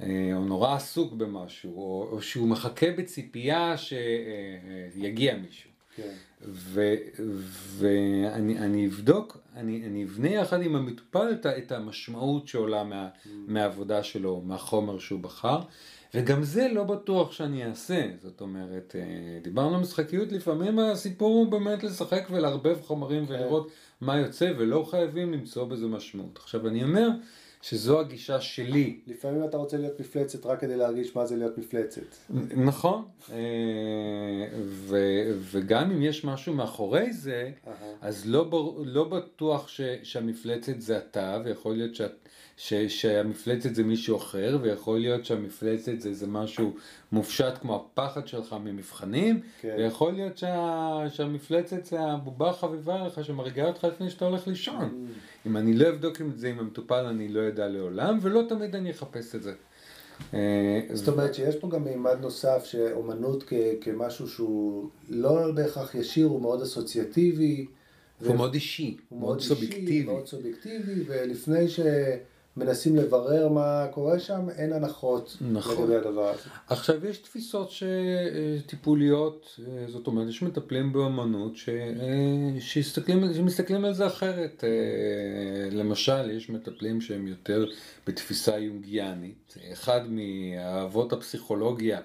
אה, 0.00 0.30
או 0.34 0.44
נורא 0.44 0.74
עסוק 0.74 1.12
במשהו, 1.12 1.76
או, 1.76 2.08
או 2.12 2.22
שהוא 2.22 2.48
מחכה 2.48 2.86
בציפייה 2.98 3.74
שיגיע 3.76 5.36
מישהו. 5.36 5.71
כן. 5.96 6.12
ו- 6.44 6.94
ואני 7.76 8.58
אני 8.58 8.86
אבדוק, 8.86 9.38
אני, 9.56 9.86
אני 9.86 10.04
אבנה 10.04 10.30
יחד 10.30 10.62
עם 10.62 10.76
המטופל 10.76 11.32
את, 11.32 11.46
את 11.46 11.72
המשמעות 11.72 12.48
שעולה 12.48 12.84
מה, 12.84 13.08
מהעבודה 13.46 14.02
שלו, 14.02 14.42
מהחומר 14.44 14.98
שהוא 14.98 15.20
בחר, 15.20 15.60
וגם 16.14 16.42
זה 16.42 16.68
לא 16.72 16.84
בטוח 16.84 17.32
שאני 17.32 17.64
אעשה, 17.64 18.06
זאת 18.22 18.40
אומרת, 18.40 18.96
אה, 18.98 19.38
דיברנו 19.42 19.74
על 19.74 19.80
משחקיות, 19.80 20.32
לפעמים 20.32 20.78
הסיפור 20.78 21.34
הוא 21.34 21.50
באמת 21.52 21.84
לשחק 21.84 22.28
ולערבב 22.30 22.80
חומרים 22.82 23.24
ולראות 23.28 23.70
מה 24.00 24.18
יוצא, 24.18 24.52
ולא 24.58 24.86
חייבים 24.90 25.32
למצוא 25.32 25.64
בזה 25.64 25.86
משמעות. 25.86 26.38
עכשיו 26.42 26.68
אני 26.68 26.84
אומר 26.84 27.08
שזו 27.62 28.00
הגישה 28.00 28.40
שלי 28.40 29.00
לפעמים 29.06 29.44
אתה 29.44 29.56
רוצה 29.56 29.76
להיות 29.76 30.00
מפלצת 30.00 30.46
רק 30.46 30.60
כדי 30.60 30.76
להרגיש 30.76 31.16
מה 31.16 31.26
זה 31.26 31.36
להיות 31.36 31.58
מפלצת. 31.58 32.02
נכון, 32.56 33.04
אה, 33.32 33.36
ו- 34.62 35.32
וגם 35.50 35.90
אם 35.90 36.02
יש 36.02 36.24
משהו 36.24 36.54
מאחורי 36.54 37.12
זה. 37.12 37.50
אז 38.00 38.26
לא, 38.26 38.50
לא 38.84 39.04
בטוח 39.04 39.68
ש- 39.68 39.80
שהמפלצת 40.02 40.80
זה 40.80 40.98
אתה, 40.98 41.38
ויכול 41.44 41.74
להיות 41.76 41.94
ש- 41.94 42.02
ש- 42.56 42.74
שהמפלצת 42.74 43.74
זה 43.74 43.84
מישהו 43.84 44.16
אחר, 44.16 44.58
ויכול 44.62 44.98
להיות 45.00 45.24
שהמפלצת 45.24 46.00
זה, 46.00 46.14
זה 46.14 46.26
משהו 46.26 46.72
מופשט 47.12 47.58
כמו 47.60 47.76
הפחד 47.76 48.28
שלך 48.28 48.56
ממבחנים, 48.64 49.40
כן. 49.60 49.74
ויכול 49.78 50.12
להיות 50.12 50.38
שה- 50.38 51.04
שהמפלצת 51.08 51.84
זה 51.84 52.00
הבובה 52.00 52.50
החביבה 52.50 53.06
לך 53.06 53.24
שמרגיעה 53.24 53.68
אותך 53.68 53.84
לפני 53.84 54.10
שאתה 54.10 54.24
הולך 54.24 54.46
לישון. 54.48 55.06
אם 55.46 55.56
אני 55.56 55.74
לא 55.74 55.88
אבדוק 55.88 56.20
את 56.20 56.38
זה 56.38 56.48
עם 56.48 56.58
המטופל, 56.58 57.04
אני 57.04 57.28
לא 57.28 57.48
אדע 57.48 57.68
לעולם, 57.68 58.18
ולא 58.22 58.42
תמיד 58.48 58.76
אני 58.76 58.90
אחפש 58.90 59.34
את 59.34 59.42
זה. 59.42 59.52
אה, 60.34 60.80
זאת 60.92 61.08
אומרת 61.08 61.34
שיש 61.34 61.56
פה 61.56 61.68
גם 61.68 61.84
מימד 61.84 62.16
נוסף 62.20 62.64
שאומנות 62.64 63.44
כ- 63.46 63.52
כמשהו 63.80 64.28
שהוא 64.28 64.88
לא 65.08 65.52
בהכרח 65.54 65.94
ישיר, 65.94 66.26
הוא 66.26 66.40
מאוד 66.40 66.62
אסוציאטיבי. 66.62 67.66
הוא 68.26 68.36
מאוד 68.36 68.54
אישי, 68.54 68.96
הוא 69.08 69.20
מאוד 69.20 69.36
אישי, 69.38 69.48
סובייקטיבי. 69.48 70.02
מאוד 70.02 70.26
סובייקטיבי, 70.26 71.04
ולפני 71.06 71.68
שמנסים 72.54 72.96
לברר 72.96 73.48
מה 73.48 73.86
קורה 73.90 74.18
שם, 74.18 74.48
אין 74.56 74.72
הנחות 74.72 75.36
נכון. 75.40 75.76
לגבי 75.76 75.96
הדבר 75.96 76.28
הזה. 76.28 76.40
עכשיו 76.68 77.06
יש 77.06 77.18
תפיסות 77.18 77.72
טיפוליות, 78.66 79.60
אה, 79.66 79.84
זאת 79.88 80.06
אומרת 80.06 80.28
יש 80.28 80.42
מטפלים 80.42 80.92
באמנות 80.92 81.56
ש... 81.56 81.68
אה, 81.68 82.60
שמסתכלים, 82.60 83.34
שמסתכלים 83.34 83.84
על 83.84 83.94
זה 83.94 84.06
אחרת. 84.06 84.64
אה, 84.64 84.68
למשל 85.76 86.30
יש 86.30 86.50
מטפלים 86.50 87.00
שהם 87.00 87.26
יותר 87.26 87.66
בתפיסה 88.06 88.58
יונגיאנית. 88.58 89.56
אחד 89.72 90.00
מאבות 90.08 91.12
הפסיכולוגיה 91.12 92.00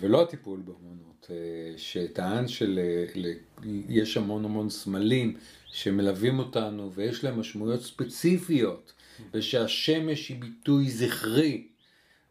ולא 0.00 0.22
הטיפול 0.22 0.60
באמנות, 0.60 1.30
שטען 1.76 2.44
שיש 2.48 4.16
המון 4.16 4.44
המון 4.44 4.70
סמלים 4.70 5.36
שמלווים 5.66 6.38
אותנו 6.38 6.92
ויש 6.94 7.24
להם 7.24 7.40
משמעויות 7.40 7.82
ספציפיות 7.82 8.92
ושהשמש 9.34 10.28
היא 10.28 10.40
ביטוי 10.40 10.90
זכרי 10.90 11.66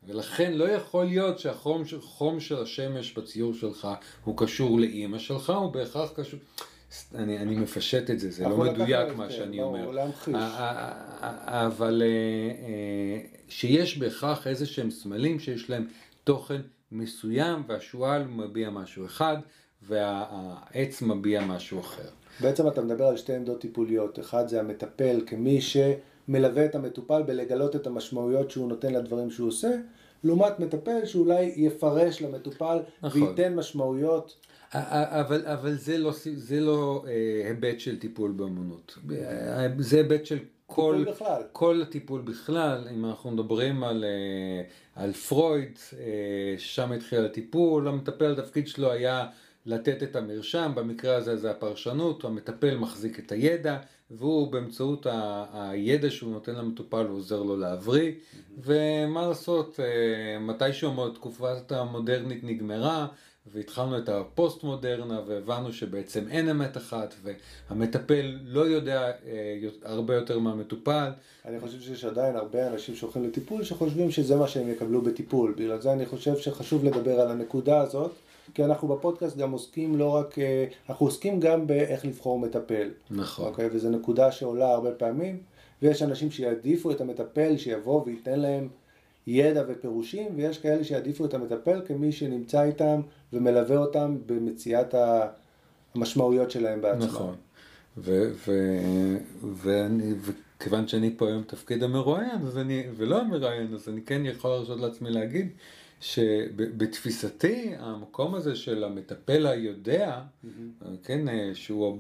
ולכן 0.08 0.54
לא 0.54 0.70
יכול 0.70 1.06
להיות 1.06 1.40
שהחום 1.40 1.86
של, 1.86 2.02
חום 2.02 2.40
של 2.40 2.62
השמש 2.62 3.14
בציור 3.14 3.54
שלך 3.54 3.88
הוא 4.24 4.38
קשור 4.38 4.80
לאימא 4.80 5.20
שלך, 5.20 5.50
הוא 5.50 5.74
בהכרח 5.74 6.12
קשור... 6.16 6.40
אני, 7.16 7.38
אני 7.38 7.56
מפשט 7.56 8.10
את 8.10 8.20
זה, 8.20 8.32
זה 8.32 8.44
לא 8.44 8.58
מדויק 8.58 9.16
מה 9.16 9.30
שאני 9.30 9.62
אומר. 9.62 10.08
אבל 11.46 12.02
אה, 12.02 12.08
אה, 12.08 13.22
שיש 13.50 13.98
בהכרח 13.98 14.48
איזה 14.48 14.66
שהם 14.66 14.92
סמלים 14.92 15.40
שיש 15.40 15.70
להם 15.70 15.88
תוכן 16.24 16.62
מסוים, 16.92 17.64
והשועל 17.68 18.24
מביע 18.24 18.70
משהו 18.70 19.06
אחד, 19.06 19.38
והעץ 19.82 21.02
מביע 21.02 21.42
משהו 21.42 21.80
אחר. 21.80 22.10
בעצם 22.40 22.68
אתה 22.68 22.82
מדבר 22.82 23.06
על 23.06 23.18
שתי 23.18 23.36
עמדות 23.36 23.62
טיפוליות. 23.62 24.20
אחד 24.20 24.48
זה 24.48 24.60
המטפל 24.60 25.22
כמי 25.26 25.62
שמלווה 26.30 26.66
את 26.66 26.76
המטופל 26.76 27.22
בלגלות 27.24 27.76
את 27.76 27.88
המשמעויות 27.88 28.52
שהוא 28.52 28.70
נותן 28.70 28.94
לדברים 28.94 29.32
שהוא 29.32 29.48
עושה, 29.48 29.72
לעומת 30.24 30.60
מטפל 30.60 31.06
שאולי 31.06 31.54
יפרש 31.56 32.22
למטופל 32.22 32.80
נכון. 33.02 33.22
וייתן 33.22 33.56
משמעויות. 33.56 34.36
אבל, 34.74 35.46
אבל 35.46 35.74
זה 35.74 35.98
לא, 35.98 36.14
זה 36.36 36.60
לא 36.60 37.04
אה, 37.08 37.48
היבט 37.48 37.80
של 37.80 38.00
טיפול 38.00 38.32
באמנות. 38.32 38.98
אה, 39.12 39.68
זה 39.80 39.98
היבט 39.98 40.26
של 40.26 40.38
כל, 40.66 41.06
בכלל. 41.08 41.42
כל 41.52 41.82
הטיפול 41.82 42.22
בכלל, 42.22 42.88
אם 42.94 43.06
אנחנו 43.06 43.32
מדברים 43.32 43.84
על, 43.84 44.04
אה, 44.04 45.04
על 45.04 45.14
פרויד, 45.14 45.80
אה, 46.00 46.06
שם 46.58 46.92
התחיל 46.92 47.26
הטיפול, 47.26 47.88
המטפל 47.88 48.32
התפקיד 48.32 48.68
שלו 48.68 48.92
היה 48.92 49.28
לתת 49.66 50.04
את 50.04 50.16
המרשם, 50.16 50.72
במקרה 50.76 51.16
הזה 51.16 51.38
זה 51.38 51.52
הפרשנות, 51.52 52.26
המטפל 52.26 52.78
מחזיק 52.78 53.20
את 53.20 53.32
הידע, 53.32 53.78
והוא 54.12 54.52
באמצעות 54.52 55.06
ה- 55.06 55.46
הידע 55.54 56.10
שהוא 56.10 56.32
נותן 56.32 56.56
למטופל 56.56 57.06
הוא 57.06 57.18
עוזר 57.18 57.44
לו 57.44 57.58
להבריא, 57.58 58.12
ומה 58.64 59.28
לעשות, 59.28 59.80
אה, 59.80 60.40
מתישהו 60.40 61.08
התקופת 61.08 61.72
המודרנית 61.72 62.44
נגמרה, 62.44 63.08
והתחלנו 63.54 63.98
את 63.98 64.10
הפוסט 64.10 64.64
מודרנה 64.64 65.22
והבנו 65.28 65.74
שבעצם 65.74 66.28
אין 66.30 66.50
אמת 66.50 66.78
אחת 66.78 67.16
והמטפל 67.70 68.38
לא 68.44 68.62
יודע 68.62 69.12
אה, 69.26 69.60
הרבה 69.84 70.16
יותר 70.16 70.40
מהמטופל. 70.40 71.10
אני 71.46 71.60
חושב 71.60 71.82
שיש 71.82 72.06
עדיין 72.06 72.36
הרבה 72.36 72.68
אנשים 72.68 72.96
שהולכים 72.96 73.24
לטיפול 73.24 73.64
שחושבים 73.64 74.12
שזה 74.12 74.36
מה 74.36 74.48
שהם 74.48 74.70
יקבלו 74.72 75.02
בטיפול. 75.02 75.54
בגלל 75.58 75.82
זה 75.82 75.94
אני 75.94 76.06
חושב 76.06 76.38
שחשוב 76.38 76.84
לדבר 76.86 77.20
על 77.20 77.32
הנקודה 77.32 77.82
הזאת, 77.82 78.12
כי 78.54 78.64
אנחנו 78.64 78.88
בפודקאסט 78.88 79.38
גם 79.38 79.52
עוסקים 79.52 79.98
לא 79.98 80.10
רק, 80.10 80.40
אה, 80.40 80.66
אנחנו 80.90 81.06
עוסקים 81.06 81.40
גם 81.40 81.68
באיך 81.68 82.06
לבחור 82.06 82.40
מטפל. 82.40 82.90
נכון. 83.12 83.46
אוקיי? 83.48 83.70
וזו 83.72 83.90
נקודה 83.90 84.32
שעולה 84.32 84.70
הרבה 84.74 84.92
פעמים, 84.92 85.38
ויש 85.82 86.04
אנשים 86.04 86.32
שיעדיפו 86.32 86.92
את 86.92 87.02
המטפל 87.02 87.58
שיבוא 87.58 88.04
וייתן 88.06 88.40
להם 88.40 88.68
ידע 89.28 89.64
ופירושים, 89.68 90.28
ויש 90.36 90.58
כאלה 90.58 90.84
שיעדיפו 90.84 91.26
את 91.26 91.34
המטפל 91.34 91.82
כמי 91.86 92.12
שנמצא 92.12 92.64
איתם 92.64 93.02
ומלווה 93.34 93.78
אותם 93.78 94.18
במציאת 94.26 94.96
המשמעויות 95.96 96.52
שלהם 96.52 96.82
בעצמם. 96.82 97.04
נכון. 97.04 97.36
ו- 97.98 98.32
ו- 98.48 99.18
ואני, 99.54 100.14
וכיוון 100.22 100.88
שאני 100.88 101.14
פה 101.18 101.28
היום 101.28 101.44
תפקיד 101.44 101.84
המרואיין, 101.84 102.42
אז 102.48 102.58
אני, 102.58 102.84
ולא 102.98 103.22
המראיין, 103.22 103.74
אז 103.74 103.90
אני 103.90 104.02
כן 104.02 104.22
יכול 104.26 104.52
להרשות 104.52 104.80
לעצמי 104.80 105.10
להגיד 105.10 105.48
שבתפיסתי 106.00 107.76
המקום 107.78 108.36
הזה 108.36 108.56
של 108.56 108.84
המטפל 108.84 109.48
היודע, 109.48 110.22
mm-hmm. 110.22 110.86
כן, 111.04 111.26
שהוא 111.54 111.98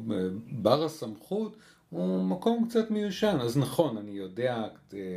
בר 0.52 0.84
הסמכות, 0.84 1.56
הוא 1.90 2.24
מקום 2.24 2.66
קצת 2.70 2.92
מיושן. 2.92 3.38
אז 3.42 3.58
נכון, 3.58 3.98
אני 3.98 4.12
יודע, 4.12 4.68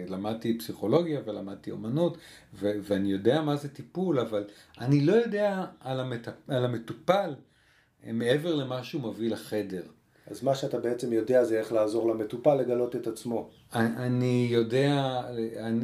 למדתי 0.09 0.59
פסיכולוגיה 0.59 1.21
ולמדתי 1.27 1.71
אומנות, 1.71 2.19
ו- 2.55 2.73
ואני 2.83 3.13
יודע 3.13 3.43
מה 3.43 3.57
זה 3.57 3.69
טיפול, 3.69 4.21
אבל 4.21 4.45
אני 4.81 5.01
לא 5.01 5.13
יודע 5.13 5.65
על, 5.81 6.01
המטפ... 6.01 6.33
על 6.49 6.65
המטופל 6.65 7.35
מעבר 8.07 8.55
למה 8.55 8.85
שהוא 8.85 9.03
מביא 9.03 9.31
לחדר. 9.31 9.83
אז 10.31 10.43
מה 10.43 10.55
שאתה 10.55 10.79
בעצם 10.79 11.13
יודע 11.13 11.45
זה 11.45 11.59
איך 11.59 11.73
לעזור 11.73 12.09
למטופל 12.09 12.55
לגלות 12.55 12.97
את 12.97 13.07
עצמו. 13.07 13.49
אני 13.75 14.49
יודע 14.51 15.21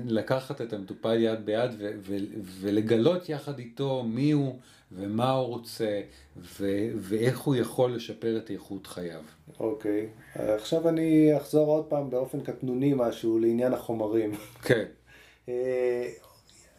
לקחת 0.07 0.61
את 0.61 0.73
המטופל 0.73 1.17
יד 1.21 1.47
ביד 1.47 1.71
ו- 1.79 1.91
ו- 2.01 2.17
ולגלות 2.61 3.29
יחד 3.29 3.59
איתו 3.59 4.03
מי 4.03 4.31
הוא 4.31 4.55
ומה 4.93 5.31
הוא 5.31 5.47
רוצה 5.47 6.01
ו- 6.37 6.89
ואיך 6.97 7.41
הוא 7.41 7.55
יכול 7.57 7.95
לשפר 7.95 8.37
את 8.37 8.51
איכות 8.51 8.87
חייו. 8.87 9.21
אוקיי, 9.61 10.09
עכשיו 10.35 10.89
אני 10.89 11.37
אחזור 11.37 11.67
עוד 11.67 11.85
פעם 11.85 12.11
באופן 12.11 12.41
קטנוני 12.41 12.93
משהו 12.97 13.39
לעניין 13.39 13.73
החומרים. 13.73 14.33
כן. 14.63 14.85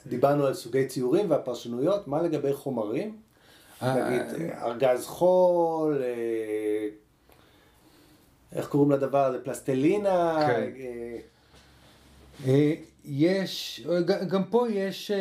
דיברנו 0.08 0.46
על 0.46 0.54
סוגי 0.54 0.88
ציורים 0.88 1.30
והפרשנויות, 1.30 2.08
מה 2.08 2.22
לגבי 2.22 2.54
חומרים? 2.54 3.18
נגיד 3.82 4.22
ארגז 4.62 5.06
חול, 5.06 6.02
איך 8.54 8.68
קוראים 8.68 8.92
לדבר 8.92 9.26
הזה? 9.26 9.40
פלסטלינה? 9.44 10.48
כן. 10.48 10.72
יש, 13.06 13.88
גם 14.30 14.44
פה 14.44 14.70
יש, 14.70 15.12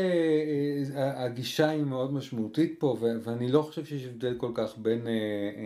הגישה 0.94 1.68
היא 1.68 1.84
מאוד 1.84 2.12
משמעותית 2.12 2.74
פה, 2.78 2.96
ואני 3.00 3.52
לא 3.52 3.62
חושב 3.62 3.84
שיש 3.84 4.04
הבדל 4.04 4.34
כל 4.38 4.50
כך 4.54 4.78
בין 4.78 5.06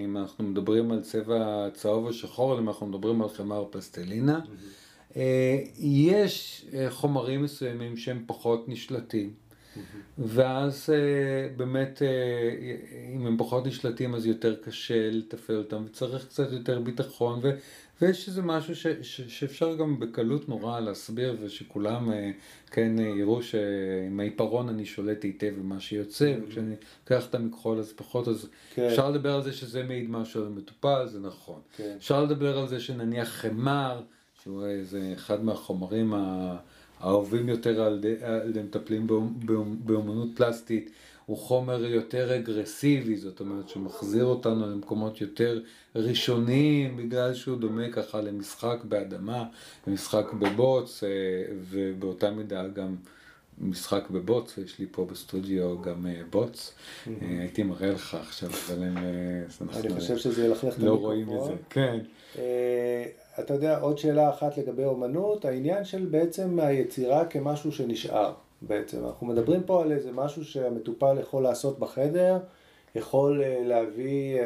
אם 0.04 0.16
אנחנו 0.16 0.44
מדברים 0.44 0.92
על 0.92 1.02
צבע 1.02 1.68
צהוב 1.74 2.06
או 2.06 2.12
שחור, 2.12 2.58
אם 2.58 2.68
אנחנו 2.68 2.86
מדברים 2.86 3.22
על 3.22 3.28
חמר 3.28 3.64
פלסטלינה. 3.70 4.40
יש 5.78 6.66
חומרים 6.88 7.42
מסוימים 7.42 7.96
שהם 7.96 8.24
פחות 8.26 8.68
נשלטים. 8.68 9.41
ואז 10.18 10.90
באמת, 11.56 12.02
אם 13.14 13.26
הם 13.26 13.36
פחות 13.36 13.66
נשלטים 13.66 14.14
אז 14.14 14.26
יותר 14.26 14.56
קשה 14.56 15.10
לתפעל 15.10 15.56
אותם, 15.56 15.84
וצריך 15.86 16.26
קצת 16.26 16.52
יותר 16.52 16.80
ביטחון, 16.80 17.40
ו, 17.42 17.50
ויש 18.02 18.28
איזה 18.28 18.42
משהו 18.42 18.76
ש, 18.76 18.86
ש, 19.02 19.20
שאפשר 19.20 19.76
גם 19.76 20.00
בקלות 20.00 20.48
נורא 20.48 20.80
להסביר, 20.80 21.36
ושכולם 21.40 22.10
כן 22.70 22.98
יראו 22.98 23.42
שעם 23.42 24.20
העיפרון 24.20 24.68
אני 24.68 24.84
שולט 24.84 25.24
היטב 25.24 25.52
במה 25.58 25.80
שיוצא, 25.80 26.34
וכשאני 26.42 26.74
לוקח 27.00 27.26
את 27.26 27.34
המכחול 27.34 27.78
אז 27.78 27.92
פחות, 27.92 28.28
אז 28.28 28.48
כן. 28.74 28.86
אפשר 28.86 29.10
לדבר 29.10 29.34
על 29.34 29.42
זה 29.42 29.52
שזה 29.52 29.82
מעיד 29.82 30.10
משהו 30.10 30.40
על 30.40 30.46
המטופל, 30.46 31.06
זה 31.06 31.20
נכון. 31.20 31.60
כן. 31.76 31.94
אפשר 31.96 32.24
לדבר 32.24 32.58
על 32.58 32.68
זה 32.68 32.80
שנניח 32.80 33.28
חמר, 33.28 34.00
שהוא 34.42 34.66
איזה 34.66 35.12
אחד 35.14 35.44
מהחומרים 35.44 36.14
ה... 36.14 36.56
האהובים 37.02 37.48
יותר 37.48 37.82
על 37.82 38.04
ידי 38.48 38.62
מטפלים 38.62 39.06
באומנות 39.84 40.28
פלסטית, 40.36 40.90
הוא 41.26 41.36
חומר 41.36 41.84
יותר 41.84 42.36
אגרסיבי, 42.36 43.16
זאת 43.16 43.40
אומרת 43.40 43.68
שמחזיר 43.68 44.24
אותנו 44.24 44.70
למקומות 44.70 45.20
יותר 45.20 45.60
ראשוניים, 45.96 46.96
בגלל 46.96 47.34
שהוא 47.34 47.58
דומה 47.58 47.88
ככה 47.92 48.20
למשחק 48.20 48.78
באדמה, 48.84 49.44
למשחק 49.86 50.32
בבוץ, 50.32 51.04
ובאותה 51.70 52.30
מידה 52.30 52.68
גם 52.68 52.96
משחק 53.60 54.10
בבוץ, 54.10 54.58
יש 54.58 54.78
לי 54.78 54.86
פה 54.90 55.06
בסטודיו 55.10 55.82
גם 55.82 56.06
בוץ, 56.30 56.74
הייתי 57.20 57.62
מראה 57.62 57.90
לך 57.90 58.14
עכשיו, 58.14 58.50
אבל 58.50 58.82
הם... 58.82 58.96
אני 59.76 59.94
חושב 59.94 60.16
שזה 60.16 60.46
ילכלך 60.46 60.74
את 60.74 60.78
המיקרופון. 60.78 60.84
לא 60.84 60.94
רואים 60.94 61.28
את 61.36 61.44
זה, 61.44 61.52
כן. 61.70 61.98
אתה 63.40 63.54
יודע, 63.54 63.78
עוד 63.78 63.98
שאלה 63.98 64.30
אחת 64.30 64.58
לגבי 64.58 64.84
אומנות, 64.84 65.44
העניין 65.44 65.84
של 65.84 66.06
בעצם 66.06 66.58
היצירה 66.60 67.24
כמשהו 67.24 67.72
שנשאר 67.72 68.32
בעצם. 68.62 69.06
אנחנו 69.06 69.26
מדברים 69.26 69.62
פה 69.62 69.82
על 69.82 69.92
איזה 69.92 70.12
משהו 70.12 70.44
שהמטופל 70.44 71.16
יכול 71.20 71.42
לעשות 71.42 71.78
בחדר, 71.78 72.38
יכול 72.94 73.42
להביא, 73.64 74.40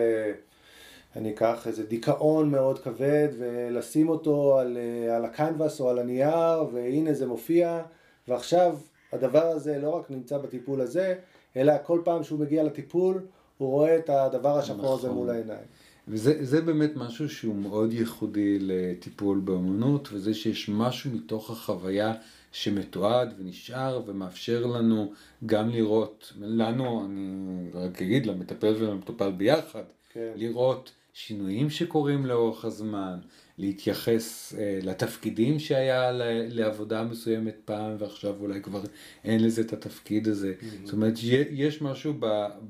אני 1.17 1.31
אקח 1.31 1.67
איזה 1.67 1.87
דיכאון 1.87 2.51
מאוד 2.51 2.79
כבד 2.79 3.29
ולשים 3.39 4.09
אותו 4.09 4.59
על, 4.59 4.79
על 5.17 5.25
הקנבס 5.25 5.81
או 5.81 5.91
על 5.91 5.99
הנייר, 5.99 6.65
והנה 6.73 7.15
זה 7.15 7.27
מופיע, 7.27 7.83
ועכשיו 8.29 8.77
הדבר 9.13 9.47
הזה 9.47 9.79
לא 9.79 9.91
רק 9.91 10.11
נמצא 10.11 10.39
בטיפול 10.39 10.81
הזה, 10.81 11.15
אלא 11.57 11.73
כל 11.83 12.01
פעם 12.05 12.23
שהוא 12.23 12.39
מגיע 12.39 12.63
לטיפול, 12.63 13.21
הוא 13.59 13.71
רואה 13.71 13.97
את 13.97 14.11
הדבר 14.11 14.59
השחור 14.59 14.77
נכון. 14.77 14.99
הזה 14.99 15.11
מול 15.11 15.31
העיניים. 15.31 15.67
וזה 16.09 16.61
באמת 16.61 16.97
משהו 16.97 17.29
שהוא 17.29 17.55
מאוד 17.55 17.93
ייחודי 17.93 18.59
לטיפול 18.61 19.39
באמנות, 19.39 20.09
וזה 20.13 20.35
שיש 20.35 20.69
משהו 20.69 21.11
מתוך 21.11 21.51
החוויה 21.51 22.15
שמתועד 22.53 23.35
ונשאר 23.39 24.03
ומאפשר 24.07 24.67
לנו 24.67 25.13
גם 25.47 25.71
לראות, 25.71 26.33
לנו, 26.41 27.05
אני 27.05 27.71
רק 27.75 28.03
אגיד, 28.03 28.27
למטפל 28.27 28.75
ולמטופל 28.79 29.31
ביחד, 29.31 29.83
כן. 30.13 30.33
לראות 30.37 30.93
שינויים 31.15 31.71
שקורים 31.71 32.27
לאורך 32.27 32.65
הזמן, 32.65 33.19
להתייחס 33.59 34.55
אה, 34.59 34.79
לתפקידים 34.83 35.59
שהיה 35.59 36.13
לעבודה 36.49 37.05
מסוימת 37.05 37.57
פעם 37.65 37.97
ועכשיו 37.99 38.35
אולי 38.41 38.63
כבר 38.63 38.83
אין 39.25 39.45
לזה 39.45 39.61
את 39.61 39.73
התפקיד 39.73 40.29
הזה. 40.29 40.55
Mm-hmm. 40.61 40.85
זאת 40.85 40.93
אומרת, 40.93 41.15
יש 41.51 41.83
משהו 41.83 42.15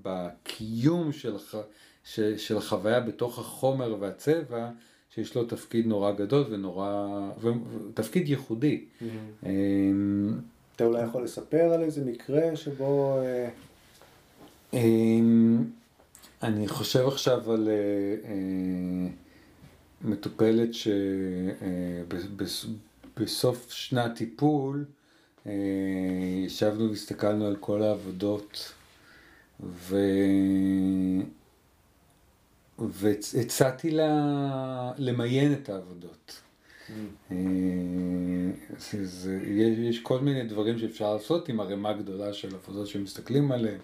בקיום 0.03 1.13
של... 1.13 1.37
ש, 2.07 2.21
של 2.21 2.61
חוויה 2.61 3.01
בתוך 3.01 3.39
החומר 3.39 3.97
והצבע, 4.01 4.71
שיש 5.15 5.35
לו 5.35 5.45
תפקיד 5.45 5.87
נורא 5.87 6.13
גדול 6.13 6.45
ונורא, 6.51 7.07
ותפקיד 7.41 8.29
ייחודי. 8.29 8.85
Mm-hmm. 8.85 9.45
אתה 10.77 10.85
אולי 10.85 11.03
יכול 11.03 11.25
לספר 11.25 11.73
על 11.75 11.83
איזה 11.83 12.05
מקרה 12.05 12.57
שבו... 12.57 13.21
אה, 14.75 14.81
אני 16.43 16.69
חושב 16.69 17.07
עכשיו 17.07 17.53
על 17.53 17.69
אה, 17.69 17.75
אה, 18.31 19.09
מטופלת 20.03 20.69
שבסוף 23.15 23.71
שנת 23.71 24.15
טיפול 24.15 24.85
ישבנו 26.47 26.91
והסתכלנו 26.91 27.47
על 27.47 27.57
כל 27.61 27.83
העבודות 27.83 28.73
ו... 29.61 29.97
והצעתי 32.79 33.91
לה 33.91 34.93
למיין 34.99 35.53
את 35.53 35.69
העבודות. 35.69 36.41
אה, 37.31 37.37
זה, 38.79 39.07
זה, 39.07 39.41
יש, 39.45 39.79
יש 39.79 40.01
כל 40.01 40.21
מיני 40.21 40.45
דברים 40.45 40.79
שאפשר 40.79 41.13
לעשות 41.13 41.49
עם 41.49 41.61
ערימה 41.61 41.93
גדולה 41.93 42.33
של 42.33 42.55
עבודות 42.55 42.87
שמסתכלים 42.87 43.53
עליהן, 43.53 43.79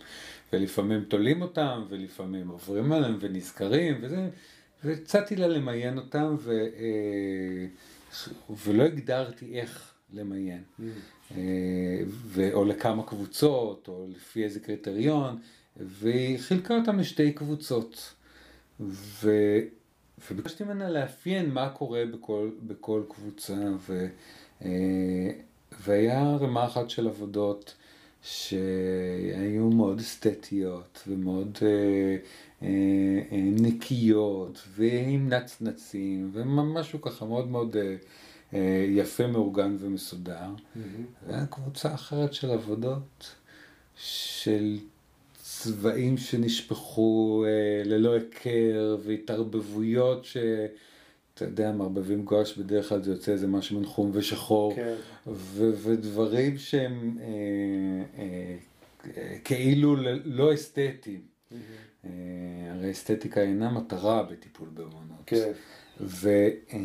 ולפעמים 0.53 1.05
תולים 1.05 1.43
אותם, 1.43 1.85
ולפעמים 1.89 2.49
עוברים 2.49 2.93
עליהם 2.93 3.19
ונזכרים, 3.21 3.99
וזה, 4.03 4.29
והצעתי 4.85 5.37
לה 5.37 5.49
למיין 5.49 5.99
אותם, 5.99 6.37
ו, 6.39 6.51
אה, 6.51 7.67
ולא 8.65 8.83
הגדרתי 8.83 9.61
איך 9.61 9.93
למיין, 10.13 10.63
ו, 12.07 12.53
או 12.53 12.65
לכמה 12.65 13.03
קבוצות, 13.03 13.89
או 13.89 14.07
לפי 14.17 14.45
איזה 14.45 14.61
קריטריון, 14.61 15.39
והיא 15.77 16.39
חילקה 16.39 16.77
אותם 16.77 16.99
לשתי 16.99 17.33
קבוצות. 17.33 18.15
ו... 18.89 19.31
וביקשתי 20.31 20.65
ממנה 20.65 20.91
לאפיין 20.91 21.51
מה 21.51 21.69
קורה 21.69 22.05
בכל, 22.13 22.51
בכל 22.67 23.03
קבוצה, 23.09 23.57
ו, 23.79 24.07
אה, 24.65 25.31
והיה 25.81 26.37
רמה 26.41 26.65
אחת 26.65 26.91
של 26.91 27.09
עבודות 27.09 27.75
שהיו 28.23 29.71
מאוד 29.71 29.99
אסתטיות 29.99 31.03
ומאוד 31.09 31.59
אה, 31.63 32.17
אה, 32.63 32.69
נקיות 33.33 34.63
ועם 34.75 35.29
נצנצים 35.29 36.31
ומשהו 36.33 37.01
ככה 37.01 37.25
מאוד 37.25 37.49
מאוד 37.49 37.77
אה, 38.55 38.87
יפה, 38.89 39.27
מאורגן 39.27 39.77
ומסודר. 39.79 40.49
Mm-hmm. 40.55 40.79
והיה 41.27 41.47
קבוצה 41.47 41.95
אחרת 41.95 42.35
של 42.35 42.51
עבודות 42.51 43.35
של 43.97 44.79
צבעים 45.63 46.17
שנשפכו 46.17 47.45
אה, 47.47 47.83
ללא 47.85 48.13
היכר 48.13 48.99
והתערבבויות 49.05 50.25
ש... 50.25 50.37
אתה 51.35 51.45
יודע, 51.45 51.73
מערבבים 51.73 52.25
גואש 52.25 52.59
בדרך 52.59 52.89
כלל 52.89 53.03
זה 53.03 53.11
יוצא 53.11 53.33
איזה 53.33 53.47
משהו 53.47 53.79
מן 53.79 53.87
חום 53.87 54.11
ושחור, 54.15 54.75
כן. 54.77 54.95
ו- 55.27 55.71
ודברים 55.83 56.59
שהם 56.59 57.19
אה, 57.21 57.27
אה, 58.19 58.57
אה, 59.17 59.39
כאילו 59.45 59.97
לא 60.25 60.55
אסתטיים. 60.55 61.21
Mm-hmm. 61.21 61.55
אה, 62.05 62.11
הרי 62.71 62.91
אסתטיקה 62.91 63.41
אינה 63.41 63.71
מטרה 63.71 64.23
בטיפול 64.23 64.69
באמנות. 64.75 65.23
כן. 65.27 65.53
ו, 66.01 66.29
אה, 66.73 66.79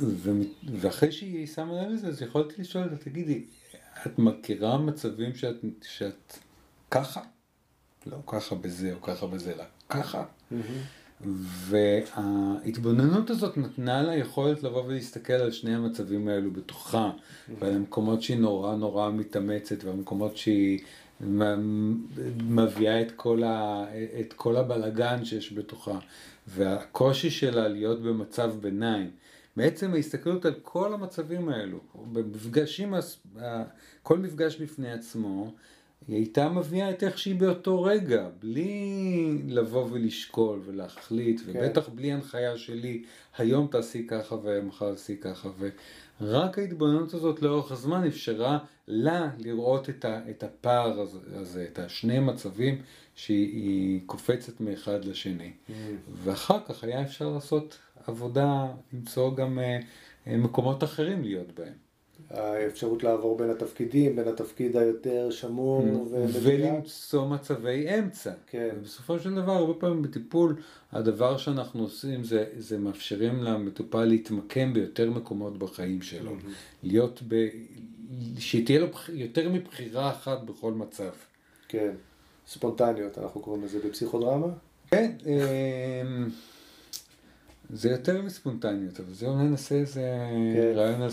ו, 0.00 0.30
ואחרי 0.74 1.12
שהיא 1.12 1.46
שמה 1.46 1.82
לב 1.82 1.92
לזה, 1.92 2.08
אז 2.08 2.22
יכולתי 2.22 2.62
לשאול 2.62 2.84
אותה, 2.84 2.96
תגידי, 2.96 3.44
את 4.06 4.18
מכירה 4.18 4.78
מצבים 4.78 5.34
שאת, 5.34 5.56
שאת 5.82 6.36
ככה, 6.94 7.20
לא 8.06 8.16
ככה 8.26 8.54
בזה 8.54 8.94
או 8.94 9.02
ככה 9.02 9.26
בזה, 9.26 9.52
אלא 9.52 9.64
ככה. 9.88 10.24
וההתבוננות 11.40 13.30
הזאת 13.30 13.56
נתנה 13.56 14.02
לה 14.02 14.16
יכולת 14.16 14.62
לבוא 14.62 14.84
ולהסתכל 14.84 15.32
על 15.32 15.52
שני 15.52 15.74
המצבים 15.74 16.28
האלו 16.28 16.50
בתוכה, 16.50 17.10
ועל 17.58 17.74
המקומות 17.74 18.22
שהיא 18.22 18.38
נורא 18.38 18.76
נורא 18.76 19.10
מתאמצת, 19.10 19.84
והמקומות 19.84 20.36
שהיא 20.36 20.80
מביאה 22.40 23.02
את 23.02 23.12
כל, 23.16 23.42
ה, 23.42 23.84
את 24.20 24.32
כל 24.32 24.56
הבלגן 24.56 25.24
שיש 25.24 25.52
בתוכה, 25.52 25.98
והקושי 26.46 27.30
שלה 27.30 27.68
להיות 27.68 28.02
במצב 28.02 28.54
ביניים. 28.60 29.10
בעצם 29.56 29.94
ההסתכלות 29.94 30.44
על 30.44 30.54
כל 30.62 30.94
המצבים 30.94 31.48
האלו, 31.48 31.78
במפגשים, 32.12 32.94
כל 34.02 34.18
מפגש 34.18 34.56
בפני 34.56 34.92
עצמו, 34.92 35.52
היא 36.08 36.16
הייתה 36.16 36.48
מביאה 36.48 36.90
את 36.90 37.02
איך 37.02 37.18
שהיא 37.18 37.34
באותו 37.34 37.82
רגע, 37.82 38.28
בלי 38.40 39.38
לבוא 39.48 39.88
ולשקול 39.90 40.60
ולהחליט, 40.64 41.40
כן. 41.40 41.52
ובטח 41.54 41.88
בלי 41.88 42.12
הנחיה 42.12 42.56
שלי, 42.56 43.02
היום 43.38 43.66
תעשי 43.70 44.06
ככה 44.06 44.36
ומחר 44.42 44.92
תעשי 44.92 45.16
ככה, 45.16 45.48
ורק 46.20 46.58
ההתבוננות 46.58 47.14
הזאת 47.14 47.42
לאורך 47.42 47.72
הזמן 47.72 48.06
אפשרה 48.06 48.58
לה 48.88 49.30
לראות 49.38 49.90
את, 49.90 50.04
ה, 50.04 50.20
את 50.30 50.42
הפער 50.42 51.00
הזה, 51.32 51.66
את 51.72 51.78
השני 51.78 52.18
מצבים 52.18 52.82
שהיא 53.14 54.00
קופצת 54.06 54.60
מאחד 54.60 55.04
לשני. 55.04 55.52
Mm. 55.52 55.72
ואחר 56.12 56.58
כך 56.68 56.84
היה 56.84 57.02
אפשר 57.02 57.28
לעשות 57.28 57.78
עבודה, 58.06 58.66
למצוא 58.92 59.36
גם 59.36 59.58
uh, 59.58 60.30
מקומות 60.30 60.84
אחרים 60.84 61.22
להיות 61.22 61.52
בהם. 61.54 61.83
האפשרות 62.30 63.02
לעבור 63.02 63.38
בין 63.38 63.50
התפקידים, 63.50 64.16
בין 64.16 64.28
התפקיד 64.28 64.76
היותר 64.76 65.30
שמור. 65.30 66.06
ולמצוא 66.42 67.28
מצבי 67.28 67.98
אמצע. 67.98 68.32
כן. 68.46 68.68
ובסופו 68.78 69.18
של 69.18 69.34
דבר, 69.34 69.52
הרבה 69.52 69.74
פעמים 69.74 70.02
בטיפול, 70.02 70.56
הדבר 70.92 71.36
שאנחנו 71.36 71.82
עושים 71.82 72.24
זה, 72.24 72.44
זה 72.58 72.78
מאפשרים 72.78 73.42
למטופל 73.42 74.04
להתמקם 74.04 74.72
ביותר 74.72 75.10
מקומות 75.10 75.58
בחיים 75.58 76.02
שלו. 76.02 76.32
להיות 76.82 77.22
ב... 77.28 77.48
שתהיה 78.38 78.80
לו 78.80 78.86
יותר 79.12 79.48
מבחירה 79.48 80.10
אחת 80.10 80.42
בכל 80.42 80.72
מצב. 80.72 81.10
כן. 81.68 81.90
ספונטניות, 82.46 83.18
אנחנו 83.18 83.40
קוראים 83.40 83.64
לזה 83.64 83.78
בפסיכודרמה? 83.88 84.46
כן. 84.90 85.10
זה 87.70 87.90
יותר 87.90 88.22
מספונטניות, 88.22 89.00
אבל 89.00 89.12
זה 89.12 89.26
אולי 89.26 89.44
נעשה 89.44 89.74
איזה 89.74 90.00
כן. 90.54 90.72
רעיון 90.74 91.02
על 91.02 91.10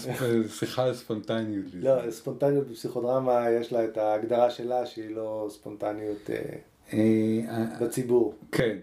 שיחה 0.47 0.83
על 0.83 0.93
ספונטניות. 0.93 1.65
לא, 1.73 2.11
ספונטניות 2.11 2.67
בפסיכודרמה 2.67 3.49
יש 3.49 3.73
לה 3.73 3.85
את 3.85 3.97
ההגדרה 3.97 4.49
שלה 4.49 4.85
שהיא 4.85 5.15
לא 5.15 5.47
ספונטניות 5.51 6.29
אה, 6.29 6.37
אה, 6.93 7.65
בציבור. 7.81 8.35
כן, 8.51 8.77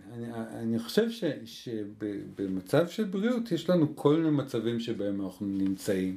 אני 0.52 0.78
חושב 0.78 1.06
שבמצב 1.44 2.88
של 2.88 3.04
בריאות 3.04 3.52
יש 3.52 3.70
לנו 3.70 3.96
כל 3.96 4.16
מיני 4.16 4.30
מצבים 4.30 4.80
שבהם 4.80 5.24
אנחנו 5.24 5.46
נמצאים. 5.46 6.16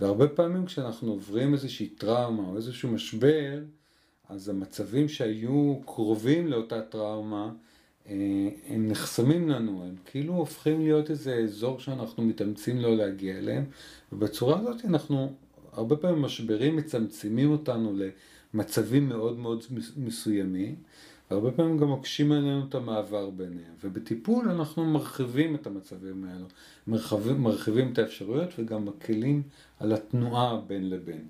והרבה 0.00 0.28
פעמים 0.28 0.66
כשאנחנו 0.66 1.12
עוברים 1.12 1.52
איזושהי 1.52 1.88
טראומה 1.88 2.48
או 2.48 2.56
איזשהו 2.56 2.88
משבר, 2.88 3.58
אז 4.28 4.48
המצבים 4.48 5.08
שהיו 5.08 5.76
קרובים 5.86 6.46
לאותה 6.46 6.82
טראומה, 6.82 7.44
אה, 7.44 7.50
הם 8.06 8.88
נחסמים 8.88 9.48
לנו, 9.48 9.84
הם 9.84 9.94
כאילו 10.04 10.34
הופכים 10.34 10.80
להיות 10.80 11.10
איזה 11.10 11.34
אזור 11.34 11.78
שאנחנו 11.78 12.22
מתאמצים 12.22 12.78
לא 12.78 12.96
להגיע 12.96 13.38
אליהם, 13.38 13.64
ובצורה 14.12 14.58
הזאת 14.58 14.84
אנחנו, 14.84 15.32
הרבה 15.72 15.96
פעמים 15.96 16.22
משברים 16.22 16.76
מצמצמים 16.76 17.50
אותנו 17.50 17.92
למצבים 18.54 19.08
מאוד 19.08 19.38
מאוד 19.38 19.64
מסוימים, 19.96 20.74
והרבה 21.30 21.50
פעמים 21.50 21.78
גם 21.78 21.92
מקשים 21.92 22.32
עלינו 22.32 22.62
את 22.68 22.74
המעבר 22.74 23.30
ביניהם, 23.30 23.74
ובטיפול 23.84 24.48
אנחנו 24.48 24.84
מרחיבים 24.84 25.54
את 25.54 25.66
המצבים 25.66 26.24
האלו, 26.24 26.46
מרחיבים, 26.86 27.42
מרחיבים 27.42 27.92
את 27.92 27.98
האפשרויות 27.98 28.50
וגם 28.58 28.84
מקלים 28.84 29.42
על 29.80 29.92
התנועה 29.92 30.60
בין 30.66 30.90
לבין. 30.90 31.24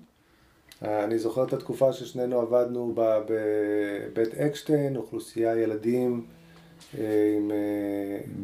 אה, 0.83 1.03
אני 1.03 1.19
זוכר 1.19 1.43
את 1.43 1.53
התקופה 1.53 1.93
ששנינו 1.93 2.39
עבדנו 2.39 2.95
בבית 2.95 4.33
אקשטיין, 4.33 4.95
אוכלוסייה 4.95 5.57
ילדים 5.57 6.25
אה, 6.27 6.42
עם 7.37 7.51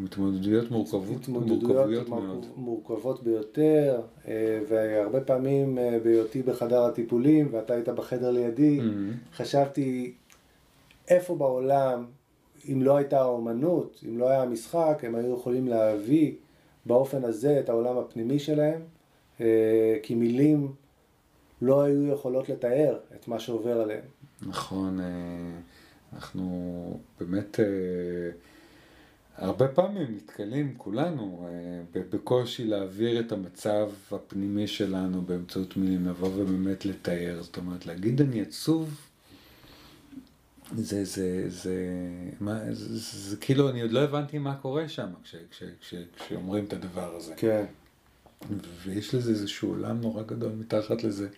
התמודדויות 0.06 0.72
מורכבות, 0.72 1.28
מורכבויות 1.28 2.10
מאוד. 2.10 2.46
מורכבות 2.56 3.24
ביותר, 3.24 4.02
אה, 4.28 4.60
והרבה 4.70 5.22
פעמים 5.22 5.78
אה, 5.78 5.98
בהיותי 6.04 6.42
בחדר 6.42 6.84
הטיפולים, 6.84 7.48
ואתה 7.52 7.74
היית 7.74 7.90
בחדר 7.90 8.32
לידי, 8.32 8.80
mm-hmm. 8.80 9.36
חשבתי 9.38 10.14
איפה 11.08 11.36
בעולם, 11.36 12.06
אם 12.72 12.82
לא 12.82 12.98
הייתה 12.98 13.20
האומנות, 13.20 14.04
אם 14.10 14.18
לא 14.18 14.30
היה 14.30 14.42
המשחק, 14.42 15.02
הם 15.04 15.16
היו 15.16 15.36
יכולים 15.36 15.68
להביא 15.68 16.34
באופן 16.86 17.24
הזה 17.24 17.60
את 17.60 17.70
העולם 17.70 17.98
הפנימי 17.98 18.40
שלהם, 18.40 18.82
כי 20.04 20.16
מילים 20.16 20.72
לא 21.62 21.82
היו 21.82 22.08
יכולות 22.08 22.50
לתאר 22.50 22.98
את 23.16 23.28
מה 23.28 23.40
שעובר 23.40 23.82
עליהם. 23.82 24.04
נכון. 24.42 25.00
אנחנו 26.14 27.00
באמת 27.20 27.60
אה, 27.60 27.66
הרבה 29.38 29.68
פעמים 29.68 30.16
נתקלים 30.16 30.74
כולנו 30.78 31.48
אה, 31.96 32.02
בקושי 32.10 32.64
להעביר 32.66 33.20
את 33.20 33.32
המצב 33.32 33.90
הפנימי 34.12 34.68
שלנו 34.68 35.22
באמצעות 35.22 35.78
מילים, 35.78 36.08
לבוא 36.08 36.28
ובאמת 36.28 36.86
לתאר, 36.86 37.42
זאת 37.42 37.58
אומרת 37.58 37.86
להגיד 37.86 38.22
אני 38.22 38.42
עצוב 38.42 39.10
זה, 40.76 41.06
זה, 41.06 41.46
זה, 41.48 41.76
מה, 42.40 42.74
זה, 42.74 42.98
זה, 42.98 43.30
זה 43.30 43.38
כאילו, 43.38 43.70
אני 43.70 43.82
עוד 43.82 43.92
לא 43.92 44.00
הבנתי 44.00 44.38
מה 44.38 44.56
קורה 44.56 44.90
שם 44.90 45.10
כש, 45.24 45.36
כש, 45.52 45.64
כש, 45.82 45.94
כשאומרים 46.18 46.66
את 46.66 46.74
הדבר 46.74 47.16
הזה. 47.16 47.34
כן. 47.38 47.66
ויש 48.84 49.16
לזה 49.16 49.32
איזשהו 49.32 49.70
עולם 49.70 50.02
נורא 50.02 50.24
גדול 50.24 50.52
מתחת 50.52 51.04
לזה, 51.04 51.30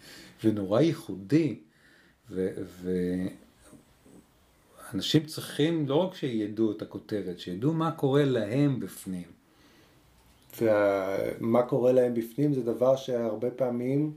ונורא 0.44 0.82
ייחודי, 0.82 1.60
ו, 2.30 2.50
ו, 2.82 2.92
אנשים 4.94 5.26
צריכים 5.26 5.88
לא 5.90 5.96
רק 5.96 6.16
שידעו 6.16 6.72
את 6.72 6.82
הכותרת, 6.82 7.40
שידעו 7.40 7.74
מה 7.74 7.92
קורה 7.92 8.26
להם 8.26 8.80
בפנים. 8.80 9.42
ומה 10.62 11.64
קורה 11.64 11.92
להם 11.92 12.14
בפנים 12.14 12.54
זה 12.54 12.64
דבר 12.64 12.96
שהרבה 12.96 13.52
פעמים 13.52 14.14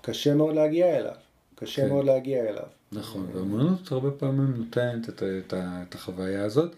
קשה 0.00 0.34
מאוד 0.34 0.54
להגיע 0.54 0.98
אליו. 0.98 1.14
קשה 1.54 1.82
כן. 1.82 1.88
מאוד 1.88 2.04
להגיע 2.04 2.48
אליו. 2.48 2.66
נכון, 2.92 3.26
והאמנות 3.32 3.92
הרבה 3.92 4.10
פעמים 4.10 4.54
נותנת 4.56 5.08
את, 5.08 5.22
את, 5.22 5.54
את 5.56 5.94
החוויה 5.94 6.44
הזאת, 6.44 6.74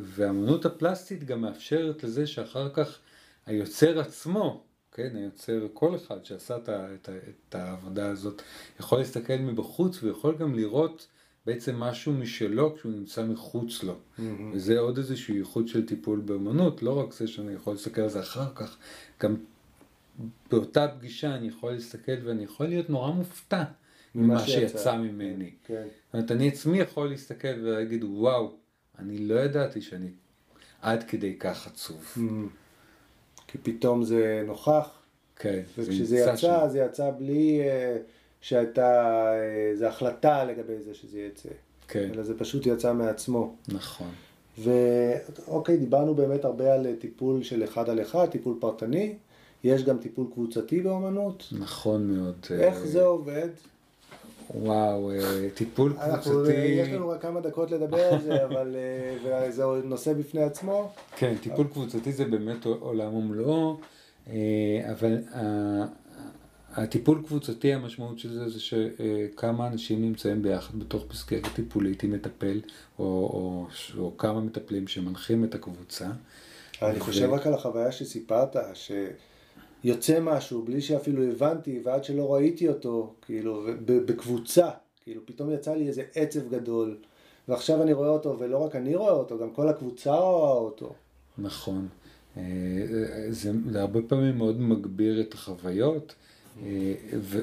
והאמנות 0.00 0.64
הפלסטית 0.64 1.24
גם 1.24 1.40
מאפשרת 1.40 2.04
לזה 2.04 2.26
שאחר 2.26 2.68
כך 2.68 2.98
היוצר 3.46 4.00
עצמו, 4.00 4.62
כן, 4.92 5.16
היוצר, 5.16 5.66
כל 5.72 5.96
אחד 5.96 6.24
שעשה 6.24 6.56
את, 6.56 6.68
את, 6.68 7.08
את 7.48 7.54
העבודה 7.54 8.08
הזאת, 8.08 8.42
יכול 8.80 8.98
להסתכל 8.98 9.36
מבחוץ 9.36 10.02
ויכול 10.02 10.36
גם 10.38 10.54
לראות 10.54 11.06
בעצם 11.46 11.76
משהו 11.76 12.12
משלו 12.12 12.74
כשהוא 12.74 12.92
נמצא 12.92 13.24
מחוץ 13.24 13.82
לו. 13.82 13.92
Mm-hmm. 13.92 14.22
וזה 14.52 14.78
עוד 14.78 14.98
איזשהו 14.98 15.34
ייחוד 15.34 15.68
של 15.68 15.86
טיפול 15.86 16.20
באמנות, 16.20 16.82
לא 16.82 17.00
רק 17.00 17.12
זה 17.12 17.26
שאני 17.26 17.52
יכול 17.52 17.72
להסתכל 17.72 18.00
על 18.00 18.08
זה 18.08 18.20
אחר 18.20 18.54
כך, 18.54 18.76
גם 19.22 19.36
באותה 20.50 20.88
פגישה 20.88 21.34
אני 21.34 21.48
יכול 21.48 21.72
להסתכל 21.72 22.12
ואני 22.24 22.44
יכול 22.44 22.66
להיות 22.66 22.90
נורא 22.90 23.10
מופתע 23.10 23.64
ממה 24.14 24.46
שיצא 24.46 24.96
ממני. 24.96 25.50
כן. 25.66 25.82
זאת 26.06 26.14
אומרת, 26.14 26.30
אני 26.30 26.48
עצמי 26.48 26.78
יכול 26.78 27.08
להסתכל 27.08 27.60
ולהגיד, 27.62 28.04
וואו, 28.04 28.52
אני 28.98 29.18
לא 29.18 29.34
ידעתי 29.34 29.80
שאני 29.80 30.08
עד 30.82 31.02
כדי 31.02 31.36
כך 31.38 31.66
עצוב. 31.66 32.14
Mm-hmm. 32.16 32.20
כי 33.46 33.58
פתאום 33.58 34.04
זה 34.04 34.42
נוכח. 34.46 34.88
כן, 35.36 35.60
וכשזה 35.78 36.16
יצא, 36.16 36.36
שם. 36.36 36.66
זה 36.68 36.78
יצא 36.78 37.10
בלי 37.18 37.60
uh, 37.60 37.98
שהייתה 38.46 39.32
איזו 39.70 39.86
החלטה 39.86 40.44
לגבי 40.44 40.72
זה 40.84 40.94
שזה 40.94 41.20
יצא. 41.20 41.48
כן. 41.88 42.10
אלא 42.14 42.22
זה 42.22 42.38
פשוט 42.38 42.66
יצא 42.66 42.92
מעצמו. 42.92 43.54
נכון. 43.68 44.10
ואוקיי, 44.58 45.76
דיברנו 45.76 46.14
באמת 46.14 46.44
הרבה 46.44 46.74
על 46.74 46.86
טיפול 46.98 47.42
של 47.42 47.64
אחד 47.64 47.88
על 47.90 48.02
אחד, 48.02 48.26
טיפול 48.26 48.56
פרטני. 48.60 49.14
יש 49.64 49.84
גם 49.84 49.98
טיפול 49.98 50.26
קבוצתי 50.32 50.80
באמנות. 50.80 51.48
נכון 51.58 52.16
מאוד. 52.16 52.46
איך 52.50 52.78
זה 52.78 53.02
עובד? 53.02 53.48
וואו, 54.54 55.10
אה, 55.10 55.48
טיפול 55.54 55.92
קבוצתי... 56.22 56.52
יש 56.52 56.88
לנו 56.88 57.08
רק 57.08 57.22
כמה 57.22 57.40
דקות 57.40 57.70
לדבר 57.70 58.12
על 58.12 58.22
זה, 58.22 58.44
אבל 58.46 58.76
אה, 59.26 59.50
זה 59.50 59.64
נושא 59.84 60.12
בפני 60.12 60.42
עצמו. 60.42 60.90
כן, 61.16 61.34
טיפול 61.42 61.66
קבוצתי 61.72 62.12
זה 62.12 62.24
באמת 62.24 62.64
עולם 62.66 63.14
ומלואו, 63.14 63.76
אה, 64.28 64.34
אבל 64.92 65.18
הטיפול 66.76 67.22
קבוצתי, 67.26 67.72
המשמעות 67.72 68.18
של 68.18 68.32
זה 68.32 68.48
זה 68.48 68.60
שכמה 68.60 69.66
אנשים 69.66 70.02
נמצאים 70.02 70.42
ביחד 70.42 70.78
בתוך 70.78 71.04
מסגרת 71.10 71.46
טיפולית 71.54 72.02
עם 72.02 72.12
מטפל, 72.12 72.60
או, 72.98 73.04
או, 73.04 73.66
או 73.98 74.16
כמה 74.18 74.40
מטפלים 74.40 74.88
שמנחים 74.88 75.44
את 75.44 75.54
הקבוצה. 75.54 76.06
אני 76.82 77.00
חושב 77.00 77.30
רק 77.30 77.46
על 77.46 77.54
החוויה 77.54 77.92
שסיפרת, 77.92 78.56
ש... 78.74 78.92
יוצא 79.84 80.20
משהו 80.20 80.62
בלי 80.62 80.80
שאפילו 80.80 81.22
הבנתי 81.22 81.80
ועד 81.84 82.04
שלא 82.04 82.34
ראיתי 82.34 82.68
אותו, 82.68 83.14
כאילו, 83.22 83.66
בקבוצה, 83.86 84.68
כאילו, 85.04 85.20
פתאום 85.26 85.50
יצא 85.50 85.74
לי 85.74 85.88
איזה 85.88 86.02
עצב 86.14 86.48
גדול, 86.48 86.96
ועכשיו 87.48 87.82
אני 87.82 87.92
רואה 87.92 88.08
אותו, 88.08 88.36
ולא 88.38 88.58
רק 88.58 88.76
אני 88.76 88.96
רואה 88.96 89.12
אותו, 89.12 89.38
גם 89.38 89.50
כל 89.50 89.68
הקבוצה 89.68 90.14
רואה 90.14 90.52
אותו. 90.52 90.92
נכון. 91.38 91.88
אה, 92.36 92.42
זה, 93.30 93.52
זה 93.70 93.80
הרבה 93.80 94.00
פעמים 94.08 94.38
מאוד 94.38 94.60
מגביר 94.60 95.20
את 95.20 95.34
החוויות, 95.34 96.14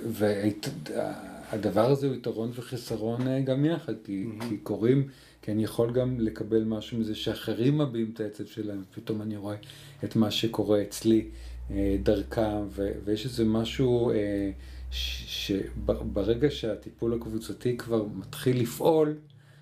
והדבר 0.07 1.91
הזה 1.91 2.07
הוא 2.07 2.15
יתרון 2.15 2.51
וחיסרון 2.53 3.27
אה, 3.27 3.41
גם 3.41 3.65
יחד, 3.65 3.93
כי, 4.03 4.25
כי 4.49 4.57
קוראים, 4.57 5.07
כי 5.41 5.51
אני 5.51 5.63
יכול 5.63 5.91
גם 5.91 6.19
לקבל 6.19 6.63
משהו 6.63 6.97
מזה 6.97 7.15
שאחרים 7.15 7.77
מביעים 7.77 8.11
את 8.13 8.19
העצב 8.19 8.45
שלהם, 8.45 8.83
פתאום 8.95 9.21
אני 9.21 9.37
רואה 9.37 9.55
את 10.03 10.15
מה 10.15 10.31
שקורה 10.31 10.81
אצלי. 10.81 11.25
אה, 11.71 11.95
דרכם, 12.03 12.67
ויש 13.05 13.25
איזה 13.25 13.45
משהו 13.45 14.11
אה, 14.11 14.51
שברגע 14.91 16.49
שהטיפול 16.51 17.13
הקבוצתי 17.13 17.77
כבר 17.77 18.05
מתחיל 18.15 18.61
לפעול, 18.61 19.17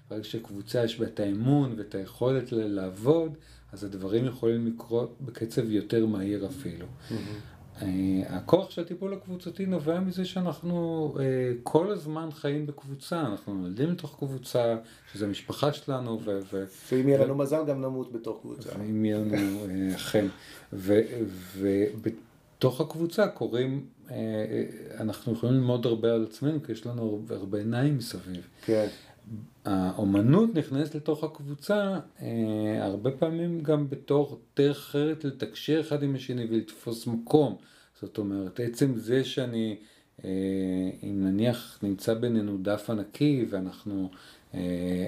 ברגע 0.10 0.24
שקבוצה 0.24 0.84
יש 0.84 0.99
בה 0.99 1.06
את 1.06 1.20
האמון 1.20 1.74
ואת 1.78 1.95
היכולת 1.95 2.52
לעבוד, 2.52 3.38
אז 3.72 3.84
הדברים 3.84 4.26
יכולים 4.26 4.68
לקרות 4.68 5.16
בקצב 5.22 5.72
יותר 5.72 6.06
מהיר 6.06 6.45
אפילו. 6.45 6.86
Mm-hmm. 6.86 7.14
אה, 7.82 8.22
הכוח 8.28 8.72
של 8.72 8.82
הטיפול 8.82 9.14
הקבוצתי 9.14 9.66
נובע 9.66 10.00
מזה 10.00 10.26
שאנחנו 10.26 11.14
אה, 11.20 11.24
כל 11.64 11.92
הזמן 11.92 12.30
חיים 12.32 12.66
בקבוצה, 12.66 13.22
אנחנו 13.22 13.54
נולדים 13.54 13.92
לתוך 13.92 14.16
קבוצה, 14.20 14.78
שזה 15.14 15.26
המשפחה 15.26 15.74
שלנו. 15.74 16.20
ו- 16.24 16.40
ו- 16.54 16.66
ואם 16.92 17.08
יהיה 17.08 17.26
לנו 17.26 17.36
מזל 17.36 17.66
גם 17.68 17.82
נמות 17.82 18.12
בתוך 18.12 18.42
קבוצה. 18.42 18.70
ואם 18.80 19.06
יהיה 19.06 19.18
לנו, 19.18 19.66
אה, 19.70 19.96
אכן. 19.96 20.26
ובתוך 21.54 22.82
הקבוצה 22.82 23.28
קוראים, 23.28 23.86
אנחנו 25.00 25.34
יכולים 25.34 25.56
ללמוד 25.56 25.86
הרבה 25.86 26.14
על 26.14 26.26
עצמנו, 26.30 26.64
כי 26.64 26.72
יש 26.72 26.86
לנו 26.86 27.22
הרבה 27.30 27.58
עיניים 27.58 27.98
מסביב. 27.98 28.48
כן. 28.66 28.88
האומנות 29.66 30.56
נכנסת 30.56 30.96
לתוך 30.96 31.24
הקבוצה 31.24 32.00
הרבה 32.82 33.12
פעמים 33.12 33.62
גם 33.62 33.90
בתור 33.90 34.40
דרך 34.58 34.78
אחרת 34.78 35.24
לתקשר 35.24 35.80
אחד 35.80 36.04
עם 36.04 36.16
השני 36.16 36.46
ולתפוס 36.50 37.08
מקום. 37.08 37.58
זאת 38.02 38.18
אומרת, 38.18 38.60
עצם 38.60 38.95
זה 38.95 39.24
שאני, 39.24 39.78
אה, 40.26 40.30
אם 41.04 41.24
נניח 41.24 41.80
נמצא 41.84 42.14
בינינו 42.14 42.58
דף 42.62 42.89
ענקי 42.89 43.45
ואנחנו 43.49 44.10
אה, 44.54 44.60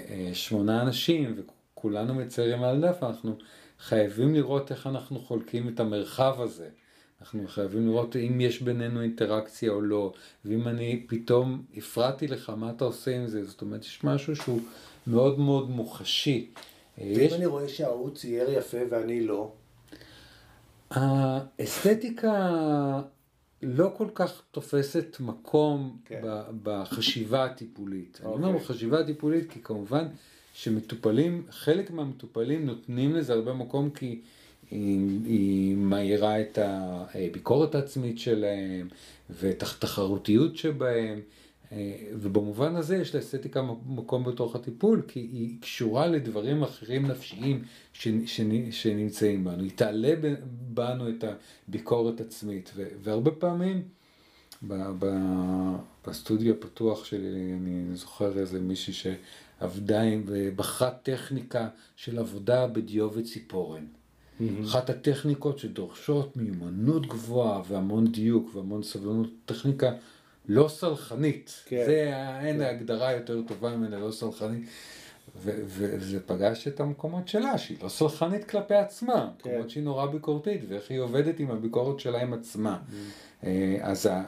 אה, 0.09 0.29
שמונה 0.33 0.81
אנשים 0.81 1.35
וכולנו 1.37 2.13
מציירים 2.13 2.63
על 2.63 2.83
הדף, 2.83 3.03
אנחנו 3.03 3.35
חייבים 3.79 4.35
לראות 4.35 4.71
איך 4.71 4.87
אנחנו 4.87 5.19
חולקים 5.19 5.69
את 5.69 5.79
המרחב 5.79 6.41
הזה. 6.41 6.69
אנחנו 7.21 7.47
חייבים 7.47 7.87
לראות 7.87 8.15
אם 8.15 8.41
יש 8.41 8.61
בינינו 8.61 9.01
אינטראקציה 9.01 9.71
או 9.71 9.81
לא, 9.81 10.13
ואם 10.45 10.67
אני 10.67 11.05
פתאום 11.07 11.63
הפרעתי 11.77 12.27
לך, 12.27 12.49
מה 12.49 12.69
אתה 12.69 12.85
עושה 12.85 13.15
עם 13.15 13.27
זה? 13.27 13.45
זאת 13.45 13.61
אומרת, 13.61 13.81
יש 13.81 14.03
משהו 14.03 14.35
שהוא 14.35 14.59
מאוד 15.07 15.39
מאוד 15.39 15.69
מוחשי. 15.69 16.49
ואם 16.97 17.13
יש... 17.17 17.33
אני 17.33 17.45
רואה 17.45 17.69
שההוא 17.69 18.15
צייר 18.15 18.49
יפה 18.49 18.77
ואני 18.89 19.21
לא? 19.21 19.51
האסתטיקה 20.93 22.49
לא 23.63 23.93
כל 23.97 24.07
כך 24.15 24.41
תופסת 24.51 25.17
מקום 25.19 25.97
כן. 26.05 26.21
בחשיבה 26.63 27.45
הטיפולית. 27.45 28.19
Okay. 28.21 28.25
אני 28.25 28.33
אומר 28.33 28.47
אוקיי. 28.47 28.59
בחשיבה 28.61 28.99
הטיפולית 28.99 29.51
כי 29.51 29.59
כמובן 29.63 30.07
שמטופלים, 30.53 31.45
חלק 31.49 31.91
מהמטופלים 31.91 32.65
נותנים 32.65 33.15
לזה 33.15 33.33
הרבה 33.33 33.53
מקום 33.53 33.89
כי 33.89 34.21
היא, 34.71 34.99
היא 35.25 35.75
מאירה 35.75 36.41
את 36.41 36.59
הביקורת 36.61 37.75
העצמית 37.75 38.19
שלהם 38.19 38.87
ואת 39.29 39.63
התחרותיות 39.63 40.57
שבהם. 40.57 41.21
אה, 41.73 41.95
ובמובן 42.13 42.75
הזה 42.75 42.97
יש 42.97 43.15
לאסתטיקה 43.15 43.61
מקום 43.85 44.23
בתוך 44.23 44.55
הטיפול, 44.55 45.01
כי 45.07 45.19
היא 45.19 45.61
קשורה 45.61 46.07
לדברים 46.07 46.63
אחרים 46.63 47.05
נפשיים 47.05 47.63
שנמצאים 48.71 49.43
בנו. 49.43 49.63
היא 49.63 49.71
תעלה 49.75 50.13
בנו 50.73 51.09
את 51.09 51.23
הביקורת 51.67 52.21
עצמית, 52.21 52.71
והרבה 53.03 53.31
פעמים 53.31 53.81
בסטודיו 56.07 56.53
הפתוח 56.53 57.05
שלי, 57.05 57.53
אני 57.53 57.95
זוכר 57.95 58.39
איזה 58.39 58.59
מישהי 58.59 58.93
שעבדה 58.93 60.01
עם, 60.01 60.23
ובחרה 60.25 60.91
טכניקה 60.91 61.67
של 61.95 62.19
עבודה 62.19 62.67
בדיו 62.67 63.09
וציפורן. 63.13 63.85
Mm-hmm. 63.85 64.43
אחת 64.65 64.89
הטכניקות 64.89 65.59
שדורשות 65.59 66.37
מיומנות 66.37 67.05
גבוהה 67.07 67.61
והמון 67.67 68.11
דיוק 68.11 68.55
והמון 68.55 68.83
סבלנות, 68.83 69.29
טכניקה 69.45 69.91
לא 70.47 70.67
סלחנית. 70.67 71.63
כן. 71.65 71.83
זה, 71.85 72.13
אין 72.41 72.57
כן. 72.57 72.61
הגדרה 72.61 73.13
יותר 73.13 73.41
טובה 73.47 73.77
ממנה 73.77 73.99
לא 73.99 74.11
סלחנית. 74.11 74.69
וזה 75.41 76.19
פגש 76.25 76.67
את 76.67 76.79
המקומות 76.79 77.27
שלה, 77.27 77.57
שהיא 77.57 77.77
לא 77.83 77.89
סלחנית 77.89 78.43
כלפי 78.43 78.75
עצמה, 78.75 79.29
כן. 79.39 79.49
מקומות 79.49 79.69
שהיא 79.69 79.83
נורא 79.83 80.05
ביקורתית, 80.05 80.61
ואיך 80.67 80.91
היא 80.91 80.99
עובדת 80.99 81.39
עם 81.39 81.51
הביקורת 81.51 81.99
שלה 81.99 82.21
עם 82.21 82.33
עצמה. 82.33 82.79
Mm. 82.89 83.45
אה, 83.45 83.77
אז 83.81 84.05
ה, 84.05 84.23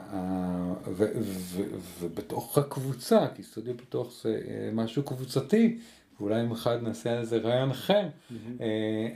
ו, 0.88 1.06
ו, 1.22 1.64
ובתוך 2.00 2.58
הקבוצה, 2.58 3.28
כי 3.36 3.44
סטודיו 3.44 3.78
פתוח 3.78 4.24
זה 4.24 4.42
אה, 4.48 4.70
משהו 4.74 5.04
קבוצתי, 5.04 5.78
ואולי 6.20 6.42
אם 6.42 6.52
אחד 6.52 6.84
נעשה 6.84 7.18
על 7.18 7.26
זה 7.26 7.38
רעיון 7.38 7.72
אחר, 7.72 8.04
mm-hmm. 8.04 8.34
אה, 8.62 9.08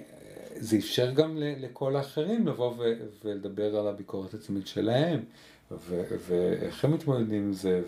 זה 0.56 0.78
אפשר 0.78 1.12
גם 1.12 1.38
לכל 1.38 1.95
האחרים 1.95 2.47
לבוא 2.47 2.74
ולדבר 3.24 3.80
על 3.80 3.88
הביקורת 3.88 4.34
עצמית 4.34 4.68
שלהם. 4.68 5.20
ואיך 5.72 6.86
הם 6.86 6.94
מתמודדים 6.94 7.44
עם 7.44 7.54
זה, 7.54 7.82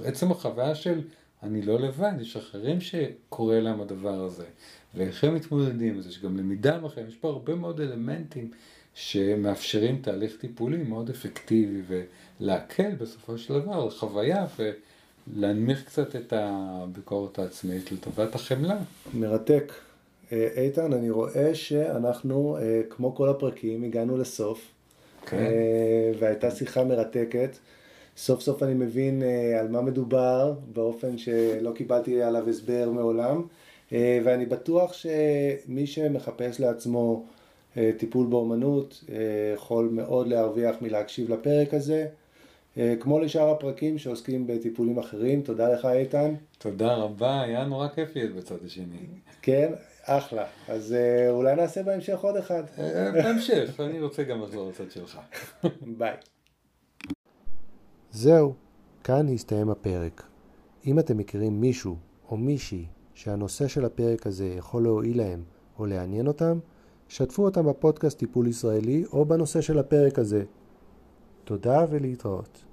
ועצם 0.00 0.30
החוויה 0.30 0.74
של 0.74 1.00
אני 1.42 1.62
לא 1.62 1.80
לבד, 1.80 2.12
יש 2.20 2.36
אחרים 2.36 2.80
שקורה 2.80 3.60
להם 3.60 3.80
הדבר 3.80 4.24
הזה, 4.24 4.44
ואיך 4.94 5.24
הם 5.24 5.34
מתמודדים 5.34 5.94
עם 5.94 6.00
זה, 6.00 6.08
יש 6.08 6.22
גם 6.22 6.36
למידה 6.36 6.78
בכם, 6.78 7.02
יש 7.08 7.16
פה 7.16 7.28
הרבה 7.28 7.54
מאוד 7.54 7.80
אלמנטים 7.80 8.50
שמאפשרים 8.94 9.98
תהליך 10.02 10.36
טיפולי 10.36 10.76
מאוד 10.76 11.10
אפקטיבי 11.10 11.82
ולהקל 12.40 12.94
בסופו 12.94 13.38
של 13.38 13.60
דבר 13.60 13.72
על 13.72 13.90
חוויה 13.90 14.46
ולהנמיך 15.28 15.84
קצת 15.84 16.16
את 16.16 16.32
הביקורת 16.36 17.38
העצמית 17.38 17.92
לטובת 17.92 18.34
החמלה. 18.34 18.78
מרתק. 19.14 19.72
אה, 20.32 20.48
איתן, 20.56 20.92
אני 20.92 21.10
רואה 21.10 21.54
שאנחנו, 21.54 22.56
אה, 22.56 22.80
כמו 22.90 23.14
כל 23.14 23.28
הפרקים, 23.28 23.84
הגענו 23.84 24.16
לסוף. 24.16 24.79
כן. 25.30 25.36
אה, 25.36 26.12
והייתה 26.18 26.50
שיחה 26.50 26.84
מרתקת. 26.84 27.56
סוף 28.16 28.40
סוף 28.40 28.62
אני 28.62 28.74
מבין 28.74 29.22
אה, 29.22 29.60
על 29.60 29.68
מה 29.68 29.80
מדובר, 29.82 30.54
באופן 30.72 31.18
שלא 31.18 31.72
קיבלתי 31.74 32.22
עליו 32.22 32.48
הסבר 32.48 32.90
מעולם, 32.94 33.42
אה, 33.92 34.20
ואני 34.24 34.46
בטוח 34.46 34.92
שמי 34.92 35.86
שמחפש 35.86 36.60
לעצמו 36.60 37.24
טיפול 37.96 38.26
באומנות 38.26 39.04
יכול 39.54 39.88
מאוד 39.92 40.26
להרוויח 40.26 40.76
מלהקשיב 40.82 41.32
לפרק 41.32 41.74
הזה. 41.74 42.06
כמו 43.00 43.18
לשאר 43.18 43.50
הפרקים 43.50 43.98
שעוסקים 43.98 44.46
בטיפולים 44.46 44.98
אחרים. 44.98 45.42
תודה 45.42 45.72
לך 45.72 45.84
איתן. 45.84 46.34
תודה 46.58 46.94
רבה, 46.94 47.42
היה 47.42 47.64
נורא 47.64 47.88
כיף 47.88 48.16
להיות 48.16 48.34
בצד 48.34 48.64
השני. 48.66 48.96
כן, 49.42 49.72
אחלה. 50.10 50.46
אז 50.68 50.94
אולי 51.30 51.56
נעשה 51.56 51.82
בהמשך 51.82 52.18
עוד 52.20 52.36
אחד. 52.36 52.62
בהמשך, 53.12 53.80
אני 53.80 54.00
רוצה 54.00 54.22
גם 54.22 54.42
לחזור 54.42 54.68
לצד 54.68 54.90
שלך. 54.90 55.20
ביי. 55.98 56.16
זהו, 58.10 58.54
כאן 59.04 59.28
הסתיים 59.28 59.70
הפרק. 59.70 60.22
אם 60.86 60.98
אתם 60.98 61.16
מכירים 61.16 61.60
מישהו 61.60 61.96
או 62.30 62.36
מישהי 62.36 62.86
שהנושא 63.14 63.68
של 63.68 63.84
הפרק 63.84 64.26
הזה 64.26 64.46
יכול 64.46 64.82
להועיל 64.82 65.18
להם 65.18 65.42
או 65.78 65.86
לעניין 65.86 66.26
אותם, 66.26 66.58
שתפו 67.08 67.44
אותם 67.44 67.66
בפודקאסט 67.66 68.18
טיפול 68.18 68.46
ישראלי 68.46 69.04
או 69.12 69.24
בנושא 69.24 69.60
של 69.60 69.78
הפרק 69.78 70.18
הזה. 70.18 70.44
תודה 71.44 71.84
ולהתראות. 71.90 72.64